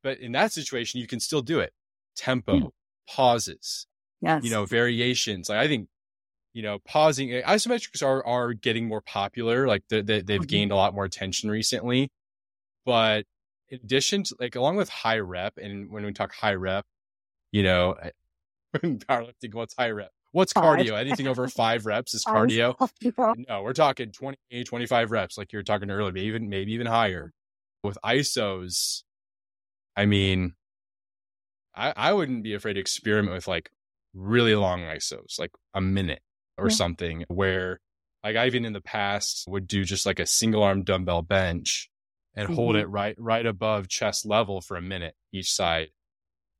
but 0.02 0.18
in 0.18 0.32
that 0.32 0.52
situation, 0.52 1.00
you 1.00 1.06
can 1.06 1.20
still 1.20 1.42
do 1.42 1.60
it. 1.60 1.72
Tempo, 2.16 2.54
yeah. 2.56 2.66
pauses, 3.08 3.86
yes. 4.20 4.44
you 4.44 4.50
know, 4.50 4.66
variations. 4.66 5.48
Like 5.48 5.58
I 5.58 5.68
think, 5.68 5.88
you 6.52 6.62
know, 6.62 6.78
pausing 6.80 7.32
eh, 7.32 7.42
isometrics 7.42 8.02
are 8.02 8.24
are 8.26 8.52
getting 8.52 8.86
more 8.86 9.00
popular. 9.00 9.66
Like 9.66 9.84
they, 9.88 10.02
they, 10.02 10.14
have 10.14 10.24
mm-hmm. 10.26 10.42
gained 10.42 10.72
a 10.72 10.76
lot 10.76 10.94
more 10.94 11.04
attention 11.04 11.50
recently. 11.50 12.10
But 12.84 13.24
in 13.68 13.80
addition 13.82 14.24
to 14.24 14.36
like 14.38 14.56
along 14.56 14.76
with 14.76 14.88
high 14.88 15.18
rep, 15.18 15.54
and 15.56 15.90
when 15.90 16.04
we 16.04 16.12
talk 16.12 16.34
high 16.34 16.54
rep, 16.54 16.84
you 17.52 17.62
know, 17.62 17.96
powerlifting, 18.76 19.54
what's 19.54 19.74
high 19.76 19.90
rep? 19.90 20.10
What's 20.32 20.52
five. 20.52 20.64
cardio? 20.64 20.98
Anything 20.98 21.26
over 21.26 21.46
five 21.48 21.86
reps 21.86 22.14
is 22.14 22.24
cardio. 22.24 22.76
no, 23.48 23.62
we're 23.62 23.74
talking 23.74 24.10
20, 24.10 24.64
25 24.64 25.10
reps, 25.10 25.36
like 25.36 25.52
you 25.52 25.58
were 25.58 25.62
talking 25.62 25.90
earlier, 25.90 26.12
maybe 26.12 26.26
even 26.26 26.48
maybe 26.48 26.72
even 26.72 26.86
higher. 26.86 27.32
With 27.82 27.98
ISOs, 28.04 29.02
I 29.96 30.06
mean, 30.06 30.54
I, 31.74 31.92
I 31.96 32.12
wouldn't 32.12 32.44
be 32.44 32.54
afraid 32.54 32.74
to 32.74 32.80
experiment 32.80 33.34
with 33.34 33.48
like 33.48 33.70
really 34.14 34.54
long 34.54 34.80
ISOs, 34.82 35.38
like 35.38 35.50
a 35.74 35.80
minute 35.80 36.22
or 36.58 36.68
yeah. 36.68 36.74
something, 36.74 37.24
where 37.28 37.80
like 38.24 38.36
I 38.36 38.46
even 38.46 38.64
in 38.64 38.72
the 38.72 38.80
past 38.80 39.44
would 39.48 39.66
do 39.66 39.84
just 39.84 40.06
like 40.06 40.20
a 40.20 40.26
single 40.26 40.62
arm 40.62 40.84
dumbbell 40.84 41.22
bench 41.22 41.90
and 42.34 42.46
mm-hmm. 42.46 42.54
hold 42.54 42.76
it 42.76 42.86
right 42.86 43.16
right 43.18 43.44
above 43.44 43.88
chest 43.88 44.24
level 44.24 44.60
for 44.60 44.76
a 44.76 44.82
minute 44.82 45.14
each 45.32 45.52
side. 45.52 45.88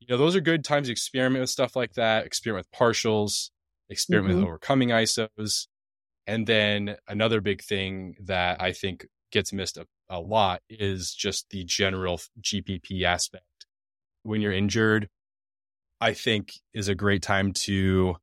You 0.00 0.08
know, 0.10 0.18
those 0.18 0.34
are 0.34 0.40
good 0.40 0.64
times 0.64 0.88
to 0.88 0.92
experiment 0.92 1.40
with 1.42 1.50
stuff 1.50 1.76
like 1.76 1.94
that, 1.94 2.26
experiment 2.26 2.66
with 2.66 2.78
partials, 2.78 3.50
experiment 3.88 4.34
mm-hmm. 4.34 4.40
with 4.40 4.48
overcoming 4.48 4.88
ISOs. 4.88 5.68
And 6.26 6.46
then 6.46 6.96
another 7.06 7.40
big 7.40 7.62
thing 7.62 8.16
that 8.24 8.60
I 8.60 8.72
think 8.72 9.06
gets 9.30 9.52
missed 9.52 9.76
a, 9.76 9.86
a 10.08 10.20
lot 10.20 10.62
is 10.68 11.14
just 11.14 11.50
the 11.50 11.64
general 11.64 12.20
GPP 12.40 13.04
aspect. 13.04 13.44
When 14.24 14.40
you're 14.40 14.52
injured, 14.52 15.08
I 16.00 16.14
think 16.14 16.52
is 16.74 16.88
a 16.88 16.94
great 16.94 17.22
time 17.22 17.52
to 17.64 18.16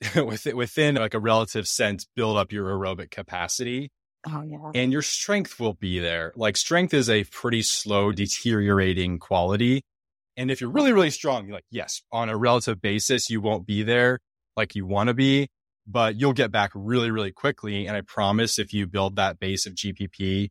within 0.16 0.96
like 0.96 1.14
a 1.14 1.18
relative 1.18 1.66
sense 1.66 2.06
build 2.16 2.36
up 2.36 2.52
your 2.52 2.66
aerobic 2.66 3.10
capacity. 3.10 3.90
Oh 4.28 4.42
yeah. 4.42 4.70
And 4.74 4.92
your 4.92 5.02
strength 5.02 5.60
will 5.60 5.74
be 5.74 5.98
there. 5.98 6.32
Like 6.36 6.56
strength 6.56 6.92
is 6.92 7.08
a 7.08 7.24
pretty 7.24 7.62
slow 7.62 8.12
deteriorating 8.12 9.18
quality. 9.18 9.82
And 10.36 10.50
if 10.50 10.60
you're 10.60 10.70
really, 10.70 10.92
really 10.92 11.10
strong, 11.10 11.46
you're 11.46 11.54
like, 11.54 11.64
yes, 11.70 12.02
on 12.12 12.28
a 12.28 12.36
relative 12.36 12.82
basis, 12.82 13.30
you 13.30 13.40
won't 13.40 13.66
be 13.66 13.82
there 13.82 14.18
like 14.56 14.74
you 14.74 14.84
want 14.84 15.08
to 15.08 15.14
be 15.14 15.48
but 15.86 16.16
you'll 16.16 16.32
get 16.32 16.50
back 16.50 16.72
really, 16.74 17.10
really 17.10 17.30
quickly. 17.30 17.86
And 17.86 17.96
I 17.96 18.00
promise 18.00 18.58
if 18.58 18.72
you 18.72 18.86
build 18.86 19.16
that 19.16 19.38
base 19.38 19.66
of 19.66 19.74
GPP, 19.74 20.48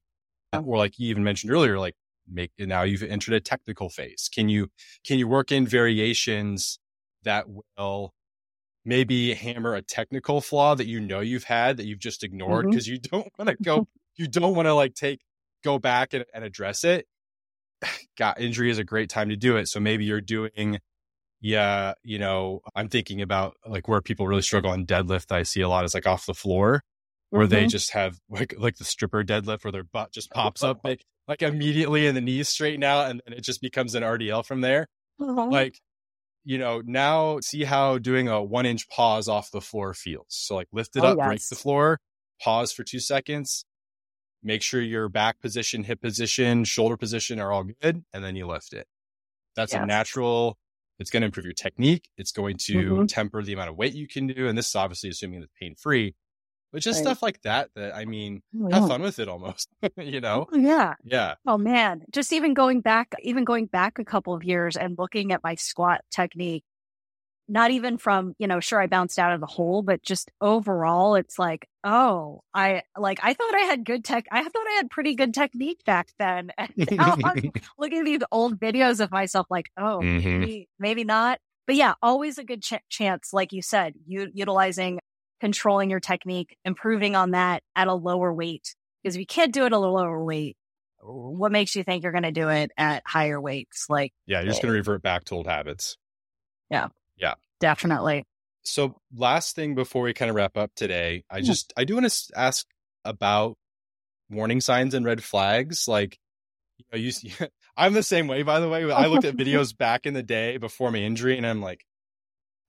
oh. 0.54 0.62
or 0.62 0.78
like 0.78 0.98
you 0.98 1.10
even 1.10 1.24
mentioned 1.24 1.52
earlier, 1.52 1.78
like 1.78 1.96
make 2.32 2.52
it 2.58 2.68
now 2.68 2.84
you've 2.84 3.04
entered 3.04 3.34
a 3.34 3.40
technical 3.40 3.90
phase. 3.90 4.30
Can 4.34 4.50
you, 4.50 4.70
can 5.06 5.20
you 5.20 5.28
work 5.28 5.52
in 5.52 5.68
variations 5.68 6.80
that 7.24 7.46
will 7.78 8.14
maybe 8.86 9.34
hammer 9.34 9.76
a 9.76 9.82
technical 9.82 10.40
flaw 10.42 10.76
that 10.76 10.88
you 10.88 11.00
know 11.00 11.20
you've 11.20 11.44
had 11.44 11.78
that 11.78 11.86
you've 11.86 12.00
just 12.00 12.24
ignored 12.24 12.68
because 12.70 12.86
mm-hmm. 12.86 12.94
you 12.94 13.00
don't 13.00 13.34
want 13.38 13.50
to 13.50 13.56
go, 13.64 13.88
you 14.16 14.28
don't 14.28 14.56
want 14.56 14.68
to 14.68 14.74
like 14.74 14.94
take, 14.94 15.22
go 15.64 15.80
back 15.80 16.14
and, 16.14 16.26
and 16.34 16.44
address 16.44 16.84
it. 16.84 17.08
Got 18.18 18.40
injury 18.40 18.70
is 18.70 18.78
a 18.78 18.84
great 18.84 19.10
time 19.10 19.30
to 19.30 19.36
do 19.36 19.58
it. 19.58 19.68
So 19.68 19.80
maybe 19.80 20.06
you're 20.06 20.22
doing 20.22 20.80
yeah, 21.42 21.94
you 22.04 22.18
know, 22.18 22.62
I'm 22.76 22.90
thinking 22.90 23.22
about 23.22 23.56
like 23.68 23.88
where 23.88 24.02
people 24.02 24.28
really 24.28 24.42
struggle 24.42 24.72
on 24.72 24.86
deadlift. 24.86 25.32
I 25.32 25.44
see 25.44 25.62
a 25.62 25.70
lot 25.70 25.86
is 25.86 25.94
like 25.94 26.08
off 26.08 26.26
the 26.26 26.34
floor 26.34 26.84
where 27.30 27.46
mm-hmm. 27.46 27.54
they 27.54 27.68
just 27.68 27.92
have 27.92 28.18
like 28.30 28.56
like 28.58 28.78
the 28.78 28.84
stripper 28.84 29.24
deadlift 29.24 29.64
where 29.64 29.72
their 29.72 29.84
butt 29.84 30.12
just 30.12 30.32
pops 30.32 30.64
up 30.64 30.80
like, 30.84 31.06
like 31.28 31.44
immediately 31.44 32.08
and 32.08 32.18
the 32.18 32.22
knees 32.22 32.50
straighten 32.50 32.84
out 32.84 33.12
and 33.12 33.22
then 33.26 33.38
it 33.38 33.42
just 33.42 33.62
becomes 33.62 33.94
an 33.94 34.02
RDL 34.02 34.44
from 34.44 34.62
there. 34.62 34.88
Mm-hmm. 35.22 35.52
Like, 35.52 35.80
you 36.46 36.58
know, 36.58 36.82
now 36.86 37.40
see 37.42 37.64
how 37.64 37.98
doing 37.98 38.28
a 38.30 38.42
one 38.42 38.66
inch 38.66 38.88
pause 38.90 39.28
off 39.28 39.52
the 39.52 39.62
floor 39.62 39.94
feels. 39.94 40.28
So 40.30 40.56
like 40.56 40.68
lift 40.72 40.96
it 40.96 41.04
oh, 41.04 41.08
up, 41.08 41.18
yes. 41.18 41.28
break 41.28 41.50
the 41.50 41.56
floor, 41.56 42.00
pause 42.42 42.72
for 42.72 42.84
two 42.84 43.00
seconds, 43.00 43.66
make 44.44 44.62
sure 44.62 44.82
your 44.82 45.10
back 45.10 45.42
position, 45.42 45.84
hip 45.84 46.02
position, 46.02 46.64
shoulder 46.64 46.96
position 46.96 47.40
are 47.40 47.52
all 47.52 47.64
good, 47.64 48.06
and 48.14 48.24
then 48.24 48.36
you 48.36 48.48
lift 48.48 48.72
it. 48.74 48.88
That's 49.56 49.74
yes. 49.74 49.84
a 49.84 49.86
natural 49.86 50.58
it's 51.00 51.10
going 51.10 51.22
to 51.22 51.26
improve 51.26 51.46
your 51.46 51.54
technique. 51.54 52.10
It's 52.18 52.32
going 52.32 52.58
to 52.66 52.74
mm-hmm. 52.74 53.06
temper 53.08 53.44
the 53.44 53.54
amount 53.54 53.70
of 53.70 53.76
weight 53.76 53.94
you 53.94 54.08
can 54.08 54.28
do. 54.28 54.48
And 54.48 54.58
this 54.58 54.70
is 54.70 54.76
obviously 54.76 55.10
assuming 55.10 55.42
it's 55.42 55.52
pain 55.60 55.76
free, 55.76 56.16
but 56.76 56.84
just 56.84 56.98
right. 56.98 57.06
stuff 57.06 57.24
like 57.24 57.42
that, 57.44 57.70
that 57.76 57.96
I 57.96 58.04
mean, 58.04 58.44
oh, 58.62 58.70
have 58.70 58.90
fun 58.90 59.02
with 59.02 59.20
it 59.20 59.30
almost, 59.30 59.70
you 59.98 60.20
know? 60.20 60.48
Oh, 60.52 60.58
yeah. 60.58 60.96
Yeah. 61.06 61.36
Oh 61.48 61.58
man. 61.58 62.04
Just 62.12 62.34
even 62.34 62.54
going 62.54 62.82
back, 62.82 63.14
even 63.24 63.46
going 63.46 63.68
back 63.68 63.98
a 63.98 64.04
couple 64.04 64.34
of 64.34 64.44
years 64.44 64.76
and 64.76 64.98
looking 64.98 65.32
at 65.32 65.42
my 65.42 65.56
squat 65.56 66.02
technique 66.12 66.66
not 67.48 67.72
even 67.72 67.98
from, 67.98 68.34
you 68.40 68.48
know, 68.48 68.60
sure, 68.60 68.82
I 68.82 68.88
bounced 68.88 69.20
out 69.20 69.34
of 69.34 69.40
the 69.40 69.46
hole, 69.46 69.84
but 69.84 70.02
just 70.02 70.32
overall, 70.42 71.16
it's 71.16 71.38
like, 71.38 71.70
oh, 71.84 72.42
I 72.54 72.82
like, 72.98 73.20
I 73.22 73.34
thought 73.34 73.56
I 73.56 73.60
had 73.60 73.86
good 73.86 74.04
tech. 74.04 74.26
I 74.32 74.44
thought 74.44 74.68
I 74.68 74.74
had 74.78 74.90
pretty 74.90 75.16
good 75.16 75.34
technique 75.34 75.84
back 75.86 76.10
then. 76.18 76.52
And 76.58 76.92
now 76.92 77.16
I'm 77.24 77.52
looking 77.78 78.00
at 78.00 78.06
these 78.06 78.22
old 78.32 78.60
videos 78.60 79.00
of 79.00 79.12
myself, 79.12 79.48
like, 79.50 79.70
oh, 79.78 80.00
mm-hmm. 80.02 80.40
maybe, 80.40 80.70
maybe 80.80 81.04
not. 81.04 81.40
But 81.68 81.76
yeah, 81.76 81.94
always 82.02 82.38
a 82.38 82.44
good 82.44 82.62
ch- 82.64 82.84
chance, 82.90 83.32
like 83.32 83.54
you 83.54 83.62
said, 83.62 83.94
u- 84.08 84.32
utilizing, 84.34 85.00
controlling 85.40 85.90
your 85.90 86.00
technique, 86.00 86.58
improving 86.66 87.16
on 87.16 87.32
that 87.32 87.64
at 87.76 87.88
a 87.88 87.94
lower 87.94 88.34
weight. 88.34 88.76
Because 89.04 89.16
if 89.16 89.20
you 89.20 89.26
can't 89.26 89.54
do 89.54 89.64
it 89.64 89.68
at 89.68 89.72
a 89.74 89.78
lower 89.78 90.24
weight, 90.24 90.58
what 91.02 91.52
makes 91.52 91.76
you 91.76 91.84
think 91.84 92.04
you're 92.04 92.12
going 92.12 92.24
to 92.24 92.32
do 92.32 92.50
it 92.50 92.72
at 92.78 93.04
higher 93.06 93.40
weights? 93.40 93.86
Like, 93.90 94.12
yeah, 94.26 94.40
you're 94.40 94.50
just 94.50 94.62
going 94.62 94.72
to 94.72 94.78
revert 94.78 95.02
back 95.02 95.26
to 95.26 95.36
old 95.36 95.48
habits. 95.48 95.98
Yeah. 96.70 96.88
Yeah. 97.18 97.36
Definitely. 97.60 98.26
So 98.64 99.00
last 99.16 99.56
thing 99.56 99.76
before 99.76 100.02
we 100.02 100.14
kind 100.14 100.30
of 100.30 100.36
wrap 100.36 100.58
up 100.58 100.72
today, 100.76 101.24
I 101.30 101.40
hmm. 101.40 101.46
just 101.46 101.74
I 101.78 101.84
do 101.84 101.96
want 101.96 102.10
to 102.10 102.32
ask 102.36 102.66
about 103.04 103.58
warning 104.30 104.62
signs 104.62 104.94
and 104.94 105.06
red 105.06 105.24
flags. 105.24 105.88
Like, 105.88 106.18
you 106.78 106.86
know, 106.92 106.98
you, 106.98 107.12
I'm 107.78 107.94
the 107.94 108.04
same 108.04 108.28
way. 108.28 108.44
By 108.44 108.60
the 108.60 108.70
way, 108.70 108.92
I 108.92 109.08
looked 109.08 109.26
at 109.26 109.36
videos 109.38 109.78
back 109.78 110.06
in 110.06 110.14
the 110.14 110.24
day 110.24 110.58
before 110.58 110.92
my 110.92 111.00
injury, 111.00 111.38
and 111.38 111.46
I'm 111.46 111.62
like, 111.62 111.86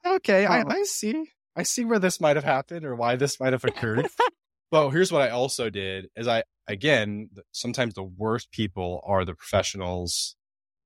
okay, 0.05 0.47
I. 0.47 0.63
I 0.63 0.83
see, 0.83 1.31
I 1.57 1.63
see 1.63 1.85
where 1.85 1.99
this 1.99 2.21
might 2.21 2.37
have 2.37 2.45
happened 2.45 2.85
or 2.85 2.95
why 2.95 3.17
this 3.17 3.41
might 3.41 3.55
have 3.55 3.65
occurred. 3.65 4.07
but 4.71 4.91
here's 4.91 5.11
what 5.11 5.23
I 5.23 5.31
also 5.31 5.71
did: 5.71 6.09
is 6.15 6.29
I 6.29 6.45
again, 6.69 7.31
sometimes 7.53 7.95
the 7.95 8.03
worst 8.05 8.51
people 8.51 9.01
are 9.05 9.25
the 9.25 9.35
professionals, 9.35 10.37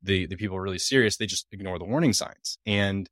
the 0.02 0.26
the 0.26 0.36
people 0.36 0.60
really 0.60 0.78
serious. 0.78 1.16
They 1.16 1.26
just 1.26 1.46
ignore 1.52 1.78
the 1.78 1.84
warning 1.84 2.12
signs, 2.12 2.58
and 2.64 3.08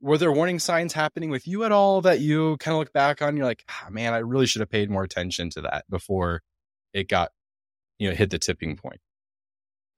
were 0.00 0.18
there 0.18 0.32
warning 0.32 0.58
signs 0.58 0.92
happening 0.92 1.30
with 1.30 1.48
you 1.48 1.64
at 1.64 1.72
all 1.72 2.02
that 2.02 2.20
you 2.20 2.56
kind 2.58 2.74
of 2.74 2.80
look 2.80 2.92
back 2.92 3.22
on? 3.22 3.36
You're 3.36 3.46
like, 3.46 3.64
ah, 3.68 3.88
man, 3.90 4.12
I 4.12 4.18
really 4.18 4.46
should 4.46 4.60
have 4.60 4.70
paid 4.70 4.90
more 4.90 5.02
attention 5.02 5.50
to 5.50 5.62
that 5.62 5.84
before 5.88 6.42
it 6.92 7.08
got, 7.08 7.32
you 7.98 8.08
know, 8.08 8.14
hit 8.14 8.30
the 8.30 8.38
tipping 8.38 8.76
point. 8.76 9.00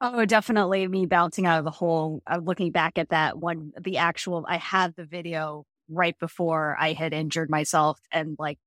Oh, 0.00 0.24
definitely 0.24 0.86
me 0.86 1.06
bouncing 1.06 1.46
out 1.46 1.58
of 1.58 1.64
the 1.64 1.72
hole. 1.72 2.22
I'm 2.26 2.44
looking 2.44 2.70
back 2.70 2.98
at 2.98 3.08
that 3.08 3.38
one, 3.38 3.72
the 3.80 3.96
actual, 3.98 4.46
I 4.48 4.56
had 4.56 4.94
the 4.94 5.04
video 5.04 5.66
right 5.89 6.18
before 6.18 6.76
I 6.78 6.93
had 6.93 7.12
injured 7.12 7.51
myself 7.51 8.01
and 8.12 8.36
like 8.39 8.59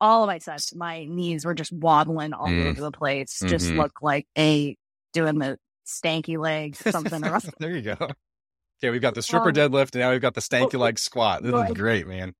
all 0.00 0.22
of 0.22 0.28
my 0.28 0.38
sets, 0.38 0.74
my 0.74 1.04
knees 1.04 1.44
were 1.44 1.54
just 1.54 1.72
wobbling 1.72 2.32
all 2.32 2.48
mm. 2.48 2.66
over 2.66 2.80
the 2.80 2.90
place. 2.90 3.38
Mm-hmm. 3.38 3.48
Just 3.48 3.70
look 3.72 4.00
like 4.02 4.26
a 4.36 4.76
doing 5.12 5.38
the 5.38 5.58
stanky 5.86 6.38
legs, 6.38 6.78
something. 6.78 7.20
there 7.58 7.76
you 7.76 7.82
go. 7.82 7.96
Okay, 8.00 8.90
we've 8.90 9.02
got 9.02 9.14
the 9.14 9.22
stripper 9.22 9.48
um, 9.48 9.54
deadlift, 9.54 9.92
and 9.92 10.00
now 10.00 10.10
we've 10.10 10.22
got 10.22 10.34
the 10.34 10.40
stanky 10.40 10.78
leg 10.78 10.98
squat. 10.98 11.42
This 11.42 11.54
is 11.54 11.72
great, 11.74 12.06
man. 12.06 12.34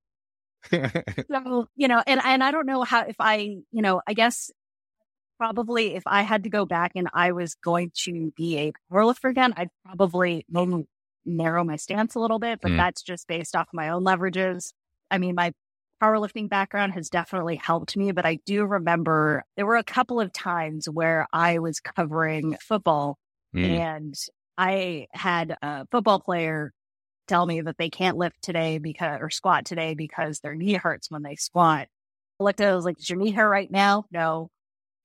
so 0.71 1.67
you 1.75 1.87
know, 1.87 2.03
and 2.05 2.21
and 2.23 2.43
I 2.43 2.51
don't 2.51 2.65
know 2.65 2.83
how 2.83 3.01
if 3.01 3.15
I, 3.19 3.35
you 3.71 3.81
know, 3.81 4.01
I 4.07 4.13
guess 4.13 4.49
probably 5.37 5.95
if 5.95 6.03
I 6.05 6.21
had 6.23 6.43
to 6.43 6.49
go 6.49 6.65
back 6.65 6.91
and 6.95 7.09
I 7.13 7.31
was 7.31 7.55
going 7.55 7.91
to 8.03 8.31
be 8.35 8.57
a 8.57 8.73
powerlifter 8.91 9.29
again, 9.29 9.53
I'd 9.57 9.69
probably 9.85 10.45
maybe 10.49 10.85
narrow 11.25 11.63
my 11.63 11.75
stance 11.75 12.15
a 12.15 12.19
little 12.19 12.39
bit, 12.39 12.59
but 12.61 12.71
mm. 12.71 12.77
that's 12.77 13.01
just 13.01 13.27
based 13.27 13.55
off 13.55 13.67
my 13.73 13.89
own 13.89 14.03
leverages. 14.03 14.73
I 15.09 15.17
mean, 15.17 15.35
my 15.35 15.53
powerlifting 16.01 16.49
background 16.49 16.93
has 16.93 17.09
definitely 17.09 17.55
helped 17.55 17.95
me, 17.95 18.11
but 18.11 18.25
I 18.25 18.39
do 18.45 18.65
remember 18.65 19.43
there 19.55 19.65
were 19.65 19.75
a 19.75 19.83
couple 19.83 20.19
of 20.19 20.33
times 20.33 20.89
where 20.89 21.27
I 21.31 21.59
was 21.59 21.79
covering 21.79 22.57
football 22.59 23.17
mm. 23.55 23.65
and 23.65 24.15
I 24.57 25.07
had 25.11 25.55
a 25.61 25.85
football 25.91 26.19
player 26.19 26.73
tell 27.27 27.45
me 27.45 27.61
that 27.61 27.77
they 27.77 27.89
can't 27.89 28.17
lift 28.17 28.41
today 28.41 28.77
because 28.77 29.19
or 29.21 29.29
squat 29.29 29.65
today 29.65 29.93
because 29.93 30.39
their 30.39 30.55
knee 30.55 30.73
hurts 30.73 31.09
when 31.09 31.23
they 31.23 31.35
squat. 31.35 31.87
I 32.39 32.43
looked 32.43 32.61
at 32.61 32.67
it, 32.67 32.71
I 32.71 32.75
was 32.75 32.85
like, 32.85 32.97
Does 32.97 33.09
your 33.09 33.19
knee 33.19 33.31
hurt 33.31 33.49
right 33.49 33.71
now? 33.71 34.05
No. 34.11 34.49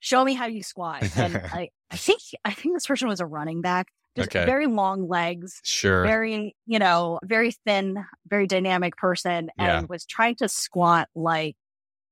Show 0.00 0.24
me 0.24 0.34
how 0.34 0.46
you 0.46 0.62
squat. 0.62 1.04
And 1.16 1.36
I, 1.52 1.70
I 1.90 1.96
think 1.96 2.20
I 2.44 2.52
think 2.52 2.74
this 2.74 2.86
person 2.86 3.08
was 3.08 3.20
a 3.20 3.26
running 3.26 3.60
back. 3.60 3.88
Just 4.16 4.34
Okay. 4.34 4.44
very 4.46 4.66
long 4.66 5.08
legs, 5.08 5.60
Sure. 5.64 6.02
very, 6.04 6.56
you 6.66 6.78
know, 6.78 7.20
very 7.22 7.52
thin, 7.66 8.04
very 8.26 8.46
dynamic 8.46 8.96
person 8.96 9.50
Yeah. 9.58 9.78
and 9.80 9.88
was 9.88 10.04
trying 10.06 10.36
to 10.36 10.48
squat 10.48 11.08
like 11.14 11.54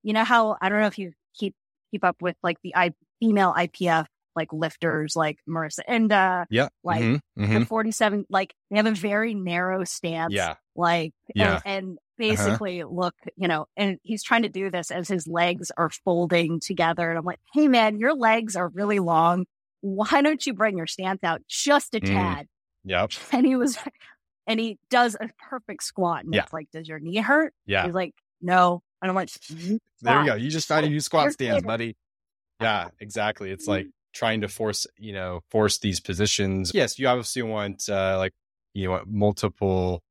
you 0.02 0.12
know 0.12 0.24
how 0.24 0.56
I 0.60 0.68
don't 0.68 0.80
know 0.80 0.86
if 0.86 0.98
you 0.98 1.12
keep 1.34 1.54
keep 1.90 2.04
up 2.04 2.20
with 2.20 2.36
like 2.42 2.58
the 2.62 2.74
I, 2.76 2.92
female 3.20 3.54
IPF 3.56 4.06
like 4.36 4.52
lifters 4.52 5.14
like 5.16 5.38
Marisa 5.48 5.80
Inda, 5.88 6.44
yeah. 6.50 6.68
like 6.82 7.02
Mhm, 7.02 7.20
mhm. 7.38 7.60
the 7.60 7.66
47 7.66 8.26
like 8.28 8.52
they 8.70 8.76
have 8.76 8.86
a 8.86 8.90
very 8.92 9.32
narrow 9.34 9.84
stance 9.84 10.34
Yeah. 10.34 10.56
like 10.76 11.12
Yeah. 11.34 11.52
Uh-huh. 11.54 11.60
and, 11.64 11.84
and 11.86 11.98
basically 12.18 12.82
look 12.84 13.14
you 13.36 13.48
know 13.48 13.66
and 13.76 13.98
he's 14.02 14.22
trying 14.22 14.42
to 14.42 14.48
do 14.48 14.70
this 14.70 14.90
as 14.90 15.08
his 15.08 15.26
legs 15.26 15.70
are 15.76 15.90
folding 16.04 16.60
together 16.60 17.08
and 17.08 17.18
i'm 17.18 17.24
like 17.24 17.40
hey 17.54 17.66
man 17.68 17.98
your 17.98 18.14
legs 18.14 18.54
are 18.56 18.68
really 18.68 18.98
long 19.00 19.46
why 19.84 20.22
don't 20.22 20.46
you 20.46 20.54
bring 20.54 20.78
your 20.78 20.86
stance 20.86 21.22
out 21.22 21.42
just 21.46 21.94
a 21.94 22.00
Mm. 22.00 22.06
tad 22.14 22.46
Yep. 22.84 23.10
and 23.32 23.46
he 23.46 23.54
was 23.56 23.76
and 24.46 24.58
he 24.58 24.78
does 24.88 25.14
a 25.20 25.28
perfect 25.38 25.82
squat 25.82 26.24
and 26.24 26.34
Yeah. 26.34 26.42
it's 26.44 26.52
like 26.54 26.70
does 26.72 26.88
your 26.88 26.98
knee 26.98 27.16
hurt 27.18 27.52
Yeah. 27.66 27.84
he's 27.84 27.94
like 27.94 28.14
no 28.40 28.82
and 29.02 29.10
i'm 29.10 29.14
like 29.14 29.28
"Mhm, 29.28 29.78
There 30.00 30.20
you 30.20 30.26
go. 30.26 30.34
You 30.36 30.48
just 30.50 30.66
found 30.68 30.86
a 30.86 30.88
new 30.88 31.00
squat 31.00 31.32
stance, 31.32 31.62
buddy. 31.62 31.96
Yeah, 32.60 32.88
exactly. 33.00 33.50
It's 33.50 33.66
like 33.66 33.88
trying 34.14 34.40
to 34.42 34.48
force, 34.48 34.86
you 34.96 35.12
know, 35.12 35.40
force 35.50 35.78
these 35.78 36.00
positions. 36.00 36.70
Yes, 36.72 36.98
you 36.98 37.08
obviously 37.08 37.42
want 37.42 37.88
uh 37.88 38.16
like 38.16 38.32
you 38.72 38.88
want 38.90 39.08
multiple 39.08 40.02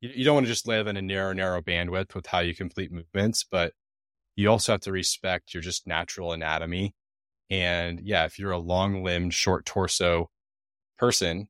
you, 0.00 0.10
you 0.14 0.24
don't 0.24 0.34
want 0.34 0.46
to 0.46 0.52
just 0.52 0.66
live 0.66 0.86
in 0.88 0.96
a 0.96 1.02
narrow, 1.02 1.32
narrow 1.32 1.60
bandwidth 1.62 2.14
with 2.14 2.26
how 2.26 2.40
you 2.40 2.54
complete 2.56 2.90
movements, 2.90 3.44
but 3.48 3.74
you 4.36 4.50
also 4.50 4.72
have 4.72 4.80
to 4.82 4.90
respect 4.92 5.52
your 5.54 5.62
just 5.62 5.86
natural 5.86 6.32
anatomy. 6.32 6.94
And 7.50 8.00
yeah, 8.02 8.24
if 8.24 8.38
you're 8.38 8.52
a 8.52 8.58
long 8.58 9.02
limbed, 9.02 9.34
short 9.34 9.66
torso 9.66 10.30
person, 10.98 11.48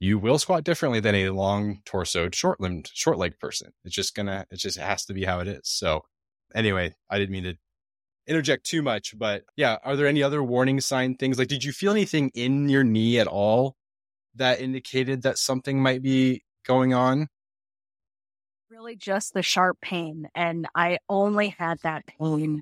you 0.00 0.18
will 0.18 0.38
squat 0.38 0.64
differently 0.64 1.00
than 1.00 1.14
a 1.14 1.30
long 1.30 1.80
torsoed, 1.86 2.34
short 2.34 2.60
limbed, 2.60 2.90
short 2.92 3.18
legged 3.18 3.38
person. 3.38 3.72
It's 3.84 3.94
just 3.94 4.14
gonna, 4.14 4.46
it 4.50 4.56
just 4.56 4.78
has 4.78 5.04
to 5.06 5.14
be 5.14 5.24
how 5.24 5.40
it 5.40 5.48
is. 5.48 5.62
So 5.64 6.04
anyway, 6.54 6.94
I 7.08 7.18
didn't 7.18 7.32
mean 7.32 7.44
to 7.44 7.56
interject 8.26 8.64
too 8.64 8.82
much, 8.82 9.16
but 9.16 9.44
yeah, 9.56 9.78
are 9.84 9.96
there 9.96 10.06
any 10.06 10.22
other 10.22 10.42
warning 10.42 10.80
sign 10.80 11.16
things? 11.16 11.38
Like, 11.38 11.48
did 11.48 11.64
you 11.64 11.72
feel 11.72 11.92
anything 11.92 12.30
in 12.34 12.68
your 12.68 12.84
knee 12.84 13.18
at 13.18 13.26
all 13.26 13.76
that 14.34 14.60
indicated 14.60 15.22
that 15.22 15.38
something 15.38 15.80
might 15.80 16.02
be 16.02 16.42
going 16.66 16.94
on? 16.94 17.28
really 18.74 18.96
just 18.96 19.34
the 19.34 19.42
sharp 19.42 19.80
pain 19.80 20.26
and 20.34 20.66
i 20.74 20.98
only 21.08 21.54
had 21.58 21.78
that 21.84 22.04
pain 22.06 22.60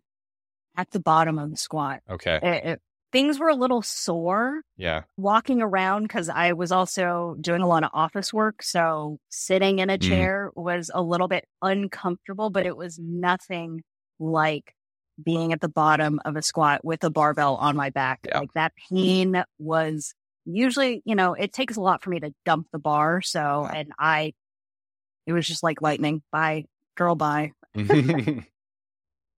at 0.77 0.91
the 0.91 1.01
bottom 1.01 1.39
of 1.39 1.51
the 1.51 1.57
squat 1.57 2.01
Okay. 2.11 2.39
it, 2.43 2.65
it, 2.65 2.83
things 3.13 3.39
were 3.39 3.49
a 3.51 3.55
little 3.55 3.83
sore 3.83 4.63
Yeah. 4.77 5.03
walking 5.19 5.61
around 5.61 6.05
because 6.05 6.29
I 6.31 6.53
was 6.55 6.73
also 6.73 7.37
doing 7.41 7.61
a 7.61 7.67
lot 7.67 7.85
of 7.85 7.91
office 7.93 8.33
work. 8.33 8.63
So 8.63 9.19
sitting 9.29 9.81
in 9.81 9.91
a 9.91 9.99
Mm. 9.99 10.09
chair 10.09 10.51
was 10.55 10.91
a 10.95 11.03
little 11.03 11.29
bit 11.29 11.45
uncomfortable, 11.61 12.49
but 12.49 12.65
it 12.65 12.75
was 12.77 12.99
nothing 12.99 13.83
like 14.19 14.75
being 15.23 15.53
at 15.53 15.61
the 15.61 15.69
bottom 15.69 16.21
of 16.25 16.37
a 16.37 16.43
squat 16.43 16.83
with 16.85 17.05
a 17.05 17.11
barbell 17.11 17.57
on 17.57 17.77
my 17.77 17.91
back. 17.91 18.21
Yeah. 18.27 18.39
Like 18.39 18.53
that 18.55 18.73
pain 18.89 19.45
was 19.59 20.15
usually, 20.47 21.03
you 21.05 21.15
know, 21.15 21.35
it 21.35 21.53
takes 21.53 21.77
a 21.77 21.83
lot 21.83 22.03
for 22.03 22.09
me 22.09 22.19
to 22.21 22.33
dump 22.47 22.69
the 22.73 22.79
bar. 22.79 23.21
So, 23.21 23.69
and 23.71 23.93
I, 23.99 24.33
it 25.27 25.35
was 25.35 25.47
just 25.47 25.63
like 25.63 25.83
lightning. 25.83 26.23
Bye, 26.33 26.65
girl, 26.97 27.15
bye. 27.15 27.53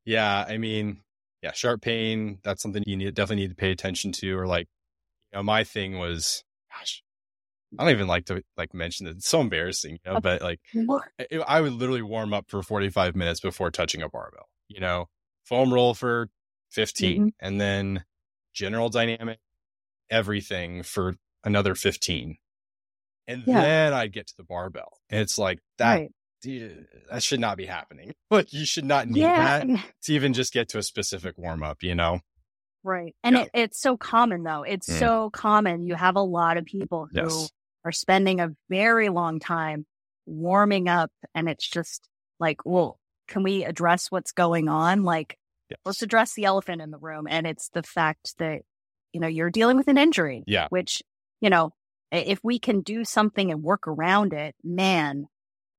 yeah. 0.04 0.44
I 0.48 0.58
mean, 0.58 1.00
yeah, 1.44 1.52
sharp 1.52 1.82
pain. 1.82 2.38
That's 2.42 2.62
something 2.62 2.82
you 2.86 2.96
need, 2.96 3.14
definitely 3.14 3.42
need 3.42 3.50
to 3.50 3.54
pay 3.54 3.70
attention 3.70 4.12
to. 4.12 4.32
Or 4.38 4.46
like, 4.46 4.66
you 5.30 5.36
know, 5.38 5.42
my 5.42 5.62
thing 5.62 5.98
was, 5.98 6.42
gosh, 6.72 7.02
I 7.78 7.84
don't 7.84 7.92
even 7.92 8.06
like 8.06 8.24
to 8.26 8.42
like 8.56 8.72
mention 8.72 9.06
it. 9.06 9.16
It's 9.18 9.28
so 9.28 9.42
embarrassing, 9.42 9.98
you 10.04 10.12
know, 10.12 10.20
but 10.20 10.40
like 10.40 10.60
I- 11.20 11.36
I 11.46 11.60
would 11.60 11.74
literally 11.74 12.00
warm 12.02 12.32
up 12.32 12.48
for 12.48 12.62
45 12.62 13.14
minutes 13.14 13.40
before 13.40 13.70
touching 13.70 14.00
a 14.00 14.08
barbell, 14.08 14.48
you 14.68 14.80
know, 14.80 15.10
foam 15.44 15.72
roll 15.72 15.92
for 15.92 16.30
15 16.70 17.26
Mhm. 17.26 17.32
and 17.40 17.60
then 17.60 18.04
general 18.54 18.88
dynamic, 18.88 19.38
everything 20.10 20.82
for 20.82 21.16
another 21.44 21.74
15. 21.74 22.38
And 23.26 23.44
Yeah. 23.46 23.60
then 23.62 23.92
I'd 23.92 24.12
get 24.12 24.28
to 24.28 24.34
the 24.38 24.44
barbell. 24.44 24.98
And 25.10 25.20
it's 25.20 25.36
like 25.38 25.60
that, 25.76 25.94
Right. 26.00 26.10
That 27.10 27.22
should 27.22 27.40
not 27.40 27.56
be 27.56 27.66
happening. 27.66 28.14
Like 28.30 28.52
you 28.52 28.64
should 28.66 28.84
not 28.84 29.06
need 29.08 29.20
Yeah. 29.20 29.64
that 29.64 29.66
to 30.04 30.12
even 30.12 30.32
just 30.32 30.52
get 30.52 30.68
to 30.70 30.78
a 30.78 30.82
specific 30.82 31.38
warm 31.38 31.62
up, 31.62 31.82
you 31.82 31.94
know? 31.94 32.20
Right. 32.82 33.14
And 33.22 33.36
Yeah. 33.36 33.42
it, 33.42 33.50
it's 33.54 33.80
so 33.80 33.96
common 33.96 34.42
though. 34.42 34.62
It's 34.62 34.88
Mm. 34.88 34.98
so 34.98 35.30
common. 35.30 35.82
You 35.82 35.94
have 35.94 36.16
a 36.16 36.20
lot 36.22 36.56
of 36.56 36.64
people 36.64 37.06
who 37.12 37.16
Yes. 37.22 37.50
are 37.84 37.92
spending 37.92 38.40
a 38.40 38.56
very 38.68 39.08
long 39.08 39.38
time 39.38 39.86
warming 40.26 40.88
up 40.88 41.12
and 41.34 41.48
it's 41.48 41.68
just 41.68 42.08
like, 42.40 42.64
well, 42.66 42.98
can 43.28 43.42
we 43.42 43.64
address 43.64 44.10
what's 44.10 44.32
going 44.32 44.68
on? 44.68 45.04
Like, 45.04 45.38
let's 45.84 46.02
address 46.02 46.34
the 46.34 46.44
elephant 46.44 46.82
in 46.82 46.90
the 46.90 46.98
room. 46.98 47.26
And 47.28 47.46
it's 47.46 47.68
the 47.68 47.82
fact 47.82 48.36
that, 48.38 48.62
you 49.12 49.20
know, 49.20 49.28
you're 49.28 49.50
dealing 49.50 49.76
with 49.76 49.88
an 49.88 49.98
injury, 49.98 50.42
Yeah. 50.46 50.66
which, 50.70 51.02
you 51.40 51.50
know, 51.50 51.72
if 52.10 52.40
we 52.42 52.58
can 52.58 52.80
do 52.80 53.04
something 53.04 53.50
and 53.50 53.62
work 53.62 53.86
around 53.86 54.32
it, 54.32 54.54
man, 54.64 55.26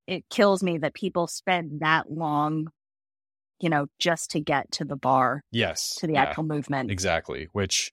it 0.06 0.24
kills 0.30 0.62
me 0.62 0.78
that 0.78 0.94
people 0.94 1.26
spend 1.26 1.80
that 1.80 2.10
long, 2.10 2.68
you 3.60 3.68
know, 3.68 3.86
just 3.98 4.30
to 4.32 4.40
get 4.40 4.70
to 4.72 4.84
the 4.84 4.96
bar, 4.96 5.42
Yes. 5.50 5.96
to 5.96 6.06
the 6.06 6.14
Yeah. 6.14 6.22
actual 6.22 6.44
movement. 6.44 6.90
Exactly, 6.90 7.48
which 7.52 7.92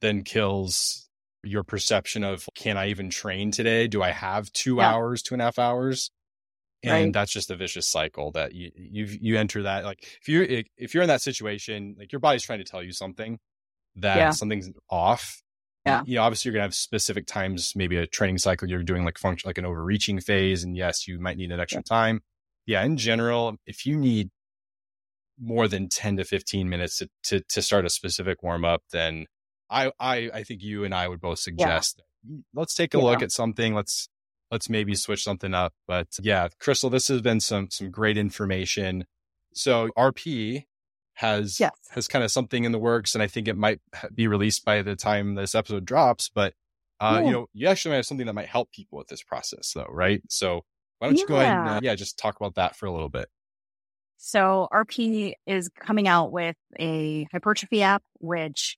then 0.00 0.22
kills 0.24 1.08
your 1.42 1.62
perception 1.64 2.22
of 2.24 2.48
can 2.54 2.76
I 2.76 2.88
even 2.88 3.10
train 3.10 3.50
today? 3.50 3.86
Do 3.88 4.02
I 4.02 4.10
have 4.10 4.52
two 4.52 4.78
Yeah. 4.78 4.92
hours, 4.92 5.22
two 5.22 5.34
and 5.34 5.42
a 5.42 5.46
half 5.46 5.58
hours? 5.58 6.10
And 6.82 6.92
Right. 6.92 7.12
that's 7.12 7.32
just 7.32 7.50
a 7.50 7.56
vicious 7.56 7.86
cycle 7.86 8.30
that 8.32 8.54
you 8.54 8.70
you 8.74 9.04
you 9.04 9.36
enter 9.38 9.62
that 9.64 9.84
like 9.84 10.18
if 10.22 10.28
you 10.28 10.64
if 10.78 10.94
you're 10.94 11.02
in 11.02 11.08
that 11.08 11.20
situation, 11.20 11.94
like 11.98 12.10
your 12.12 12.20
body's 12.20 12.42
trying 12.42 12.60
to 12.60 12.64
tell 12.64 12.82
you 12.82 12.92
something 12.92 13.38
that 13.96 14.16
Yeah. 14.18 14.30
something's 14.30 14.70
off. 14.88 15.42
Yeah. 15.86 16.02
You 16.04 16.16
know, 16.16 16.22
obviously 16.22 16.48
you're 16.48 16.54
gonna 16.54 16.64
have 16.64 16.74
specific 16.74 17.26
times, 17.26 17.72
maybe 17.74 17.96
a 17.96 18.06
training 18.06 18.38
cycle 18.38 18.68
you're 18.68 18.82
doing 18.82 19.04
like 19.04 19.18
function 19.18 19.48
like 19.48 19.58
an 19.58 19.64
overreaching 19.64 20.20
phase, 20.20 20.62
and 20.62 20.76
yes, 20.76 21.08
you 21.08 21.18
might 21.18 21.36
need 21.36 21.50
an 21.52 21.60
extra 21.60 21.82
time. 21.82 22.20
Yeah, 22.66 22.84
in 22.84 22.96
general, 22.96 23.56
if 23.66 23.86
you 23.86 23.96
need 23.96 24.30
more 25.40 25.68
than 25.68 25.88
10 25.88 26.18
to 26.18 26.24
15 26.24 26.68
minutes 26.68 26.98
to, 26.98 27.08
to, 27.24 27.40
to 27.40 27.62
start 27.62 27.86
a 27.86 27.90
specific 27.90 28.42
warm 28.42 28.64
up, 28.64 28.82
then 28.92 29.26
I, 29.70 29.90
I, 29.98 30.30
I 30.34 30.42
think 30.44 30.62
you 30.62 30.84
and 30.84 30.94
I 30.94 31.08
would 31.08 31.20
both 31.20 31.38
suggest 31.38 31.96
that 31.96 32.30
mm, 32.30 32.42
let's 32.54 32.74
take 32.74 32.92
a 32.94 32.98
Yeah. 32.98 33.04
look 33.04 33.22
at 33.22 33.32
something. 33.32 33.72
Let's, 33.74 34.08
let's 34.50 34.68
maybe 34.68 34.94
switch 34.94 35.24
something 35.24 35.54
up. 35.54 35.72
But 35.88 36.08
yeah, 36.20 36.48
Christle, 36.58 36.90
this 36.90 37.08
has 37.08 37.22
been 37.22 37.40
some, 37.40 37.70
some 37.70 37.90
great 37.90 38.18
information. 38.18 39.06
So 39.54 39.88
RP 39.96 40.64
has, 41.20 41.60
Yes. 41.60 41.72
has 41.90 42.08
kind 42.08 42.24
of 42.24 42.30
something 42.30 42.64
in 42.64 42.72
the 42.72 42.78
works 42.78 43.14
and 43.14 43.22
I 43.22 43.26
think 43.26 43.48
it 43.48 43.56
might 43.56 43.80
be 44.14 44.26
released 44.26 44.64
by 44.64 44.82
the 44.82 44.96
time 44.96 45.34
this 45.34 45.54
episode 45.54 45.84
drops, 45.84 46.28
but 46.28 46.54
uh, 47.00 47.18
Yeah. 47.20 47.26
you 47.26 47.32
know, 47.32 47.46
you 47.52 47.66
actually 47.68 47.90
might 47.92 47.96
have 47.96 48.06
something 48.06 48.26
that 48.26 48.34
might 48.34 48.48
help 48.48 48.70
people 48.72 48.98
with 48.98 49.08
this 49.08 49.22
process 49.22 49.72
though, 49.74 49.86
right? 49.88 50.22
So 50.28 50.64
why 50.98 51.08
don't 51.08 51.18
you 51.18 51.26
go 51.26 51.36
ahead 51.40 51.56
and, 51.56 51.66
Yeah. 51.66 51.76
uh, 51.76 51.80
yeah, 51.82 51.94
just 51.94 52.18
talk 52.18 52.36
about 52.36 52.56
that 52.56 52.76
for 52.76 52.86
a 52.86 52.92
little 52.92 53.08
bit. 53.08 53.28
So 54.18 54.68
RP 54.72 55.34
is 55.46 55.70
coming 55.70 56.06
out 56.08 56.30
with 56.30 56.56
a 56.78 57.26
hypertrophy 57.32 57.82
app, 57.82 58.02
which, 58.18 58.76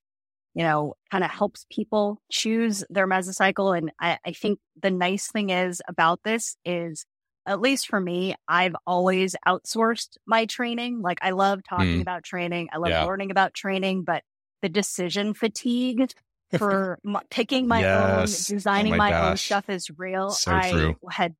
you 0.55 0.62
know, 0.62 0.95
kind 1.11 1.24
of 1.24 1.30
helps 1.30 1.66
people 1.70 2.20
choose 2.30 2.84
their 2.90 3.09
mesocycle. 3.09 3.76
And 3.76 3.90
I, 4.01 4.18
I 4.24 4.32
think 4.32 4.61
the 4.80 4.90
nice 4.90 5.28
thing 5.32 5.51
is 5.51 5.82
about 5.88 6.20
this 6.24 6.57
is, 6.64 7.05
at 7.47 7.61
least 7.61 7.88
for 7.88 8.01
me, 8.01 8.34
I've 8.49 8.76
always 8.86 9.34
outsourced 9.47 10.16
my 10.26 10.47
training. 10.47 11.01
Like 11.03 11.18
I 11.22 11.30
love 11.30 11.61
talking 11.68 11.99
Mm. 11.99 12.03
about 12.03 12.22
training. 12.22 12.68
I 12.72 12.78
love 12.78 12.90
Yeah. 12.90 13.05
learning 13.05 13.30
about 13.30 13.55
training, 13.55 14.05
but 14.05 14.22
the 14.62 14.68
decision 14.68 15.34
fatigue 15.34 16.12
for 16.59 16.99
m- 17.05 17.18
picking 17.30 17.66
my 17.66 17.80
Yes. 17.80 17.97
own, 17.99 18.53
Oh 18.53 18.57
designing 18.57 18.90
my 18.97 19.11
my, 19.11 19.30
own 19.30 19.36
stuff 19.36 19.68
is 19.68 19.90
real. 19.97 20.30
So 20.30 20.53
I 20.53 20.70
true. 20.70 20.97
had 21.11 21.34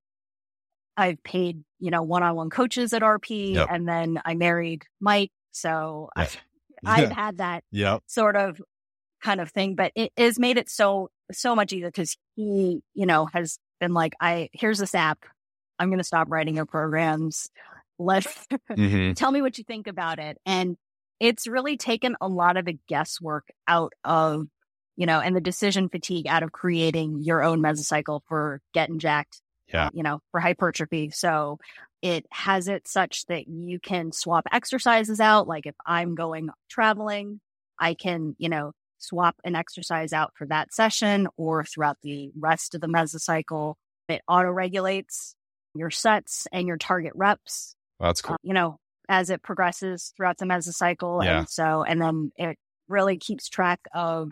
I've 0.96 1.22
paid, 1.22 1.64
you 1.78 1.90
know, 1.90 2.03
one-on-one 2.03 2.50
coaches 2.50 2.92
at 2.92 3.03
RP 3.03 3.55
Yep. 3.55 3.68
and 3.70 3.88
then 3.88 4.20
I 4.24 4.34
married 4.34 4.84
Mike. 5.00 5.30
So 5.53 6.11
Yeah. 6.16 6.22
I've, 6.22 6.36
I've 6.84 7.11
had 7.12 7.36
that 7.38 7.64
Yep. 7.70 8.03
sort 8.07 8.36
of 8.36 8.61
kind 9.22 9.40
of 9.40 9.50
thing, 9.50 9.74
but 9.74 9.92
it 9.94 10.12
has 10.18 10.38
made 10.38 10.59
it 10.59 10.68
so, 10.68 11.11
so 11.30 11.55
much 11.57 11.72
easier 11.72 11.88
because 11.88 12.16
he, 12.36 12.82
you 12.92 13.07
know, 13.07 13.26
has 13.32 13.59
been 13.80 13.94
like, 13.94 14.14
I, 14.20 14.50
here's 14.53 14.78
this 14.78 14.94
app. 14.94 15.20
I'm 15.83 15.89
going 15.89 15.99
to 15.99 16.05
stop 16.05 16.30
writing 16.30 16.57
your 16.57 16.66
programs. 16.66 17.51
Let's 17.99 18.47
hmm 18.74 19.12
tell 19.12 19.30
me 19.30 19.43
what 19.43 19.59
you 19.59 19.64
think 19.64 19.87
about 19.87 20.18
it. 20.18 20.39
And 20.47 20.76
it's 21.20 21.47
really 21.47 21.76
taken 21.76 22.16
a 22.20 22.28
lot 22.28 22.57
of 22.57 22.64
the 22.64 22.78
guesswork 22.89 23.49
out 23.68 23.93
of 24.05 24.47
you 24.97 25.07
know, 25.07 25.20
and 25.20 25.35
the 25.35 25.41
decision 25.41 25.89
fatigue 25.89 26.26
out 26.26 26.43
of 26.43 26.53
creating 26.53 27.22
your 27.22 27.43
own 27.43 27.61
mesocycle 27.62 28.20
for 28.28 28.61
getting 28.74 28.99
jacked, 28.99 29.41
yeah. 29.72 29.89
you 29.93 30.03
know, 30.03 30.20
for 30.30 30.41
hypertrophy. 30.41 31.11
So 31.11 31.59
it 32.03 32.26
has 32.30 32.68
it 32.68 32.87
such 32.87 33.26
that 33.26 33.49
you 33.49 33.78
can 33.80 34.12
swap 34.12 34.47
exercises 34.53 35.20
out. 35.20 35.49
Like 35.49 35.66
if 35.66 35.74
I'm 35.87 36.14
going 36.14 36.51
traveling, 36.68 37.41
I 37.78 37.95
can, 37.95 38.37
you 38.39 38.49
know, 38.49 38.72
swap 38.99 39.37
an 39.45 39.57
exercise 39.57 40.12
out 40.12 40.33
for 40.37 40.47
that 40.49 40.74
session 40.74 41.26
or 41.37 41.64
throughout 41.64 41.99
the 42.03 42.30
rest 42.39 42.74
of 42.74 42.80
the 42.80 42.87
mesocycle. 42.87 43.74
It 44.09 44.20
auto 44.28 44.51
regulates 44.51 45.35
your 45.74 45.90
sets 45.90 46.46
and 46.52 46.66
your 46.66 46.76
target 46.76 47.12
reps. 47.14 47.74
Well, 47.98 48.08
that's 48.10 48.22
cool. 48.22 48.34
Uh, 48.34 48.38
you 48.42 48.54
know, 48.54 48.78
as 49.08 49.30
it 49.30 49.42
progresses 49.42 50.12
throughout 50.16 50.38
the 50.38 50.44
mesocycle. 50.44 51.24
Yeah. 51.24 51.40
And 51.40 51.48
so, 51.48 51.82
and 51.82 52.00
then 52.00 52.32
it 52.36 52.56
really 52.88 53.18
keeps 53.18 53.48
track 53.48 53.80
of 53.94 54.30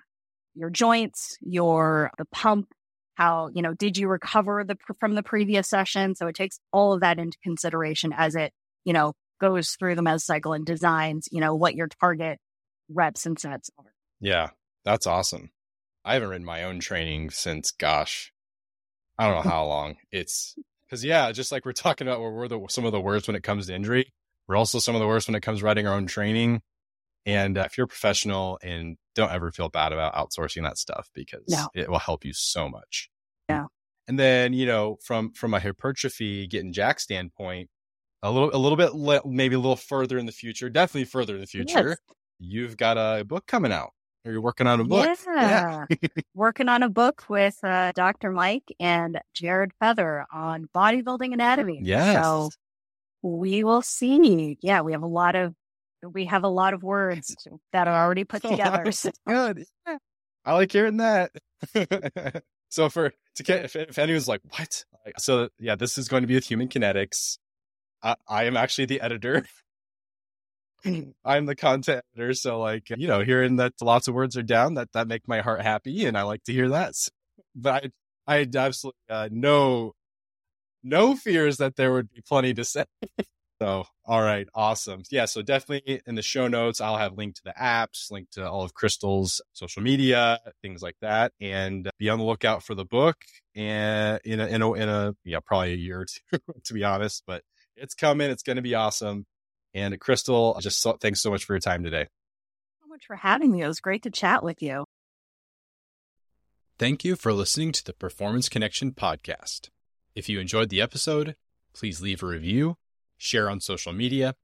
your 0.55 0.71
joints, 0.71 1.37
your 1.41 2.11
the 2.19 2.25
pump, 2.27 2.69
how, 3.15 3.51
you 3.53 3.63
know, 3.63 3.75
did 3.75 3.99
you 3.99 4.09
recover 4.09 4.65
the 4.65 4.77
from 4.99 5.15
the 5.15 5.23
previous 5.23 5.69
session? 5.69 6.15
So 6.15 6.27
it 6.27 6.35
takes 6.35 6.59
all 6.73 6.93
of 6.93 7.01
that 7.01 7.19
into 7.19 7.37
consideration 7.43 8.13
as 8.17 8.35
it, 8.35 8.53
you 8.85 8.93
know, 8.93 9.13
goes 9.41 9.71
through 9.73 9.97
the 9.97 10.03
mesocycle 10.03 10.55
and 10.55 10.65
designs, 10.65 11.29
you 11.31 11.41
know, 11.41 11.55
what 11.55 11.75
your 11.75 11.89
target 12.01 12.39
reps 12.89 13.27
and 13.27 13.39
sets 13.39 13.71
are. 13.79 13.93
Yeah, 14.21 14.49
that's 14.85 15.07
awesome. 15.07 15.51
I 16.05 16.15
haven't 16.15 16.31
ridden 16.31 16.47
my 16.47 16.65
own 16.65 16.81
training 16.81 17.31
since 17.31 17.71
gosh, 17.73 18.33
I 19.19 19.27
don't 19.27 19.45
know 19.45 19.51
how 19.51 19.67
long. 19.67 19.97
It's 20.11 20.55
because 20.91 21.05
yeah, 21.05 21.31
just 21.31 21.53
like 21.53 21.65
we're 21.65 21.73
talking 21.73 22.09
about, 22.09 22.21
where 22.21 22.33
we're 22.33 22.49
the 22.49 22.61
some 22.69 22.85
of 22.85 22.93
the 22.93 23.01
worst 23.01 23.29
when 23.29 23.37
it 23.37 23.45
comes 23.45 23.69
to 23.69 23.75
injury. 23.75 24.13
We're 24.49 24.57
also 24.57 24.81
some 24.81 24.97
of 24.97 25.01
the 25.01 25.07
worst 25.07 25.29
when 25.29 25.37
it 25.37 25.43
comes 25.43 25.61
to 25.61 25.65
writing 25.65 25.87
our 25.87 25.95
own 25.95 26.07
training. 26.07 26.61
And 27.25 27.57
uh, 27.57 27.63
if 27.67 27.79
you're 27.79 27.85
a 27.85 27.89
professional 27.89 28.59
and 28.63 28.97
don't 29.15 29.31
ever 29.31 29.53
feel 29.53 29.69
bad 29.69 29.93
about 29.93 30.15
outsourcing 30.15 30.65
that 30.65 30.79
stuff 30.79 31.09
because 31.15 31.45
no. 31.49 31.69
it 31.75 31.89
will 31.89 31.99
help 31.99 32.25
you 32.25 32.33
so 32.33 32.69
much. 32.69 33.11
Yeah. 33.49 33.67
And 34.09 34.19
then, 34.19 34.53
you 34.53 34.67
know, 34.67 34.97
from 35.05 35.33
from 35.33 35.55
a 35.55 35.61
hypertrophy 35.61 36.49
getting 36.49 36.73
jack 36.73 36.99
standpoint, 36.99 37.69
a 38.23 38.33
little 38.33 38.51
a 38.53 38.59
little 38.59 38.77
bit 38.77 38.95
le- 38.95 39.23
maybe 39.25 39.55
a 39.55 39.61
little 39.61 39.77
further 39.77 40.19
in 40.19 40.27
the 40.27 40.33
future, 40.33 40.69
definitely 40.69 41.05
further 41.05 41.35
in 41.35 41.41
the 41.41 41.47
future, 41.47 41.91
yes. 41.91 41.99
you've 42.41 42.77
got 42.77 42.97
a 42.97 43.25
book 43.25 43.47
coming 43.47 43.73
out. 43.73 43.91
Or 44.25 44.33
you're 44.33 44.41
working 44.41 44.67
on 44.67 44.81
a 44.81 44.85
book. 44.85 45.07
Yeah. 45.27 45.87
yeah. 45.89 46.09
working 46.35 46.69
on 46.69 46.83
a 46.83 46.91
book 46.91 47.25
with 47.29 47.59
uh, 47.63 47.93
Dr. 47.93 48.31
Mike 48.31 48.75
and 48.79 49.21
Jared 49.33 49.73
Feather 49.81 50.27
on 50.33 50.69
bodybuilding 50.75 51.33
anatomy. 51.33 51.81
Yes. 51.83 52.23
So 52.23 52.51
we 53.23 53.65
will 53.65 53.83
see. 53.83 54.59
Yeah, 54.61 54.83
we 54.83 54.93
have 54.93 55.03
a 55.03 55.07
lot 55.07 55.37
of 55.37 55.55
we 56.03 56.27
have 56.27 56.45
a 56.45 56.49
lot 56.49 56.75
of 56.75 56.83
words 56.83 57.35
that 57.73 57.89
are 57.89 58.05
already 58.05 58.25
put 58.25 58.43
together. 58.43 58.91
So. 58.93 59.11
Good. 59.27 59.65
I 60.45 60.55
like 60.55 60.73
hearing 60.73 60.99
that. 60.99 61.33
so 62.71 62.89
for 62.89 63.13
to 63.37 63.43
get 63.43 63.65
if, 63.65 63.77
if 63.77 63.99
anyone's 63.99 64.29
like 64.29 64.41
what, 64.51 64.85
so 65.19 65.49
yeah, 65.59 65.77
this 65.77 65.99
is 65.99 66.09
going 66.09 66.23
to 66.23 66.27
be 66.27 66.35
with 66.35 66.45
Human 66.45 66.69
Kinetics. 66.69 67.39
I, 68.03 68.17
I 68.27 68.45
am 68.45 68.57
actually 68.57 68.87
the 68.87 69.01
editor. 69.01 69.47
I'm 71.25 71.47
the 71.47 71.57
content 71.57 72.05
editor, 72.15 72.35
so 72.35 72.61
like 72.61 72.91
you 72.91 73.07
know, 73.07 73.21
hearing 73.23 73.57
that 73.57 73.75
lots 73.81 74.09
of 74.09 74.15
words 74.15 74.37
are 74.37 74.43
down, 74.43 74.75
that 74.75 74.93
that 74.93 75.09
make 75.09 75.27
my 75.29 75.41
heart 75.41 75.63
happy, 75.63 76.07
and 76.07 76.17
I 76.17 76.23
like 76.23 76.45
to 76.45 76.53
hear 76.53 76.69
that. 76.71 76.95
But 77.55 77.93
I, 78.27 78.35
I 78.35 78.39
had 78.39 78.57
absolutely 78.57 79.01
uh, 79.09 79.29
no, 79.31 79.93
no 80.83 81.15
fears 81.17 81.59
that 81.59 81.77
there 81.77 81.93
would 81.93 82.11
be 82.13 82.23
plenty 82.23 82.55
to 82.55 82.65
say. 82.65 82.85
So, 83.61 83.85
all 84.07 84.23
right, 84.23 84.49
awesome. 84.55 85.03
Yeah, 85.11 85.27
so 85.27 85.43
definitely 85.43 86.01
in 86.07 86.15
the 86.15 86.23
show 86.23 86.49
notes, 86.49 86.81
I'll 86.81 86.97
have 86.97 87.19
link 87.19 87.35
to 87.35 87.43
the 87.45 87.53
apps, 87.61 88.11
link 88.11 88.31
to 88.31 88.49
all 88.49 88.63
of 88.63 88.73
Christle's 88.73 89.43
social 89.53 89.83
media, 89.83 90.39
things 90.63 90.81
like 90.83 90.97
that, 91.03 91.33
and 91.43 91.91
be 91.99 92.09
on 92.09 92.19
the 92.19 92.25
lookout 92.25 92.63
for 92.63 92.75
the 92.75 92.87
book. 92.87 93.17
And 93.55 94.19
in 94.25 94.41
a, 94.41 94.47
in 94.47 94.63
a, 94.63 94.73
in 94.73 94.89
a 94.89 95.15
yeah, 95.27 95.41
probably 95.45 95.75
a 95.75 95.77
year 95.77 96.01
or 96.01 96.07
two, 96.07 96.39
to 96.65 96.73
be 96.73 96.85
honest, 96.85 97.23
but 97.27 97.43
it's 97.77 97.95
coming. 97.95 98.31
It's 98.31 98.43
going 98.43 98.57
to 98.57 98.63
be 98.63 98.75
awesome. 98.75 99.27
And 99.75 99.99
Christle, 100.01 100.59
just 100.61 100.81
so, 100.81 100.93
thanks 100.95 101.21
so 101.21 101.31
much 101.31 101.45
for 101.45 101.55
your 101.55 101.61
time 101.61 101.83
today. 101.83 102.07
So 102.83 102.89
much 102.89 103.07
for 103.07 103.17
having 103.17 103.53
me. 103.53 103.63
It 103.63 103.69
was 103.69 103.81
great 103.81 104.03
to 104.03 104.11
chat 104.11 104.43
with 104.43 104.63
you. 104.63 104.85
Thank 106.79 107.05
you 107.05 107.15
for 107.15 107.33
listening 107.33 107.73
to 107.73 107.85
the 107.85 107.93
Performance 107.93 108.49
Connection 108.49 108.93
podcast. 108.93 109.69
If 110.15 110.29
you 110.29 110.41
enjoyed 110.41 110.71
the 110.71 110.81
episode, 110.81 111.37
please 111.73 112.01
leave 112.01 112.23
a 112.23 112.27
review 112.27 112.77
share 113.21 113.51
on 113.51 113.61
social 113.61 113.93
media, 113.93 114.35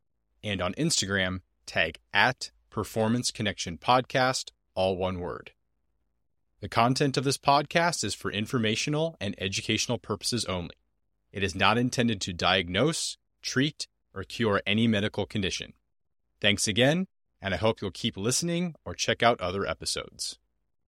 and 0.45 0.61
on 0.61 0.75
Instagram, 0.75 1.41
tag 1.65 1.99
at 2.13 2.51
Performance 2.69 3.31
Connection 3.31 3.79
Podcast, 3.79 4.51
all 4.75 4.97
one 4.97 5.19
word. 5.19 5.53
The 6.61 6.69
content 6.69 7.17
of 7.17 7.25
this 7.25 7.39
podcast 7.39 8.05
is 8.05 8.15
for 8.15 8.31
informational 8.31 9.17
and 9.19 9.35
educational 9.39 9.99
purposes 9.99 10.45
only. 10.45 10.75
It 11.33 11.43
is 11.43 11.55
not 11.55 11.79
intended 11.79 12.21
to 12.23 12.33
diagnose, 12.35 13.17
treat, 13.43 13.89
or 14.17 14.25
cure 14.25 14.63
any 14.67 14.89
medical 14.89 15.27
condition. 15.27 15.75
Thanks 16.41 16.67
again, 16.67 17.07
and 17.41 17.55
I 17.55 17.59
hope 17.59 17.81
you'll 17.81 17.91
keep 17.93 18.17
listening 18.17 18.75
or 18.85 18.95
check 18.95 19.23
out 19.23 19.41
other 19.41 19.67
episodes. 19.67 20.39